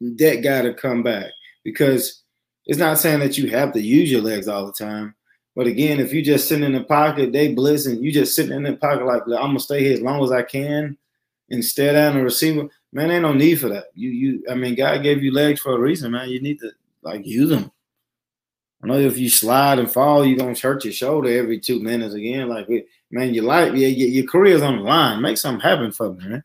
that 0.00 0.42
guy 0.42 0.62
to 0.62 0.74
come 0.74 1.02
back 1.02 1.32
because 1.64 2.22
it's 2.66 2.78
not 2.78 2.98
saying 2.98 3.20
that 3.20 3.38
you 3.38 3.50
have 3.50 3.72
to 3.72 3.80
use 3.80 4.10
your 4.10 4.22
legs 4.22 4.48
all 4.48 4.66
the 4.66 4.72
time. 4.72 5.14
But 5.56 5.66
again, 5.66 5.98
if 5.98 6.12
you 6.12 6.22
just 6.22 6.46
sitting 6.46 6.64
in 6.64 6.72
the 6.72 6.84
pocket, 6.84 7.32
they 7.32 7.52
blitz 7.52 7.86
and 7.86 8.04
you 8.04 8.12
just 8.12 8.36
sitting 8.36 8.54
in 8.54 8.62
the 8.62 8.76
pocket 8.76 9.06
like 9.06 9.22
I'm 9.22 9.28
gonna 9.28 9.60
stay 9.60 9.82
here 9.82 9.94
as 9.94 10.00
long 10.00 10.22
as 10.22 10.30
I 10.30 10.42
can 10.42 10.96
and 11.50 11.64
stare 11.64 11.94
down 11.94 12.14
the 12.14 12.22
receiver, 12.22 12.68
man, 12.92 13.10
ain't 13.10 13.22
no 13.22 13.32
need 13.32 13.56
for 13.56 13.68
that. 13.70 13.86
You 13.94 14.10
you 14.10 14.44
I 14.48 14.54
mean, 14.54 14.76
God 14.76 15.02
gave 15.02 15.22
you 15.22 15.32
legs 15.32 15.60
for 15.60 15.74
a 15.74 15.80
reason, 15.80 16.12
man. 16.12 16.28
You 16.28 16.40
need 16.40 16.60
to 16.60 16.70
like 17.02 17.26
use 17.26 17.50
them. 17.50 17.72
I 18.82 18.86
know 18.86 18.98
if 18.98 19.18
you 19.18 19.28
slide 19.28 19.80
and 19.80 19.90
fall, 19.90 20.24
you're 20.24 20.38
gonna 20.38 20.54
hurt 20.54 20.84
your 20.84 20.92
shoulder 20.92 21.36
every 21.36 21.58
two 21.58 21.80
minutes 21.80 22.14
again. 22.14 22.48
Like 22.48 22.68
man, 23.10 23.34
your 23.34 23.44
life, 23.44 23.74
yeah, 23.74 23.88
your, 23.88 24.08
your 24.08 24.26
career's 24.26 24.62
on 24.62 24.76
the 24.76 24.82
line. 24.82 25.20
Make 25.20 25.38
something 25.38 25.60
happen 25.60 25.90
for 25.90 26.12
me, 26.12 26.28
man. 26.28 26.44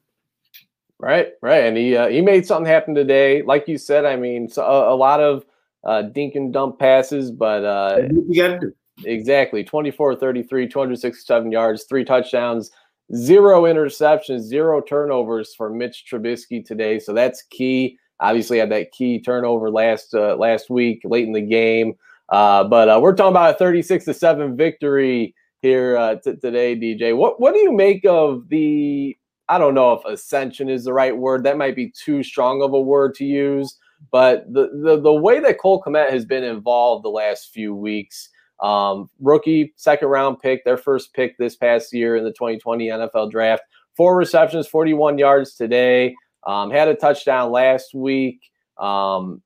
Right, 1.03 1.33
right, 1.41 1.65
and 1.65 1.75
he 1.75 1.97
uh, 1.97 2.07
he 2.07 2.21
made 2.21 2.45
something 2.45 2.65
happen 2.65 2.95
today. 2.95 3.41
Like 3.41 3.67
you 3.67 3.77
said, 3.77 4.05
I 4.05 4.15
mean, 4.15 4.47
so 4.47 4.63
a, 4.63 4.93
a, 4.93 4.95
lot 4.95 5.19
of 5.19 5.43
uh, 5.83 6.03
dink 6.03 6.35
and 6.35 6.53
dump 6.53 6.79
passes, 6.79 7.29
but 7.29 7.65
uh, 7.65 8.03
you 8.09 8.41
got 8.41 8.47
to 8.53 8.59
do 8.59 8.73
exactly 9.03 9.65
24 9.65 10.15
33 10.15 10.69
267 10.69 11.51
yards 11.51 11.83
three 11.89 12.05
touchdowns 12.05 12.71
zero 13.13 13.63
interceptions 13.63 14.41
zero 14.41 14.79
turnovers 14.79 15.53
for 15.55 15.69
mitch 15.69 16.05
trubisky 16.09 16.63
today 16.63 16.99
so 16.99 17.11
that's 17.11 17.41
key. 17.49 17.97
Obviously 18.19 18.59
had 18.59 18.71
that 18.71 18.91
key 18.91 19.19
turnover 19.19 19.69
last 19.71 20.13
uh, 20.13 20.35
last 20.35 20.69
week 20.69 21.01
late 21.03 21.25
in 21.25 21.33
the 21.33 21.41
game 21.41 21.95
uh, 22.29 22.63
but 22.63 22.87
uh, 22.87 22.99
we're 23.01 23.15
talking 23.15 23.33
about 23.33 23.55
a 23.55 23.57
36 23.57 24.05
to 24.05 24.13
7 24.13 24.55
victory 24.55 25.35
here 25.63 25.97
uh, 25.97 26.15
t- 26.15 26.35
today 26.35 26.75
dj 26.75 27.17
what 27.17 27.41
what 27.41 27.53
do 27.53 27.59
you 27.59 27.73
make 27.73 28.05
of 28.05 28.47
the 28.49 29.17
I 29.53 29.59
don't 29.59 29.75
know 29.75 29.93
if 29.93 30.03
ascension 30.05 30.67
is 30.67 30.83
the 30.83 30.93
right 30.93 31.15
word. 31.15 31.43
That 31.43 31.59
might 31.59 31.75
be 31.75 31.91
too 31.91 32.23
strong 32.23 32.63
of 32.63 32.73
a 32.73 32.81
word 32.81 33.13
to 33.15 33.23
use. 33.23 33.77
But 34.11 34.51
the 34.51 34.69
the, 34.83 34.99
the 34.99 35.13
way 35.13 35.39
that 35.39 35.59
Cole 35.59 35.83
Kmet 35.85 36.09
has 36.09 36.25
been 36.25 36.43
involved 36.43 37.05
the 37.05 37.09
last 37.09 37.53
few 37.53 37.75
weeks, 37.75 38.29
um, 38.63 39.11
rookie 39.21 39.71
second 39.75 40.07
round 40.07 40.39
pick, 40.39 40.65
their 40.65 40.75
first 40.75 41.13
pick 41.13 41.37
this 41.37 41.55
past 41.55 41.93
year 41.93 42.15
in 42.15 42.23
the 42.23 42.31
2020 42.31 42.87
NFL 42.87 43.29
draft, 43.29 43.61
four 43.95 44.17
receptions, 44.17 44.67
41 44.67 45.19
yards 45.19 45.53
today. 45.53 46.15
Um, 46.47 46.71
had 46.71 46.87
a 46.87 46.95
touchdown 46.95 47.51
last 47.51 47.93
week 47.93 48.41
um, 48.79 49.39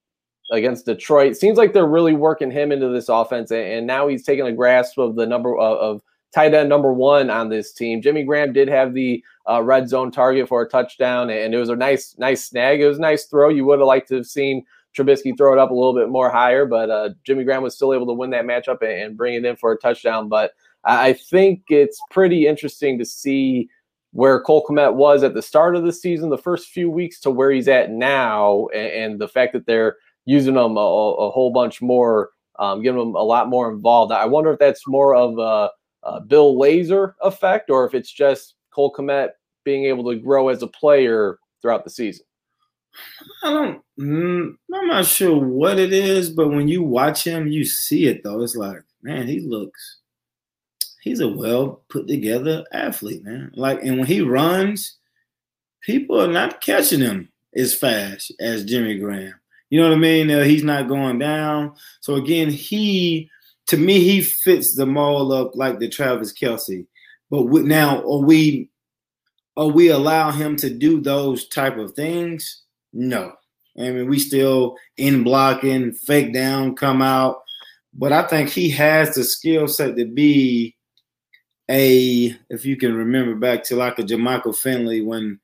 against 0.54 0.86
Detroit. 0.86 1.36
Seems 1.36 1.58
like 1.58 1.74
they're 1.74 1.86
really 1.86 2.14
working 2.14 2.50
him 2.50 2.72
into 2.72 2.88
this 2.88 3.10
offense, 3.10 3.52
and, 3.52 3.60
and 3.62 3.88
now 3.88 4.08
he's 4.08 4.24
taking 4.24 4.48
a 4.48 4.54
grasp 4.54 4.98
of 4.98 5.18
the 5.18 5.26
number 5.26 5.58
of, 5.58 5.78
of 5.78 6.02
tight 6.34 6.54
end 6.54 6.70
number 6.70 6.94
one 6.94 7.30
on 7.30 7.50
this 7.50 7.74
team. 7.74 8.02
Jimmy 8.02 8.24
Graham 8.24 8.54
did 8.54 8.68
have 8.68 8.94
the 8.94 9.24
uh, 9.50 9.62
red 9.64 9.88
zone 9.88 10.12
target 10.12 10.48
for 10.48 10.62
a 10.62 10.70
touchdown, 10.70 11.30
and 11.30 11.54
it 11.54 11.58
was 11.58 11.70
a 11.70 11.76
nice, 11.76 12.16
nice 12.18 12.46
snag. 12.46 12.82
It 12.82 12.88
was 12.88 12.98
a 12.98 13.02
nice 13.02 13.26
throw. 13.26 13.50
You 13.50 13.66
would 13.66 13.80
have 13.80 13.88
liked 13.88 14.10
to 14.10 14.16
have 14.16 14.26
seen 14.26 14.66
Trubisky 14.96 15.38
throw 15.38 15.54
it 15.54 15.60
up 15.60 15.72
a 15.72 15.74
little 15.74 15.94
bit 15.94 16.10
more 16.10 16.30
higher, 16.30 16.66
but 16.66 16.90
uh, 16.90 17.10
Jimmy 17.24 17.44
Graham 17.44 17.64
was 17.64 17.76
still 17.76 17.94
able 17.94 18.08
to 18.08 18.14
win 18.14 18.32
that 18.32 18.46
matchup 18.46 18.82
and, 18.82 18.92
and 18.92 19.18
bring 19.18 19.36
it 19.36 19.46
in 19.46 19.56
for 19.56 19.72
a 19.72 19.78
touchdown. 19.78 20.28
But 20.28 20.52
I 20.84 21.14
think 21.14 21.64
it's 21.70 22.00
pretty 22.12 22.48
interesting 22.48 22.98
to 23.00 23.06
see 23.06 23.70
where 24.12 24.42
Cole 24.42 24.66
Kmet 24.68 24.96
was 24.96 25.22
at 25.22 25.34
the 25.34 25.42
start 25.42 25.76
of 25.76 25.84
the 25.84 25.94
season, 25.94 26.30
the 26.30 26.38
first 26.38 26.70
few 26.70 26.90
weeks, 26.90 27.20
to 27.22 27.30
where 27.30 27.52
he's 27.52 27.68
at 27.68 27.92
now, 27.92 28.68
and, 28.74 28.88
and 28.88 29.22
the 29.22 29.28
fact 29.28 29.54
that 29.54 29.66
they're 29.66 29.98
using 30.26 30.56
him 30.56 30.78
a, 30.78 30.80
a 30.80 31.30
whole 31.30 31.52
bunch 31.52 31.82
more, 31.82 32.32
um, 32.60 32.82
giving 32.82 33.02
him 33.02 33.16
a 33.16 33.24
lot 33.24 33.50
more 33.50 33.72
involved. 33.72 34.12
I 34.12 34.26
wonder 34.26 34.52
if 34.52 34.60
that's 34.60 34.88
more 34.88 35.14
of 35.16 35.38
a 35.38 35.70
uh, 36.08 36.20
Bill 36.22 36.56
Lazor 36.56 37.14
effect, 37.22 37.70
or 37.70 37.86
if 37.86 37.94
it's 37.94 38.12
just 38.12 38.56
Cole 38.72 38.94
Kmet 38.94 39.32
being 39.68 39.84
able 39.84 40.10
to 40.10 40.18
grow 40.18 40.48
as 40.48 40.64
a 40.64 40.68
player 40.68 41.38
throughout 41.62 41.84
the 41.84 41.90
season? 41.90 42.26
I 43.44 43.52
don't. 43.52 43.82
Mm, 44.00 44.56
I'm 44.74 44.88
not 44.88 45.06
sure 45.06 45.38
what 45.38 45.78
it 45.78 45.92
is, 45.92 46.30
but 46.30 46.48
when 46.48 46.70
you 46.70 46.82
watch 46.82 47.26
him, 47.28 47.48
you 47.48 47.66
see 47.66 48.08
it 48.08 48.24
though. 48.24 48.42
It's 48.42 48.56
like, 48.56 48.82
man, 49.04 49.28
he 49.28 49.42
looks. 49.42 49.98
He's 51.02 51.20
a 51.20 51.28
well 51.28 51.84
put 51.90 52.08
together 52.08 52.64
athlete, 52.72 53.26
man. 53.26 53.52
Like, 53.56 53.84
and 53.84 53.98
when 53.98 54.08
he 54.08 54.22
runs, 54.22 54.98
people 55.82 56.20
are 56.20 56.32
not 56.32 56.62
catching 56.62 57.02
him 57.02 57.30
as 57.54 57.76
fast 57.76 58.32
as 58.40 58.64
Jimmy 58.64 58.98
Graham. 58.98 59.36
You 59.70 59.82
know 59.82 59.90
what 59.90 59.98
I 59.98 60.00
mean? 60.00 60.32
Uh, 60.32 60.44
he's 60.46 60.64
not 60.64 60.88
going 60.88 61.20
down. 61.20 61.76
So 62.00 62.16
again, 62.16 62.50
he 62.50 63.30
to 63.68 63.76
me, 63.76 64.00
he 64.00 64.22
fits 64.22 64.76
the 64.76 64.86
mold 64.86 65.34
of 65.34 65.54
like 65.54 65.80
the 65.80 65.90
Travis 65.90 66.34
Kelce. 66.34 66.88
But 67.30 67.46
now, 67.66 68.00
are 68.02 68.24
we 68.24 68.70
are 69.58 69.68
we 69.68 69.90
allow 69.90 70.32
him 70.32 70.56
to 70.58 70.70
do 70.70 71.02
those 71.02 71.48
type 71.48 71.78
of 71.78 71.94
things? 71.94 72.64
No. 72.94 73.34
I 73.78 73.90
mean, 73.92 74.08
we 74.08 74.20
still 74.20 74.78
in 74.98 75.24
blocking, 75.24 75.92
fake 75.92 76.34
down, 76.34 76.76
come 76.76 77.02
out. 77.02 77.42
But 77.94 78.12
I 78.12 78.24
think 78.24 78.50
he 78.50 78.70
has 78.72 79.16
the 79.16 79.24
skill 79.24 79.68
set 79.68 79.98
to 79.98 80.06
be 80.06 80.76
a 81.70 82.36
if 82.50 82.66
you 82.66 82.78
can 82.78 82.96
remember 82.96 83.36
back 83.36 83.64
to 83.66 83.76
like 83.76 84.00
a 84.00 84.04
Jermichael 84.04 84.56
Finley 84.56 85.02
when 85.02 85.40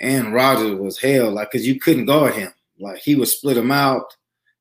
Aaron 0.00 0.32
Rodgers 0.32 0.78
was 0.78 0.98
hell, 0.98 1.30
like 1.30 1.50
because 1.50 1.66
you 1.66 1.78
couldn't 1.78 2.06
guard 2.06 2.34
him. 2.34 2.52
Like 2.80 2.98
he 2.98 3.14
would 3.14 3.28
split 3.28 3.56
him 3.56 3.70
out 3.70 4.16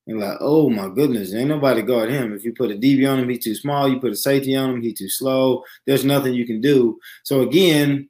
and 0.06 0.20
like, 0.20 0.38
oh 0.42 0.70
my 0.70 0.90
goodness, 0.90 1.34
ain't 1.34 1.50
nobody 1.50 1.82
guard 1.82 2.12
him. 2.12 2.34
If 2.34 2.44
you 2.44 2.54
put 2.54 2.72
a 2.72 2.76
DB 2.76 3.10
on 3.10 3.20
him, 3.20 3.30
he's 3.30 3.44
too 3.44 3.56
small. 3.56 3.88
You 3.88 4.00
put 4.00 4.12
a 4.12 4.16
safety 4.16 4.56
on 4.56 4.70
him, 4.70 4.82
he's 4.82 5.00
too 5.00 5.10
slow. 5.10 5.64
There's 5.88 6.06
nothing 6.06 6.34
you 6.34 6.46
can 6.46 6.62
do. 6.62 7.00
So 7.24 7.42
again, 7.42 8.10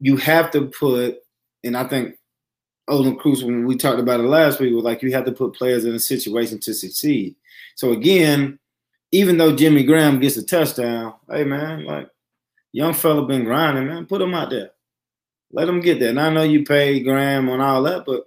you 0.00 0.16
have 0.16 0.50
to 0.52 0.66
put, 0.66 1.18
and 1.64 1.76
I 1.76 1.84
think 1.84 2.16
Olin 2.88 3.18
Kreutz, 3.18 3.42
when 3.42 3.66
we 3.66 3.76
talked 3.76 4.00
about 4.00 4.20
it 4.20 4.24
last 4.24 4.60
week, 4.60 4.74
was 4.74 4.84
like 4.84 5.02
you 5.02 5.12
have 5.12 5.24
to 5.26 5.32
put 5.32 5.54
players 5.54 5.84
in 5.84 5.94
a 5.94 6.00
situation 6.00 6.58
to 6.60 6.74
succeed. 6.74 7.36
So 7.74 7.92
again, 7.92 8.58
even 9.12 9.38
though 9.38 9.54
Jimmy 9.54 9.84
Graham 9.84 10.20
gets 10.20 10.36
a 10.36 10.44
touchdown, 10.44 11.14
hey 11.30 11.44
man, 11.44 11.84
like 11.84 12.08
young 12.72 12.94
fella 12.94 13.26
been 13.26 13.44
grinding, 13.44 13.86
man, 13.86 14.06
put 14.06 14.22
him 14.22 14.34
out 14.34 14.50
there. 14.50 14.70
Let 15.52 15.68
him 15.68 15.80
get 15.80 15.98
that. 16.00 16.10
And 16.10 16.20
I 16.20 16.30
know 16.30 16.42
you 16.42 16.64
pay 16.64 17.00
Graham 17.00 17.48
on 17.48 17.60
all 17.60 17.82
that, 17.84 18.04
but 18.04 18.24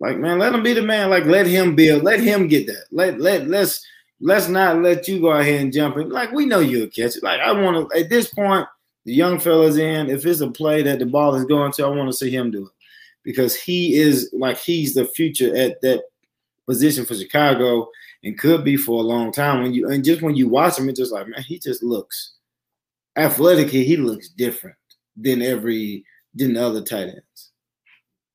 like 0.00 0.18
man, 0.18 0.38
let 0.38 0.54
him 0.54 0.62
be 0.62 0.72
the 0.72 0.82
man. 0.82 1.10
Like 1.10 1.24
let 1.24 1.46
him 1.46 1.74
build. 1.74 2.02
Let 2.02 2.20
him 2.20 2.48
get 2.48 2.66
that. 2.66 2.84
Let 2.90 3.20
let 3.20 3.48
let's 3.48 3.84
let's 4.20 4.48
not 4.48 4.82
let 4.82 5.08
you 5.08 5.20
go 5.20 5.30
ahead 5.30 5.60
and 5.60 5.72
jump 5.72 5.96
in. 5.96 6.10
Like 6.10 6.32
we 6.32 6.46
know 6.46 6.60
you'll 6.60 6.88
catch 6.88 7.16
it. 7.16 7.22
Like 7.22 7.40
I 7.40 7.52
want 7.52 7.90
to 7.90 7.98
at 7.98 8.08
this 8.08 8.32
point, 8.32 8.66
the 9.06 9.14
young 9.14 9.38
fella's 9.38 9.78
in. 9.78 10.10
If 10.10 10.26
it's 10.26 10.40
a 10.40 10.50
play 10.50 10.82
that 10.82 10.98
the 10.98 11.06
ball 11.06 11.34
is 11.36 11.44
going 11.44 11.72
to, 11.72 11.86
I 11.86 11.88
want 11.88 12.10
to 12.10 12.16
see 12.16 12.28
him 12.28 12.50
do 12.50 12.66
it 12.66 12.72
because 13.22 13.54
he 13.54 13.94
is 13.94 14.30
like 14.34 14.58
he's 14.58 14.94
the 14.94 15.06
future 15.06 15.56
at 15.56 15.80
that 15.80 16.02
position 16.66 17.06
for 17.06 17.14
Chicago 17.14 17.88
and 18.24 18.38
could 18.38 18.64
be 18.64 18.76
for 18.76 19.00
a 19.00 19.06
long 19.06 19.32
time. 19.32 19.62
When 19.62 19.72
you 19.72 19.88
and 19.88 20.04
just 20.04 20.22
when 20.22 20.34
you 20.34 20.48
watch 20.48 20.78
him, 20.78 20.88
it's 20.88 20.98
just 20.98 21.12
like 21.12 21.28
man, 21.28 21.42
he 21.42 21.58
just 21.60 21.84
looks 21.84 22.34
athletically. 23.16 23.84
He 23.84 23.96
looks 23.96 24.28
different 24.28 24.76
than 25.16 25.40
every 25.40 26.04
than 26.34 26.54
the 26.54 26.66
other 26.66 26.82
tight 26.82 27.08
ends. 27.08 27.52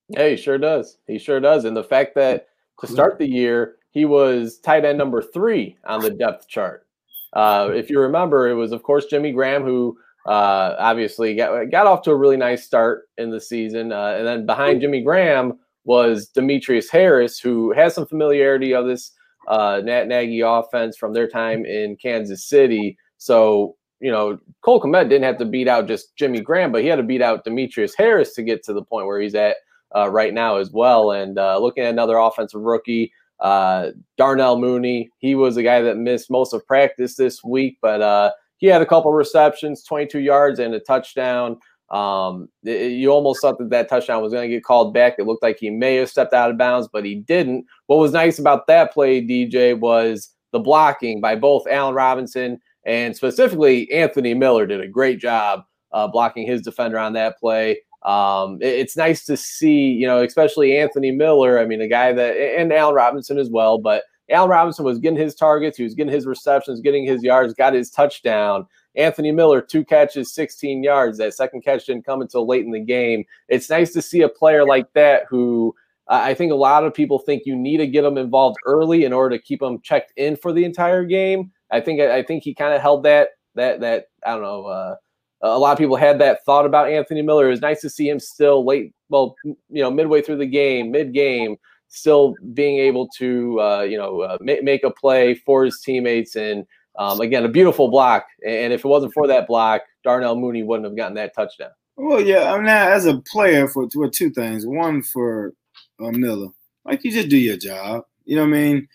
Yeah, 0.08 0.30
he 0.30 0.38
sure 0.38 0.58
does. 0.58 0.98
He 1.06 1.20
sure 1.20 1.42
does. 1.42 1.66
And 1.66 1.76
the 1.76 1.84
fact 1.84 2.16
that 2.16 2.48
to 2.80 2.88
start 2.88 3.20
the 3.20 3.28
year, 3.28 3.76
he 3.92 4.06
was 4.06 4.58
tight 4.60 4.86
end 4.86 4.98
number 4.98 5.22
three 5.22 5.78
on 5.86 6.00
the 6.00 6.10
depth 6.10 6.48
chart. 6.48 6.88
Uh, 7.34 7.70
if 7.74 7.90
you 7.90 8.00
remember, 8.00 8.48
it 8.48 8.56
was 8.56 8.72
of 8.72 8.84
course 8.84 9.06
Jimmy 9.06 9.34
Graham 9.34 9.64
who 9.64 9.98
uh, 10.26 10.76
obviously 10.78 11.36
got 11.36 11.70
got 11.72 11.88
off 11.88 12.02
to 12.04 12.12
a 12.12 12.16
really 12.16 12.38
nice 12.38 12.64
start 12.64 13.04
in 13.18 13.32
the 13.32 13.42
season, 13.42 13.92
uh, 13.92 14.16
and 14.18 14.28
then 14.28 14.46
behind 14.46 14.82
Jimmy 14.82 15.02
Graham 15.02 15.54
was 15.84 16.28
Demetrius 16.28 16.90
Harris, 16.90 17.40
who 17.40 17.74
has 17.74 17.96
some 17.96 18.06
familiarity 18.06 18.74
of 18.74 18.86
this 18.86 19.12
uh, 19.48 19.82
Matt 19.84 20.08
Nagy 20.08 20.42
offense 20.42 20.96
from 20.96 21.14
their 21.14 21.28
time 21.28 21.66
in 21.66 21.96
Kansas 21.96 22.48
City. 22.48 22.98
So 23.18 23.76
you 24.02 24.12
know, 24.12 24.40
Cole 24.62 24.82
Kmet 24.82 25.10
didn't 25.10 25.24
have 25.24 25.38
to 25.38 25.46
beat 25.46 25.68
out 25.68 25.88
just 25.88 26.16
Jimmy 26.16 26.42
Graham, 26.42 26.72
but 26.72 26.82
he 26.82 26.88
had 26.88 26.96
to 26.96 27.04
beat 27.04 27.22
out 27.22 27.44
Demetrius 27.44 27.96
Harris 27.96 28.34
to 28.34 28.44
get 28.44 28.64
to 28.64 28.74
the 28.74 28.84
point 28.84 29.06
where 29.06 29.22
he's 29.22 29.36
at 29.36 29.58
uh, 29.96 30.10
right 30.10 30.34
now 30.34 30.58
as 30.58 30.72
well. 30.72 31.12
And 31.12 31.38
uh, 31.38 31.60
looking 31.60 31.84
at 31.84 31.92
another 31.92 32.18
offensive 32.18 32.62
rookie, 32.62 33.14
uh, 33.40 33.92
Darnell 34.18 34.58
Mooney, 34.58 35.12
he 35.20 35.36
was 35.36 35.56
a 35.56 35.64
guy 35.64 35.82
that 35.82 35.98
missed 35.98 36.32
most 36.32 36.54
of 36.54 36.66
practice 36.66 37.16
this 37.16 37.44
week, 37.44 37.78
but 37.82 38.02
uh, 38.02 38.32
he 38.62 38.68
had 38.68 38.82
a 38.82 38.86
couple 38.86 39.12
receptions, 39.12 39.84
22 39.84 40.20
yards 40.20 40.60
and 40.60 40.74
a 40.74 40.80
touchdown. 40.80 41.60
Um, 41.90 42.48
it, 42.64 42.94
you 42.94 43.10
almost 43.10 43.42
thought 43.42 43.58
that 43.58 43.70
that 43.72 43.90
touchdown 43.90 44.24
was 44.24 44.32
going 44.32 44.50
to 44.50 44.56
get 44.56 44.64
called 44.64 44.94
back. 44.94 45.16
It 45.20 45.28
looked 45.28 45.44
like 45.44 45.58
he 45.60 45.70
may 45.70 45.96
have 45.96 46.10
stepped 46.10 46.34
out 46.34 46.50
of 46.50 46.58
bounds, 46.58 46.88
but 46.92 47.04
he 47.04 47.16
didn't. 47.16 47.66
What 47.88 48.00
was 48.00 48.14
nice 48.14 48.40
about 48.40 48.68
that 48.68 48.94
play, 48.94 49.22
DJ, 49.22 49.78
was 49.78 50.30
the 50.54 50.60
blocking 50.60 51.20
by 51.20 51.36
both 51.36 51.68
Allen 51.70 51.94
Robinson 51.94 52.62
and 52.86 53.16
specifically, 53.16 53.92
Anthony 53.92 54.34
Miller 54.34 54.66
did 54.66 54.82
a 54.82 54.88
great 54.88 55.20
job 55.20 55.64
uh, 55.92 56.08
blocking 56.08 56.48
his 56.48 56.62
defender 56.62 56.98
on 56.98 57.14
that 57.14 57.40
play. 57.40 57.82
Um, 58.04 58.58
it, 58.62 58.80
it's 58.80 58.98
nice 58.98 59.26
to 59.26 59.38
see, 59.38 59.92
you 59.92 60.08
know, 60.08 60.24
especially 60.24 60.78
Anthony 60.78 61.12
Miller. 61.12 61.60
I 61.60 61.66
mean, 61.66 61.82
a 61.82 61.88
guy 61.88 62.12
that, 62.14 62.36
and 62.36 62.74
Allen 62.74 62.96
Robinson 62.96 63.38
as 63.38 63.50
well, 63.50 63.78
but 63.78 64.04
Allen 64.32 64.50
Robinson 64.50 64.86
was 64.86 65.00
getting 65.00 65.20
his 65.20 65.36
targets, 65.36 65.78
he 65.78 65.84
was 65.84 65.94
getting 65.94 66.14
his 66.14 66.26
receptions, 66.26 66.82
getting 66.82 67.06
his 67.06 67.24
yards, 67.24 67.54
got 67.54 67.74
his 67.74 67.90
touchdown. 67.90 68.66
Anthony 68.96 69.32
Miller, 69.32 69.62
two 69.62 69.86
catches, 69.86 70.34
16 70.34 70.84
yards. 70.84 71.18
That 71.18 71.34
second 71.34 71.62
catch 71.62 71.86
didn't 71.86 72.06
come 72.06 72.22
until 72.22 72.46
late 72.46 72.66
in 72.66 72.72
the 72.72 72.80
game. 72.80 73.24
It's 73.48 73.70
nice 73.70 73.94
to 73.94 74.02
see 74.02 74.22
a 74.22 74.30
player 74.30 74.66
like 74.66 74.92
that 74.94 75.24
who 75.30 75.74
I 76.08 76.34
think 76.34 76.52
a 76.52 76.56
lot 76.56 76.84
of 76.84 76.94
people 76.94 77.20
think 77.20 77.44
you 77.46 77.56
need 77.56 77.78
to 77.78 77.88
get 77.88 78.02
them 78.02 78.18
involved 78.18 78.58
early 78.66 79.06
in 79.06 79.14
order 79.14 79.38
to 79.38 79.42
keep 79.42 79.62
them 79.62 79.80
checked 79.80 80.12
in 80.18 80.36
for 80.36 80.52
the 80.52 80.66
entire 80.66 81.06
game. 81.06 81.52
I 81.72 81.80
think 81.80 82.02
I 82.02 82.22
think 82.22 82.44
he 82.44 82.54
kind 82.54 82.74
of 82.74 82.82
held 82.82 83.04
that 83.04 83.30
that 83.56 83.80
that 83.80 84.08
I 84.26 84.32
don't 84.32 84.42
know. 84.42 84.66
Uh, 84.66 84.96
a 85.42 85.58
lot 85.58 85.72
of 85.72 85.78
people 85.78 85.96
had 85.96 86.20
that 86.20 86.44
thought 86.46 86.66
about 86.66 86.90
Anthony 86.90 87.22
Miller. 87.22 87.48
It 87.48 87.52
was 87.52 87.62
nice 87.62 87.82
to 87.82 87.90
see 87.90 88.10
him 88.10 88.20
still 88.20 88.66
late, 88.66 88.94
well, 89.10 89.36
you 89.44 89.82
know, 89.82 89.90
midway 89.90 90.22
through 90.22 90.38
the 90.38 90.46
game, 90.46 90.92
mid 90.92 91.14
game, 91.14 91.58
still 91.92 92.36
being 92.54 92.80
able 92.80 93.08
to 93.20 93.62
uh, 93.62 93.82
you 93.82 93.98
know 93.98 94.22
uh, 94.22 94.38
make, 94.42 94.64
make 94.64 94.84
a 94.84 94.90
play 94.90 95.36
for 95.36 95.66
his 95.66 95.80
teammates 95.82 96.36
and. 96.36 96.66
Um, 97.00 97.22
again, 97.22 97.46
a 97.46 97.48
beautiful 97.48 97.90
block, 97.90 98.26
and 98.46 98.74
if 98.74 98.84
it 98.84 98.88
wasn't 98.88 99.14
for 99.14 99.26
that 99.26 99.48
block, 99.48 99.84
Darnell 100.04 100.36
Mooney 100.36 100.62
wouldn't 100.62 100.86
have 100.86 100.98
gotten 100.98 101.16
that 101.16 101.34
touchdown. 101.34 101.70
Well, 101.96 102.20
yeah, 102.20 102.52
I 102.52 102.58
mean, 102.58 102.66
now 102.66 102.90
as 102.90 103.06
a 103.06 103.22
player, 103.22 103.70
for, 103.70 103.90
for 103.90 104.10
two 104.10 104.30
things. 104.30 104.68
One 104.68 105.02
for 105.02 105.54
uh, 106.02 106.12
Miller, 106.12 106.50
like 106.84 107.06
you 107.06 107.12
just 107.14 107.30
do 107.30 107.38
your 107.38 107.56
job. 107.56 108.04
You 108.26 108.36
know 108.36 108.42
what 108.42 108.50
I 108.50 108.60
mean? 108.60 108.90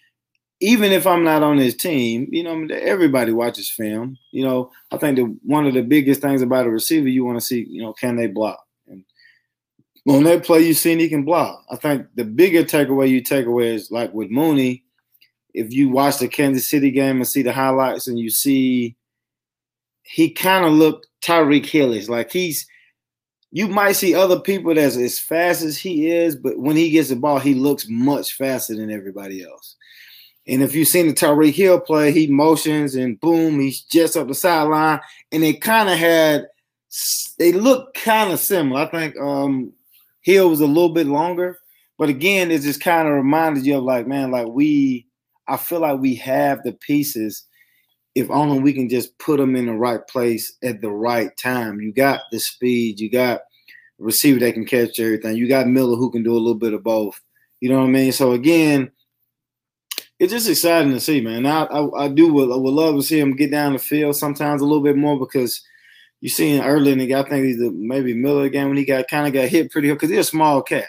even 0.61 0.93
if 0.93 1.07
I'm 1.07 1.23
not 1.23 1.43
on 1.43 1.59
his 1.59 1.77
team, 1.77 2.29
you 2.31 2.43
know, 2.43 2.67
everybody 2.75 3.33
watches 3.33 3.71
film. 3.71 4.17
You 4.33 4.45
know, 4.45 4.71
I 4.91 4.97
think 4.97 5.17
that 5.17 5.37
one 5.43 5.67
of 5.67 5.75
the 5.75 5.83
biggest 5.83 6.23
things 6.23 6.43
about 6.43 6.67
a 6.67 6.71
receiver, 6.71 7.09
you 7.09 7.25
want 7.25 7.39
to 7.39 7.45
see, 7.45 7.67
you 7.69 7.83
know, 7.83 7.93
can 7.93 8.17
they 8.17 8.27
block? 8.27 8.66
On 10.09 10.23
that 10.25 10.45
play, 10.45 10.61
you 10.61 10.75
seen 10.75 10.99
he 11.01 11.09
can 11.09 11.25
block. 11.25 11.65
I 11.71 11.77
think 11.77 12.07
the 12.15 12.25
bigger 12.25 12.63
takeaway 12.63 13.09
you 13.09 13.21
take 13.21 13.47
away 13.47 13.75
is 13.75 13.91
like 13.91 14.13
with 14.15 14.31
Mooney, 14.31 14.85
if 15.53 15.73
you 15.73 15.89
watch 15.89 16.19
the 16.19 16.29
Kansas 16.29 16.69
City 16.69 16.91
game 16.91 17.17
and 17.17 17.27
see 17.27 17.43
the 17.43 17.53
highlights 17.53 18.07
and 18.07 18.19
you 18.19 18.31
see 18.31 18.95
he 20.03 20.31
kind 20.31 20.65
of 20.65 20.73
looked 20.73 21.09
Tyreek 21.23 21.67
Hillish, 21.67 22.09
like 22.09 22.31
he's 22.31 22.67
you 23.51 23.69
might 23.69 23.93
see 23.93 24.15
other 24.15 24.39
people 24.39 24.75
that's 24.75 24.97
as 24.97 25.19
fast 25.19 25.63
as 25.63 25.79
he 25.79 26.11
is, 26.11 26.37
but 26.37 26.59
when 26.59 26.77
he 26.77 26.91
gets 26.91 27.09
the 27.09 27.17
ball, 27.17 27.39
he 27.39 27.55
looks 27.55 27.87
much 27.89 28.35
faster 28.35 28.75
than 28.75 28.91
everybody 28.91 29.43
else. 29.43 29.77
And 30.47 30.63
if 30.63 30.75
you've 30.75 30.89
seen 30.89 31.09
the 31.09 31.15
Tyreek 31.15 31.55
Hill 31.55 31.81
play, 31.81 32.13
he 32.13 32.27
motions 32.27 32.95
and 32.95 33.19
boom, 33.19 33.59
he's 33.59 33.81
just 33.81 34.17
up 34.17 34.29
the 34.29 34.35
sideline. 34.35 35.01
And 35.33 35.43
they 35.43 35.55
kind 35.55 35.89
of 35.89 35.99
had, 35.99 36.47
they 37.39 37.53
look 37.53 37.95
kind 37.95 38.33
of 38.33 38.39
similar. 38.39 38.83
I 38.83 38.87
think 38.87 39.17
um, 39.19 39.73
Hill 40.27 40.51
was 40.51 40.61
a 40.61 40.67
little 40.67 40.89
bit 40.89 41.07
longer, 41.07 41.57
but 41.99 42.09
again, 42.09 42.51
it 42.51 42.63
just 42.63 42.81
kind 42.81 43.07
of 43.07 43.15
reminded 43.15 43.65
you 43.65 43.79
of 43.79 43.85
like, 43.85 44.09
man, 44.09 44.33
like 44.33 44.49
we, 44.49 45.07
I 45.47 45.57
feel 45.57 45.79
like 45.79 46.01
we 46.01 46.17
have 46.17 46.65
the 46.65 46.73
pieces. 46.73 47.45
If 48.17 48.29
only 48.29 48.59
we 48.59 48.73
can 48.73 48.89
just 48.89 49.17
put 49.21 49.37
them 49.37 49.55
in 49.55 49.67
the 49.67 49.75
right 49.75 50.05
place 50.09 50.57
at 50.65 50.81
the 50.81 50.91
right 50.91 51.31
time. 51.37 51.81
You 51.81 51.93
got 51.93 52.23
the 52.33 52.41
speed, 52.41 52.99
you 52.99 53.09
got 53.09 53.43
receiver 54.01 54.41
that 54.41 54.55
can 54.55 54.67
catch 54.67 54.99
everything. 54.99 55.37
You 55.37 55.47
got 55.47 55.69
Miller 55.69 55.97
who 55.97 56.11
can 56.11 56.25
do 56.25 56.33
a 56.33 56.35
little 56.35 56.57
bit 56.57 56.75
of 56.75 56.83
both. 56.83 57.21
You 57.61 57.69
know 57.69 57.79
what 57.79 57.87
I 57.87 57.91
mean? 57.91 58.11
So 58.11 58.33
again, 58.33 58.91
it's 60.19 60.33
just 60.33 60.49
exciting 60.49 60.91
to 60.91 60.99
see, 60.99 61.21
man. 61.21 61.47
I, 61.47 61.67
I, 61.67 62.07
I 62.07 62.09
do 62.09 62.33
would, 62.33 62.49
would 62.49 62.75
love 62.75 62.97
to 62.97 63.03
see 63.03 63.21
him 63.21 63.37
get 63.37 63.53
down 63.53 63.75
the 63.75 63.79
field 63.79 64.17
sometimes 64.17 64.61
a 64.61 64.65
little 64.65 64.83
bit 64.83 64.97
more 64.97 65.21
because 65.21 65.63
you 66.21 66.29
seen 66.29 66.63
early 66.63 66.93
in 66.93 66.99
the. 66.99 67.15
I 67.15 67.23
think 67.29 67.45
he's 67.45 67.59
the, 67.59 67.71
maybe 67.71 68.15
Miller 68.15 68.45
again 68.45 68.69
when 68.69 68.77
he 68.77 68.85
got 68.85 69.09
kind 69.09 69.27
of 69.27 69.33
got 69.33 69.49
hit 69.49 69.71
pretty 69.71 69.89
hard 69.89 69.99
because 69.99 70.11
he's 70.11 70.21
a 70.21 70.25
small 70.25 70.63
cat. 70.63 70.89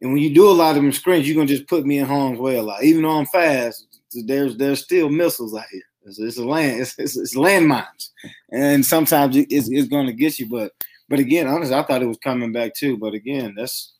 And 0.00 0.12
when 0.12 0.22
you 0.22 0.34
do 0.34 0.48
a 0.48 0.52
lot 0.52 0.76
of 0.76 0.82
them 0.82 0.92
screens, 0.92 1.26
you're 1.26 1.36
gonna 1.36 1.46
just 1.46 1.68
put 1.68 1.86
me 1.86 1.98
in 1.98 2.06
harm's 2.06 2.38
way 2.38 2.56
a 2.56 2.62
lot. 2.62 2.82
Even 2.82 3.02
though 3.02 3.18
I'm 3.18 3.26
fast, 3.26 3.86
there's 4.26 4.56
there's 4.56 4.82
still 4.82 5.08
missiles 5.08 5.54
out 5.54 5.66
here. 5.70 5.82
It's, 6.02 6.18
it's 6.18 6.38
a 6.38 6.44
land, 6.44 6.80
it's, 6.80 6.98
it's, 6.98 7.16
it's 7.16 7.36
landmines, 7.36 8.08
and 8.50 8.84
sometimes 8.84 9.36
it's, 9.36 9.68
it's 9.68 9.88
gonna 9.88 10.12
get 10.12 10.38
you. 10.38 10.48
But 10.48 10.72
but 11.08 11.18
again, 11.18 11.46
honestly, 11.46 11.74
I 11.74 11.82
thought 11.82 12.02
it 12.02 12.06
was 12.06 12.18
coming 12.18 12.52
back 12.52 12.74
too. 12.74 12.96
But 12.96 13.14
again, 13.14 13.54
that's 13.56 13.94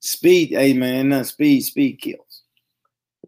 speed. 0.00 0.50
Hey 0.50 0.72
man, 0.72 1.10
not 1.10 1.26
speed. 1.26 1.60
Speed 1.62 2.00
kills. 2.00 2.27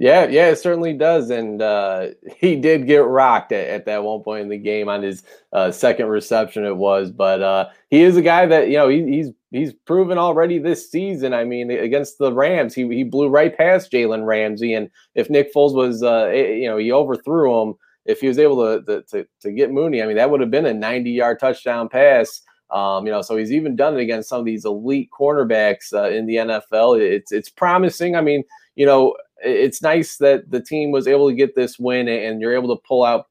Yeah, 0.01 0.29
yeah, 0.29 0.49
it 0.49 0.57
certainly 0.57 0.95
does. 0.95 1.29
And 1.29 1.61
uh, 1.61 2.09
he 2.39 2.57
did 2.57 2.87
get 2.87 3.05
rocked 3.05 3.53
at, 3.53 3.69
at, 3.69 3.85
that 3.85 4.03
one 4.03 4.23
point 4.23 4.43
in 4.43 4.49
the 4.49 4.57
game 4.57 4.89
on 4.89 5.03
his 5.03 5.23
uh, 5.53 5.71
second 5.71 6.07
reception, 6.07 6.65
it 6.65 6.77
was. 6.77 7.11
But 7.13 7.43
uh, 7.43 7.69
he 7.91 8.01
is 8.01 8.17
a 8.17 8.23
guy 8.23 8.47
that, 8.47 8.69
you 8.69 8.79
know, 8.79 8.89
he, 8.89 9.05
he's 9.05 9.29
he's 9.51 9.75
proven 9.75 10.17
already 10.17 10.59
this 10.59 10.91
season. 10.91 11.35
I 11.35 11.45
mean, 11.45 11.71
against 11.71 12.17
the 12.17 12.33
Rams, 12.33 12.75
he, 12.75 12.89
he 12.89 13.05
blew 13.05 13.29
right 13.29 13.55
past 13.55 13.93
Jalen 13.93 14.25
Ramsey. 14.25 14.73
And 14.73 14.89
if 15.15 15.29
Nick 15.29 15.53
Foles 15.53 15.75
was, 15.75 16.03
uh, 16.03 16.31
eh, 16.33 16.53
you 16.55 16.69
know, 16.69 16.79
he 16.79 16.91
overthrew 16.91 17.61
him, 17.63 17.75
if 18.07 18.23
he 18.23 18.29
was 18.29 18.39
able 18.39 18.83
to, 18.83 19.03
to, 19.03 19.27
to 19.43 19.53
get 19.53 19.71
Mooney, 19.71 20.03
I 20.03 20.07
mean, 20.07 20.17
that 20.17 20.31
would 20.31 20.41
have 20.41 20.51
been 20.51 20.65
a 20.65 20.73
90 20.73 21.11
yard 21.11 21.39
touchdown 21.39 21.91
pass. 21.91 22.41
Um, 22.71 23.05
you 23.05 23.13
know, 23.13 23.21
so 23.21 23.37
he's 23.37 23.53
even 23.53 23.77
done 23.77 23.99
it 23.99 24.01
against 24.01 24.31
some 24.31 24.39
of 24.39 24.47
these 24.47 24.65
elite 24.65 25.11
cornerbacks 25.13 25.93
uh, 25.93 26.09
in 26.09 26.25
the 26.25 26.37
NFL. 26.37 27.01
It's 27.01 27.33
it's 27.33 27.51
promising. 27.51 28.15
I 28.15 28.21
mean, 28.21 28.45
you 28.77 28.87
know, 28.87 29.17
it's 29.43 29.83
nice 29.83 30.17
that 30.19 30.51
the 30.51 30.61
team 30.61 30.91
was 30.91 31.07
able 31.07 31.29
to 31.29 31.35
get 31.35 31.55
this 31.55 31.79
win 31.79 32.09
and 32.09 32.41
you're 32.41 32.55
able 32.55 32.75
to 32.75 32.83
pull 32.87 33.05
out 33.05 33.29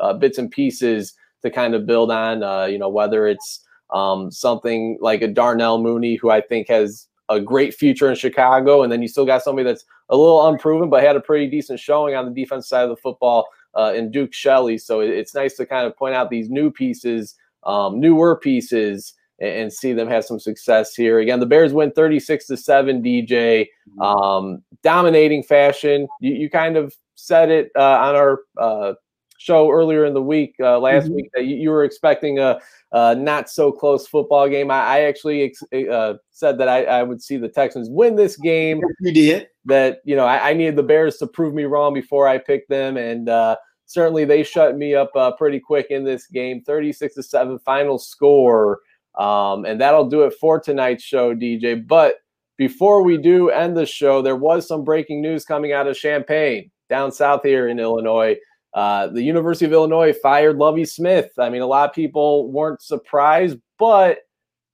uh, 0.00 0.12
bits 0.12 0.38
and 0.38 0.50
pieces 0.50 1.14
to 1.42 1.50
kind 1.50 1.74
of 1.74 1.86
build 1.86 2.10
on. 2.10 2.42
Uh, 2.42 2.64
you 2.64 2.78
know, 2.78 2.88
whether 2.88 3.26
it's 3.26 3.64
um, 3.90 4.30
something 4.30 4.98
like 5.00 5.22
a 5.22 5.28
Darnell 5.28 5.80
Mooney, 5.80 6.16
who 6.16 6.30
I 6.30 6.40
think 6.40 6.68
has 6.68 7.08
a 7.28 7.40
great 7.40 7.74
future 7.74 8.08
in 8.08 8.16
Chicago, 8.16 8.82
and 8.82 8.92
then 8.92 9.02
you 9.02 9.08
still 9.08 9.26
got 9.26 9.42
somebody 9.42 9.64
that's 9.64 9.84
a 10.08 10.16
little 10.16 10.46
unproven 10.46 10.88
but 10.88 11.02
had 11.02 11.16
a 11.16 11.20
pretty 11.20 11.48
decent 11.48 11.80
showing 11.80 12.14
on 12.14 12.24
the 12.24 12.30
defense 12.30 12.68
side 12.68 12.84
of 12.84 12.90
the 12.90 12.96
football 12.96 13.48
uh, 13.76 13.92
in 13.94 14.10
Duke 14.10 14.32
Shelley. 14.32 14.78
So 14.78 15.00
it's 15.00 15.34
nice 15.34 15.56
to 15.56 15.66
kind 15.66 15.86
of 15.86 15.96
point 15.96 16.14
out 16.14 16.30
these 16.30 16.48
new 16.48 16.70
pieces, 16.70 17.34
um, 17.64 18.00
newer 18.00 18.36
pieces, 18.36 19.14
and, 19.40 19.72
see 19.72 19.92
them 19.92 20.08
have 20.08 20.24
some 20.24 20.38
success 20.38 20.94
here. 20.94 21.18
Again, 21.18 21.40
the 21.40 21.46
Bears 21.46 21.72
win 21.72 21.90
36 21.92 22.46
to 22.46 22.56
7, 22.56 23.02
DJ. 23.02 23.66
Mm-hmm. 23.98 24.02
Um, 24.02 24.62
dominating 24.82 25.42
fashion. 25.42 26.08
You, 26.20 26.34
you, 26.34 26.50
kind 26.50 26.76
of 26.76 26.94
said 27.14 27.50
it 27.50 27.70
uh, 27.76 27.82
on 27.82 28.14
our 28.14 28.40
uh, 28.58 28.94
show 29.38 29.70
earlier 29.70 30.04
in 30.04 30.14
the 30.14 30.22
week, 30.22 30.54
uh, 30.60 30.78
last 30.78 31.06
mm-hmm. 31.06 31.14
week, 31.14 31.30
that 31.34 31.44
you, 31.44 31.56
you, 31.56 31.70
were 31.70 31.84
expecting 31.84 32.38
a, 32.38 32.58
a, 32.92 33.14
not 33.14 33.50
so 33.50 33.70
close 33.70 34.06
football 34.06 34.48
game. 34.48 34.70
I, 34.70 34.82
I 34.82 35.00
actually 35.02 35.42
ex- 35.42 35.88
uh, 35.90 36.14
said 36.30 36.58
that 36.58 36.68
I, 36.68 36.84
I, 36.84 37.02
would 37.02 37.22
see 37.22 37.36
the 37.36 37.48
Texans 37.48 37.88
win 37.90 38.16
this 38.16 38.36
game. 38.36 38.80
You 39.00 39.12
did. 39.12 39.48
That, 39.66 40.00
you 40.04 40.16
know, 40.16 40.24
I, 40.24 40.50
I 40.50 40.52
needed 40.54 40.76
the 40.76 40.82
Bears 40.82 41.16
to 41.18 41.26
prove 41.26 41.54
me 41.54 41.64
wrong 41.64 41.92
before 41.92 42.28
I 42.28 42.38
picked 42.38 42.70
them. 42.70 42.96
And, 42.96 43.28
uh, 43.28 43.56
certainly 43.86 44.24
they 44.24 44.42
shut 44.42 44.76
me 44.76 44.94
up 44.94 45.10
uh, 45.14 45.32
pretty 45.32 45.60
quick 45.60 45.86
in 45.90 46.04
this 46.04 46.26
game 46.26 46.62
36 46.62 47.14
to 47.14 47.22
7 47.22 47.58
final 47.60 47.98
score 47.98 48.80
um, 49.16 49.64
and 49.64 49.80
that'll 49.80 50.08
do 50.08 50.22
it 50.22 50.34
for 50.34 50.60
tonight's 50.60 51.02
show 51.02 51.34
dj 51.34 51.86
but 51.86 52.16
before 52.56 53.02
we 53.02 53.16
do 53.16 53.50
end 53.50 53.76
the 53.76 53.86
show 53.86 54.22
there 54.22 54.36
was 54.36 54.66
some 54.66 54.84
breaking 54.84 55.20
news 55.20 55.44
coming 55.44 55.72
out 55.72 55.86
of 55.86 55.96
champaign 55.96 56.70
down 56.88 57.10
south 57.10 57.42
here 57.42 57.68
in 57.68 57.78
illinois. 57.78 58.36
Uh, 58.74 59.06
the 59.06 59.22
university 59.22 59.64
of 59.64 59.72
illinois 59.72 60.12
fired 60.22 60.56
Lovie 60.56 60.84
smith. 60.84 61.30
I 61.38 61.48
mean 61.48 61.62
a 61.62 61.66
lot 61.66 61.88
of 61.88 61.94
people 61.94 62.50
weren't 62.50 62.82
surprised 62.82 63.58
but 63.78 64.18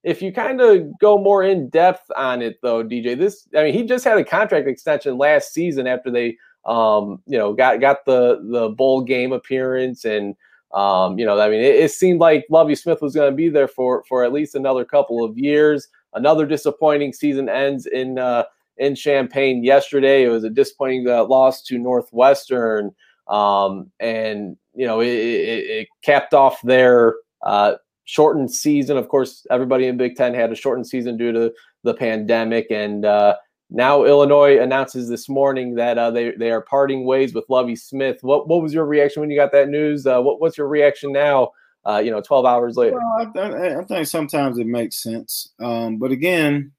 if 0.02 0.20
you 0.20 0.32
kind 0.32 0.60
of 0.60 0.98
go 0.98 1.16
more 1.18 1.44
in 1.44 1.68
depth 1.68 2.10
on 2.16 2.42
it 2.42 2.58
though 2.62 2.82
dj 2.82 3.16
this 3.16 3.46
i 3.56 3.64
mean 3.64 3.74
he 3.74 3.84
just 3.84 4.04
had 4.04 4.18
a 4.18 4.24
contract 4.24 4.66
extension 4.66 5.16
last 5.18 5.52
season 5.52 5.86
after 5.86 6.10
they 6.10 6.36
um, 6.64 7.22
you 7.26 7.38
know, 7.38 7.52
got 7.52 7.80
got 7.80 8.04
the 8.04 8.40
the 8.50 8.68
bowl 8.68 9.02
game 9.02 9.32
appearance, 9.32 10.04
and 10.04 10.34
um, 10.74 11.18
you 11.18 11.26
know, 11.26 11.38
I 11.38 11.48
mean, 11.48 11.60
it, 11.60 11.76
it 11.76 11.90
seemed 11.90 12.20
like 12.20 12.46
Lovie 12.48 12.74
Smith 12.74 13.02
was 13.02 13.14
going 13.14 13.30
to 13.30 13.36
be 13.36 13.48
there 13.48 13.68
for 13.68 14.04
for 14.08 14.24
at 14.24 14.32
least 14.32 14.54
another 14.54 14.84
couple 14.84 15.24
of 15.24 15.36
years. 15.36 15.88
Another 16.14 16.46
disappointing 16.46 17.12
season 17.12 17.48
ends 17.48 17.86
in 17.86 18.18
uh, 18.18 18.44
in 18.78 18.94
Champaign 18.94 19.64
yesterday. 19.64 20.24
It 20.24 20.28
was 20.28 20.44
a 20.44 20.50
disappointing 20.50 21.08
uh, 21.08 21.24
loss 21.24 21.62
to 21.64 21.78
Northwestern, 21.78 22.90
um, 23.28 23.90
and 24.00 24.56
you 24.74 24.86
know, 24.86 25.00
it, 25.00 25.08
it, 25.08 25.70
it 25.70 25.88
capped 26.02 26.32
off 26.32 26.60
their 26.62 27.16
uh, 27.44 27.74
shortened 28.04 28.50
season. 28.50 28.96
Of 28.96 29.08
course, 29.08 29.46
everybody 29.50 29.86
in 29.86 29.98
Big 29.98 30.16
Ten 30.16 30.34
had 30.34 30.52
a 30.52 30.56
shortened 30.56 30.86
season 30.86 31.18
due 31.18 31.32
to 31.32 31.52
the 31.82 31.94
pandemic, 31.94 32.68
and 32.70 33.04
uh, 33.04 33.36
now 33.74 34.04
Illinois 34.04 34.60
announces 34.60 35.08
this 35.08 35.28
morning 35.28 35.74
that 35.76 35.96
uh, 35.96 36.10
they 36.10 36.32
they 36.32 36.50
are 36.50 36.60
parting 36.60 37.04
ways 37.04 37.32
with 37.32 37.44
Lovie 37.48 37.76
Smith. 37.76 38.18
What 38.20 38.46
what 38.46 38.62
was 38.62 38.74
your 38.74 38.84
reaction 38.84 39.20
when 39.20 39.30
you 39.30 39.38
got 39.38 39.52
that 39.52 39.70
news? 39.70 40.06
Uh, 40.06 40.20
what 40.20 40.40
what's 40.40 40.58
your 40.58 40.68
reaction 40.68 41.10
now? 41.10 41.52
Uh, 41.84 42.00
you 42.04 42.10
know, 42.10 42.20
twelve 42.20 42.44
hours 42.44 42.76
later. 42.76 42.96
Well, 42.96 43.32
I, 43.34 43.80
I, 43.80 43.84
think 43.84 44.06
sometimes 44.06 44.58
it 44.58 44.66
makes 44.66 45.02
sense, 45.02 45.52
um, 45.58 45.96
but 45.96 46.12
again, 46.12 46.72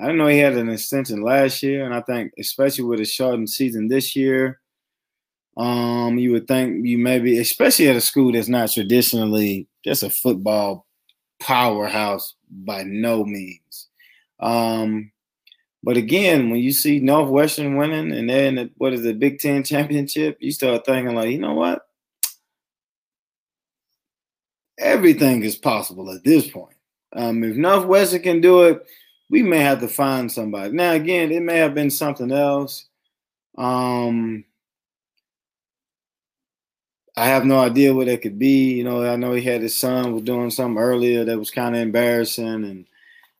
I 0.00 0.06
didn't 0.06 0.18
know 0.18 0.26
he 0.26 0.38
had 0.38 0.54
an 0.54 0.68
extension 0.68 1.22
last 1.22 1.62
year, 1.62 1.84
and 1.84 1.94
I 1.94 2.00
think 2.00 2.32
especially 2.38 2.84
with 2.84 3.00
a 3.00 3.04
shortened 3.04 3.48
season 3.48 3.86
this 3.86 4.16
year, 4.16 4.60
um, 5.56 6.18
you 6.18 6.32
would 6.32 6.48
think 6.48 6.84
you 6.84 6.98
maybe, 6.98 7.38
especially 7.38 7.88
at 7.88 7.96
a 7.96 8.00
school 8.00 8.32
that's 8.32 8.48
not 8.48 8.72
traditionally 8.72 9.68
just 9.84 10.02
a 10.02 10.10
football 10.10 10.86
powerhouse 11.40 12.34
by 12.50 12.82
no 12.82 13.24
means. 13.24 13.88
Um, 14.40 15.11
but 15.82 15.96
again, 15.96 16.50
when 16.50 16.60
you 16.60 16.72
see 16.72 17.00
Northwestern 17.00 17.76
winning 17.76 18.12
and 18.12 18.30
they're 18.30 18.46
in 18.46 18.54
the, 18.54 18.70
what 18.76 18.92
is 18.92 19.02
the 19.02 19.12
Big 19.12 19.40
Ten 19.40 19.64
championship, 19.64 20.38
you 20.40 20.52
start 20.52 20.86
thinking 20.86 21.14
like, 21.14 21.30
you 21.30 21.38
know 21.38 21.54
what? 21.54 21.86
Everything 24.78 25.42
is 25.42 25.56
possible 25.56 26.10
at 26.10 26.24
this 26.24 26.48
point. 26.48 26.76
Um, 27.14 27.42
if 27.44 27.56
Northwestern 27.56 28.22
can 28.22 28.40
do 28.40 28.62
it, 28.62 28.86
we 29.28 29.42
may 29.42 29.58
have 29.58 29.80
to 29.80 29.88
find 29.88 30.30
somebody. 30.30 30.72
Now, 30.72 30.92
again, 30.92 31.32
it 31.32 31.42
may 31.42 31.58
have 31.58 31.74
been 31.74 31.90
something 31.90 32.30
else. 32.30 32.86
Um, 33.58 34.44
I 37.16 37.26
have 37.26 37.44
no 37.44 37.58
idea 37.58 37.94
what 37.94 38.08
it 38.08 38.22
could 38.22 38.38
be. 38.38 38.74
You 38.74 38.84
know, 38.84 39.04
I 39.04 39.16
know 39.16 39.32
he 39.32 39.42
had 39.42 39.62
his 39.62 39.74
son 39.74 40.12
was 40.12 40.22
doing 40.22 40.50
something 40.50 40.80
earlier 40.80 41.24
that 41.24 41.38
was 41.38 41.50
kind 41.50 41.74
of 41.74 41.82
embarrassing, 41.82 42.64
and 42.64 42.86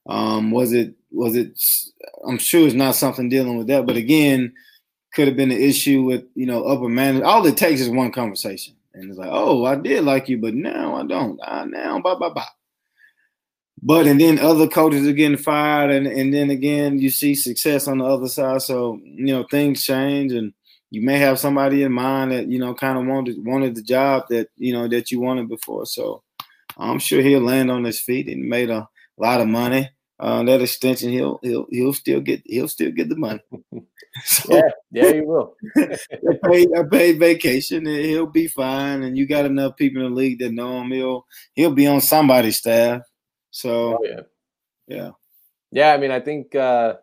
um, 0.06 0.50
was 0.50 0.72
it 0.72 0.94
was 1.10 1.36
it? 1.36 1.60
I'm 2.26 2.38
sure 2.38 2.66
it's 2.66 2.74
not 2.74 2.94
something 2.94 3.28
dealing 3.28 3.56
with 3.56 3.66
that, 3.68 3.86
but 3.86 3.96
again, 3.96 4.52
could 5.14 5.28
have 5.28 5.36
been 5.36 5.50
an 5.50 5.60
issue 5.60 6.02
with 6.02 6.24
you 6.34 6.46
know 6.46 6.64
upper 6.64 6.88
management. 6.88 7.26
All 7.26 7.46
it 7.46 7.56
takes 7.56 7.80
is 7.80 7.88
one 7.88 8.12
conversation, 8.12 8.74
and 8.94 9.08
it's 9.08 9.18
like, 9.18 9.30
oh, 9.30 9.64
I 9.64 9.76
did 9.76 10.04
like 10.04 10.28
you, 10.28 10.38
but 10.38 10.54
now 10.54 10.96
I 10.96 11.06
don't. 11.06 11.38
I 11.44 11.64
now, 11.64 12.00
bye 12.00 12.14
bye 12.14 12.30
bye. 12.30 12.46
But 13.82 14.06
and 14.06 14.20
then 14.20 14.38
other 14.38 14.68
coaches 14.68 15.06
are 15.06 15.12
getting 15.12 15.36
fired, 15.36 15.90
and 15.90 16.06
and 16.06 16.32
then 16.32 16.50
again 16.50 16.98
you 16.98 17.10
see 17.10 17.34
success 17.34 17.88
on 17.88 17.98
the 17.98 18.04
other 18.04 18.28
side. 18.28 18.62
So 18.62 18.98
you 19.04 19.26
know 19.26 19.44
things 19.50 19.84
change, 19.84 20.32
and 20.32 20.52
you 20.90 21.02
may 21.02 21.18
have 21.18 21.38
somebody 21.38 21.82
in 21.82 21.92
mind 21.92 22.32
that 22.32 22.48
you 22.48 22.58
know 22.58 22.74
kind 22.74 22.98
of 22.98 23.06
wanted 23.06 23.44
wanted 23.44 23.74
the 23.74 23.82
job 23.82 24.24
that 24.30 24.48
you 24.56 24.72
know 24.72 24.88
that 24.88 25.10
you 25.10 25.20
wanted 25.20 25.48
before. 25.48 25.86
So 25.86 26.22
I'm 26.76 26.98
sure 26.98 27.22
he'll 27.22 27.40
land 27.40 27.70
on 27.70 27.84
his 27.84 28.00
feet 28.00 28.28
and 28.28 28.48
made 28.48 28.70
a 28.70 28.88
lot 29.18 29.40
of 29.40 29.48
money 29.48 29.90
uh, 30.22 30.40
that 30.44 30.62
extension, 30.62 31.10
he'll 31.10 31.40
he'll 31.42 31.66
he'll 31.68 31.92
still 31.92 32.20
get 32.20 32.40
he'll 32.44 32.68
still 32.68 32.92
get 32.92 33.08
the 33.08 33.16
money. 33.16 33.40
so, 34.24 34.54
yeah, 34.54 34.70
yeah, 34.92 35.12
he 35.14 35.20
will. 35.20 35.56
I 35.76 36.38
paid 36.44 36.68
I 36.76 36.84
paid 36.84 37.18
vacation, 37.18 37.84
and 37.88 38.04
he'll 38.04 38.26
be 38.26 38.46
fine. 38.46 39.02
And 39.02 39.18
you 39.18 39.26
got 39.26 39.46
enough 39.46 39.76
people 39.76 40.06
in 40.06 40.10
the 40.10 40.16
league 40.16 40.38
that 40.38 40.52
know 40.52 40.80
him. 40.80 40.92
He'll 40.92 41.26
he'll 41.54 41.74
be 41.74 41.88
on 41.88 42.00
somebody's 42.00 42.58
staff. 42.58 43.02
So 43.50 43.98
oh, 43.98 43.98
yeah, 44.04 44.20
yeah, 44.86 45.10
yeah. 45.72 45.92
I 45.92 45.98
mean, 45.98 46.12
I 46.12 46.20
think. 46.20 46.54
Uh, 46.54 46.94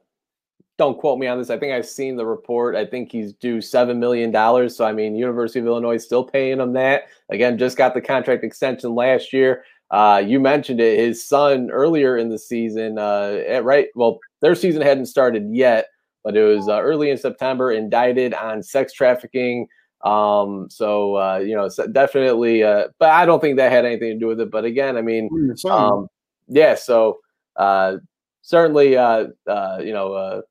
don't 0.77 0.97
quote 0.97 1.19
me 1.19 1.27
on 1.27 1.37
this. 1.37 1.49
I 1.49 1.59
think 1.59 1.73
I've 1.73 1.85
seen 1.85 2.15
the 2.15 2.25
report. 2.25 2.73
I 2.73 2.85
think 2.85 3.11
he's 3.11 3.33
due 3.33 3.59
seven 3.59 3.99
million 3.99 4.31
dollars. 4.31 4.77
So 4.77 4.85
I 4.85 4.93
mean, 4.93 5.13
University 5.13 5.59
of 5.59 5.65
Illinois 5.65 5.95
is 5.95 6.05
still 6.05 6.23
paying 6.23 6.61
him 6.61 6.71
that. 6.71 7.09
Again, 7.29 7.57
just 7.57 7.75
got 7.75 7.93
the 7.93 7.99
contract 7.99 8.45
extension 8.45 8.95
last 8.95 9.33
year. 9.33 9.65
Uh, 9.91 10.21
you 10.25 10.39
mentioned 10.39 10.79
it. 10.79 10.99
His 10.99 11.27
son 11.27 11.71
earlier 11.71 12.17
in 12.17 12.29
the 12.29 12.37
season, 12.37 12.97
uh, 12.99 13.41
at 13.47 13.63
right, 13.63 13.87
well, 13.95 14.19
their 14.41 14.55
season 14.55 14.81
hadn't 14.81 15.07
started 15.07 15.47
yet, 15.51 15.87
but 16.23 16.37
it 16.37 16.43
was 16.43 16.67
uh, 16.69 16.79
early 16.81 17.09
in 17.09 17.17
September, 17.17 17.71
indicted 17.71 18.33
on 18.33 18.61
sex 18.61 18.93
trafficking. 18.93 19.67
Um, 20.03 20.67
so 20.69 21.17
uh, 21.17 21.37
you 21.39 21.55
know, 21.55 21.69
definitely, 21.91 22.63
uh, 22.63 22.89
but 22.99 23.09
I 23.09 23.25
don't 23.25 23.41
think 23.41 23.57
that 23.57 23.71
had 23.71 23.85
anything 23.85 24.13
to 24.13 24.19
do 24.19 24.27
with 24.27 24.39
it. 24.39 24.51
But 24.51 24.63
again, 24.63 24.95
I 24.95 25.01
mean, 25.01 25.29
um, 25.69 26.07
yeah. 26.47 26.75
So 26.75 27.19
uh, 27.55 27.97
certainly, 28.41 28.95
uh, 28.95 29.27
uh, 29.47 29.81
you 29.83 29.91
know, 29.91 30.13
uh, 30.13 30.41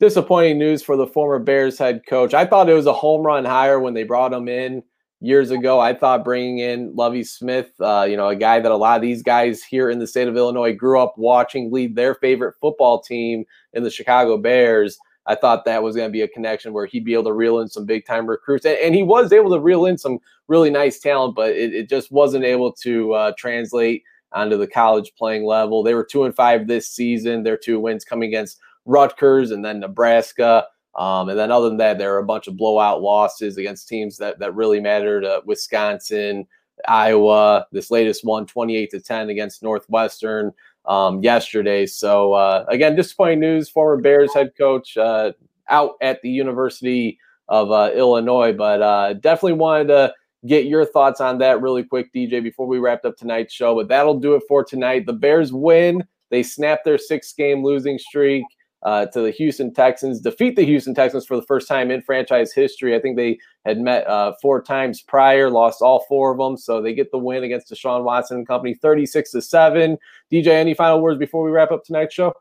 disappointing 0.00 0.58
news 0.58 0.82
for 0.82 0.96
the 0.96 1.06
former 1.06 1.38
Bears 1.38 1.78
head 1.78 2.02
coach. 2.06 2.34
I 2.34 2.44
thought 2.44 2.68
it 2.68 2.74
was 2.74 2.86
a 2.86 2.92
home 2.92 3.24
run 3.24 3.44
hire 3.44 3.80
when 3.80 3.94
they 3.94 4.02
brought 4.02 4.32
him 4.32 4.48
in 4.48 4.82
years 5.22 5.52
ago. 5.52 5.78
I 5.78 5.94
thought 5.94 6.24
bringing 6.24 6.58
in 6.58 6.94
Lovie 6.94 7.24
Smith, 7.24 7.70
uh, 7.80 8.04
you 8.08 8.16
know, 8.16 8.28
a 8.28 8.36
guy 8.36 8.60
that 8.60 8.72
a 8.72 8.76
lot 8.76 8.96
of 8.96 9.02
these 9.02 9.22
guys 9.22 9.62
here 9.62 9.88
in 9.88 9.98
the 9.98 10.06
state 10.06 10.28
of 10.28 10.36
Illinois 10.36 10.74
grew 10.74 11.00
up 11.00 11.14
watching 11.16 11.72
lead 11.72 11.94
their 11.94 12.16
favorite 12.16 12.56
football 12.60 13.00
team 13.00 13.44
in 13.72 13.84
the 13.84 13.90
Chicago 13.90 14.36
Bears. 14.36 14.98
I 15.26 15.36
thought 15.36 15.64
that 15.64 15.84
was 15.84 15.94
going 15.94 16.08
to 16.08 16.12
be 16.12 16.22
a 16.22 16.28
connection 16.28 16.72
where 16.72 16.86
he'd 16.86 17.04
be 17.04 17.14
able 17.14 17.24
to 17.24 17.32
reel 17.32 17.60
in 17.60 17.68
some 17.68 17.86
big 17.86 18.04
time 18.04 18.26
recruits. 18.26 18.66
And, 18.66 18.76
and, 18.78 18.92
he 18.92 19.04
was 19.04 19.32
able 19.32 19.52
to 19.52 19.60
reel 19.60 19.86
in 19.86 19.96
some 19.96 20.18
really 20.48 20.68
nice 20.68 20.98
talent, 20.98 21.36
but 21.36 21.52
it, 21.52 21.72
it 21.72 21.88
just 21.88 22.10
wasn't 22.10 22.44
able 22.44 22.72
to 22.82 23.12
uh, 23.12 23.32
translate 23.38 24.02
onto 24.32 24.56
the 24.56 24.66
college 24.66 25.12
playing 25.16 25.44
level. 25.44 25.84
They 25.84 25.94
were 25.94 26.04
two 26.04 26.24
and 26.24 26.34
five 26.34 26.66
this 26.66 26.90
season. 26.90 27.44
Their 27.44 27.56
two 27.56 27.78
wins 27.78 28.04
coming 28.04 28.28
against 28.28 28.58
Rutgers 28.84 29.52
and 29.52 29.64
then 29.64 29.78
Nebraska. 29.78 30.66
Um, 30.94 31.28
and 31.28 31.38
then 31.38 31.50
other 31.50 31.68
than 31.68 31.78
that, 31.78 31.98
there 31.98 32.14
are 32.14 32.18
a 32.18 32.24
bunch 32.24 32.48
of 32.48 32.56
blowout 32.56 33.00
losses 33.00 33.56
against 33.56 33.88
teams 33.88 34.18
that, 34.18 34.38
that 34.38 34.54
really 34.54 34.80
mattered. 34.80 35.24
Uh, 35.24 35.40
Wisconsin, 35.44 36.46
Iowa, 36.86 37.66
this 37.72 37.90
latest 37.90 38.24
one, 38.24 38.46
28 38.46 38.90
to 38.90 39.00
10 39.00 39.30
against 39.30 39.62
Northwestern 39.62 40.52
um, 40.84 41.22
yesterday. 41.22 41.86
So 41.86 42.34
uh, 42.34 42.64
again, 42.68 42.96
disappointing 42.96 43.40
news. 43.40 43.68
Former 43.68 44.00
Bears 44.00 44.34
head 44.34 44.52
coach 44.56 44.96
uh, 44.96 45.32
out 45.68 45.92
at 46.00 46.20
the 46.22 46.30
University 46.30 47.18
of 47.48 47.70
uh, 47.70 47.90
Illinois, 47.94 48.52
but 48.52 48.82
uh, 48.82 49.14
definitely 49.14 49.54
wanted 49.54 49.88
to 49.88 50.14
get 50.46 50.66
your 50.66 50.84
thoughts 50.84 51.20
on 51.20 51.38
that 51.38 51.62
really 51.62 51.84
quick, 51.84 52.12
DJ, 52.12 52.42
before 52.42 52.66
we 52.66 52.78
wrapped 52.78 53.04
up 53.04 53.16
tonight's 53.16 53.54
show. 53.54 53.74
But 53.74 53.88
that'll 53.88 54.18
do 54.18 54.34
it 54.34 54.42
for 54.48 54.64
tonight. 54.64 55.06
The 55.06 55.12
Bears 55.12 55.52
win. 55.52 56.04
They 56.30 56.42
snap 56.42 56.82
their 56.84 56.98
six-game 56.98 57.62
losing 57.62 57.98
streak. 57.98 58.44
Uh, 58.82 59.06
to 59.06 59.20
the 59.20 59.30
Houston 59.30 59.72
Texans, 59.72 60.20
defeat 60.20 60.56
the 60.56 60.64
Houston 60.64 60.94
Texans 60.94 61.24
for 61.24 61.36
the 61.36 61.42
first 61.42 61.68
time 61.68 61.90
in 61.90 62.02
franchise 62.02 62.52
history. 62.52 62.96
I 62.96 63.00
think 63.00 63.16
they 63.16 63.38
had 63.64 63.78
met 63.78 64.06
uh, 64.06 64.32
four 64.42 64.60
times 64.62 65.00
prior, 65.00 65.50
lost 65.50 65.82
all 65.82 66.04
four 66.08 66.32
of 66.32 66.38
them, 66.38 66.56
so 66.56 66.82
they 66.82 66.92
get 66.92 67.12
the 67.12 67.18
win 67.18 67.44
against 67.44 67.70
Deshaun 67.70 68.02
Watson 68.04 68.38
and 68.38 68.46
company, 68.46 68.74
thirty-six 68.74 69.30
to 69.32 69.42
seven. 69.42 69.98
DJ, 70.32 70.48
any 70.48 70.74
final 70.74 71.00
words 71.00 71.18
before 71.18 71.44
we 71.44 71.50
wrap 71.50 71.70
up 71.70 71.84
tonight's 71.84 72.14
show? 72.14 72.32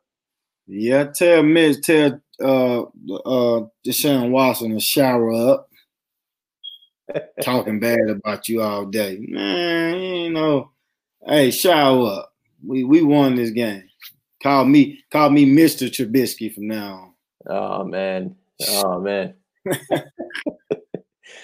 Yeah, 0.67 1.05
tell 1.05 1.43
Miz, 1.43 1.79
tell 1.79 2.19
uh, 2.41 2.81
uh, 2.81 3.67
Deshaun 3.85 4.31
Watson 4.31 4.71
to 4.71 4.79
shower 4.79 5.31
up. 5.31 5.69
Talking 7.43 7.79
bad 7.79 8.09
about 8.09 8.49
you 8.49 8.61
all 8.61 8.85
day, 8.85 9.19
man. 9.27 9.99
You 9.99 10.29
know, 10.31 10.71
hey, 11.27 11.51
shower 11.51 12.07
up. 12.07 12.33
We 12.65 12.83
we 12.83 13.03
won 13.03 13.35
this 13.35 13.51
game. 13.51 13.83
Call 14.41 14.65
me, 14.65 15.03
call 15.11 15.29
me 15.29 15.45
Mr. 15.45 15.87
Trubisky 15.87 16.53
from 16.53 16.67
now 16.67 16.93
on. 16.93 17.11
Oh 17.47 17.83
man, 17.83 18.35
oh 18.69 18.99
man. 18.99 19.33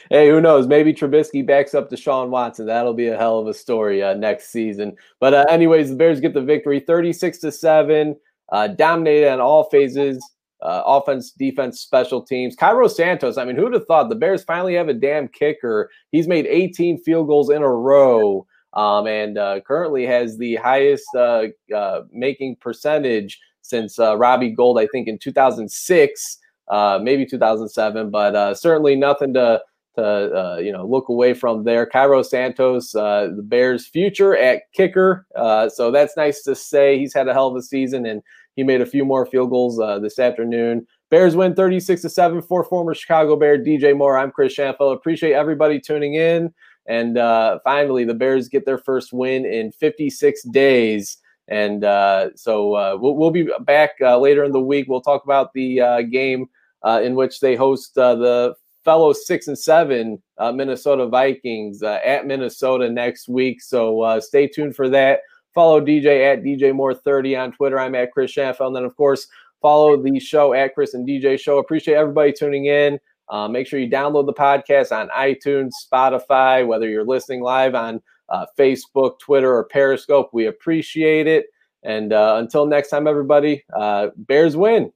hey, 0.09 0.29
who 0.29 0.41
knows? 0.41 0.67
Maybe 0.67 0.93
Trubisky 0.93 1.45
backs 1.45 1.73
up 1.73 1.89
Deshaun 1.89 2.29
Watson. 2.29 2.65
That'll 2.65 2.93
be 2.93 3.07
a 3.07 3.17
hell 3.17 3.39
of 3.39 3.47
a 3.47 3.53
story 3.53 4.01
uh, 4.03 4.13
next 4.13 4.49
season. 4.49 4.95
But 5.19 5.33
uh, 5.33 5.45
anyways, 5.49 5.89
the 5.89 5.95
Bears 5.95 6.19
get 6.19 6.33
the 6.33 6.41
victory, 6.41 6.79
thirty-six 6.79 7.39
to 7.39 7.51
seven. 7.51 8.15
Uh, 8.51 8.67
dominated 8.67 9.29
on 9.29 9.41
all 9.41 9.65
phases. 9.65 10.23
Uh, 10.61 10.81
offense, 10.87 11.31
defense, 11.31 11.81
special 11.81 12.21
teams. 12.21 12.55
Cairo 12.55 12.87
Santos. 12.87 13.37
I 13.37 13.45
mean, 13.45 13.55
who'd 13.55 13.73
have 13.73 13.85
thought 13.85 14.09
the 14.09 14.15
Bears 14.15 14.43
finally 14.43 14.73
have 14.73 14.89
a 14.89 14.93
damn 14.93 15.27
kicker? 15.27 15.91
He's 16.11 16.27
made 16.27 16.47
18 16.47 17.03
field 17.03 17.27
goals 17.27 17.51
in 17.51 17.61
a 17.61 17.69
row 17.69 18.47
um, 18.77 19.07
and 19.07 19.39
uh, 19.39 19.59
currently 19.61 20.05
has 20.05 20.37
the 20.37 20.55
highest 20.57 21.07
uh, 21.15 21.45
uh, 21.75 22.01
making 22.11 22.55
percentage 22.57 23.39
since 23.63 23.99
uh, 23.99 24.15
Robbie 24.15 24.51
Gould, 24.51 24.79
I 24.79 24.87
think, 24.87 25.07
in 25.07 25.17
2006, 25.17 26.37
uh, 26.69 26.99
maybe 27.01 27.25
2007, 27.25 28.11
but 28.11 28.35
uh, 28.35 28.53
certainly 28.53 28.95
nothing 28.95 29.33
to 29.33 29.61
to 29.95 30.59
you 30.63 30.71
know 30.71 30.85
look 30.85 31.09
away 31.09 31.33
from 31.33 31.63
there. 31.63 31.87
Cairo 31.87 32.21
Santos, 32.21 32.91
the 32.91 33.43
Bears' 33.45 33.87
future 33.87 34.37
at 34.37 34.71
kicker, 34.73 35.25
so 35.73 35.89
that's 35.91 36.15
nice 36.15 36.43
to 36.43 36.53
say. 36.53 36.99
He's 36.99 37.15
had 37.15 37.27
a 37.27 37.33
hell 37.33 37.47
of 37.47 37.55
a 37.55 37.63
season, 37.63 38.05
and 38.05 38.21
he 38.55 38.61
made 38.61 38.81
a 38.81 38.85
few 38.85 39.03
more 39.03 39.25
field 39.25 39.49
goals 39.49 39.77
this 40.03 40.19
afternoon. 40.19 40.85
Bears 41.09 41.35
win 41.35 41.55
36 41.55 42.03
to 42.03 42.09
7 42.09 42.43
for 42.43 42.63
former 42.63 42.93
Chicago 42.93 43.35
Bear 43.35 43.57
DJ 43.57 43.97
Moore. 43.97 44.19
I'm 44.19 44.29
Chris 44.29 44.55
Shanafelt. 44.55 44.93
Appreciate 44.93 45.33
everybody 45.33 45.79
tuning 45.79 46.13
in. 46.13 46.53
And 46.87 47.17
uh, 47.17 47.59
finally, 47.63 48.05
the 48.05 48.13
Bears 48.13 48.47
get 48.47 48.65
their 48.65 48.77
first 48.77 49.11
win 49.11 49.45
in 49.45 49.71
56 49.71 50.43
days. 50.43 51.17
And 51.49 51.83
uh, 51.83 52.29
so 52.35 52.73
uh, 52.73 52.97
we'll, 52.99 53.15
we'll, 53.15 53.31
be 53.31 53.49
back 53.61 53.91
uh, 54.01 54.17
later 54.19 54.43
in 54.43 54.51
the 54.51 54.59
week. 54.59 54.87
We'll 54.87 55.01
talk 55.01 55.23
about 55.23 55.53
the 55.53 55.81
uh, 55.81 56.01
game 56.01 56.47
uh, 56.83 57.01
in 57.03 57.15
which 57.15 57.39
they 57.39 57.55
host 57.55 57.95
the 57.95 58.55
fellow 58.83 59.11
six 59.13 59.47
and 59.47 59.59
seven 59.59 60.21
Minnesota 60.39 61.07
Vikings 61.07 61.83
at 61.83 62.25
Minnesota 62.25 62.89
next 62.89 63.27
week. 63.27 63.61
So 63.61 64.19
stay 64.21 64.47
tuned 64.47 64.75
for 64.75 64.89
that. 64.89 65.19
Follow 65.53 65.81
DJ 65.81 66.31
at 66.31 66.43
DJ 66.43 66.73
Moore 66.73 66.93
30 66.93 67.35
on 67.35 67.51
Twitter. 67.51 67.79
I'm 67.79 67.95
at 67.95 68.11
Chris 68.11 68.33
Shanafelt. 68.33 68.67
And 68.67 68.75
then, 68.75 68.83
of 68.85 68.95
course, 68.95 69.27
follow 69.61 70.01
the 70.01 70.19
show 70.19 70.53
at 70.53 70.73
Chris 70.73 70.93
and 70.93 71.07
DJ 71.07 71.39
Show. 71.39 71.57
Appreciate 71.57 71.95
everybody 71.95 72.31
tuning 72.31 72.67
in. 72.67 72.99
Uh, 73.29 73.47
make 73.47 73.67
sure 73.67 73.79
you 73.79 73.89
download 73.89 74.25
the 74.25 74.33
podcast 74.33 74.91
on 74.91 75.09
iTunes, 75.09 75.71
Spotify, 75.91 76.65
whether 76.65 76.87
you're 76.87 77.05
listening 77.05 77.41
live 77.41 77.75
on 77.75 78.01
uh, 78.29 78.45
Facebook, 78.57 79.19
Twitter, 79.19 79.53
or 79.53 79.65
Periscope. 79.65 80.29
We 80.33 80.47
appreciate 80.47 81.27
it. 81.27 81.47
And 81.83 82.13
uh, 82.13 82.35
until 82.39 82.65
next 82.65 82.89
time, 82.89 83.07
everybody, 83.07 83.63
uh, 83.75 84.09
Bears 84.15 84.55
win. 84.57 84.91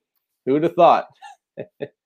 Who 0.46 0.54
would 0.54 0.64
have 0.64 0.76
thought? 0.76 1.08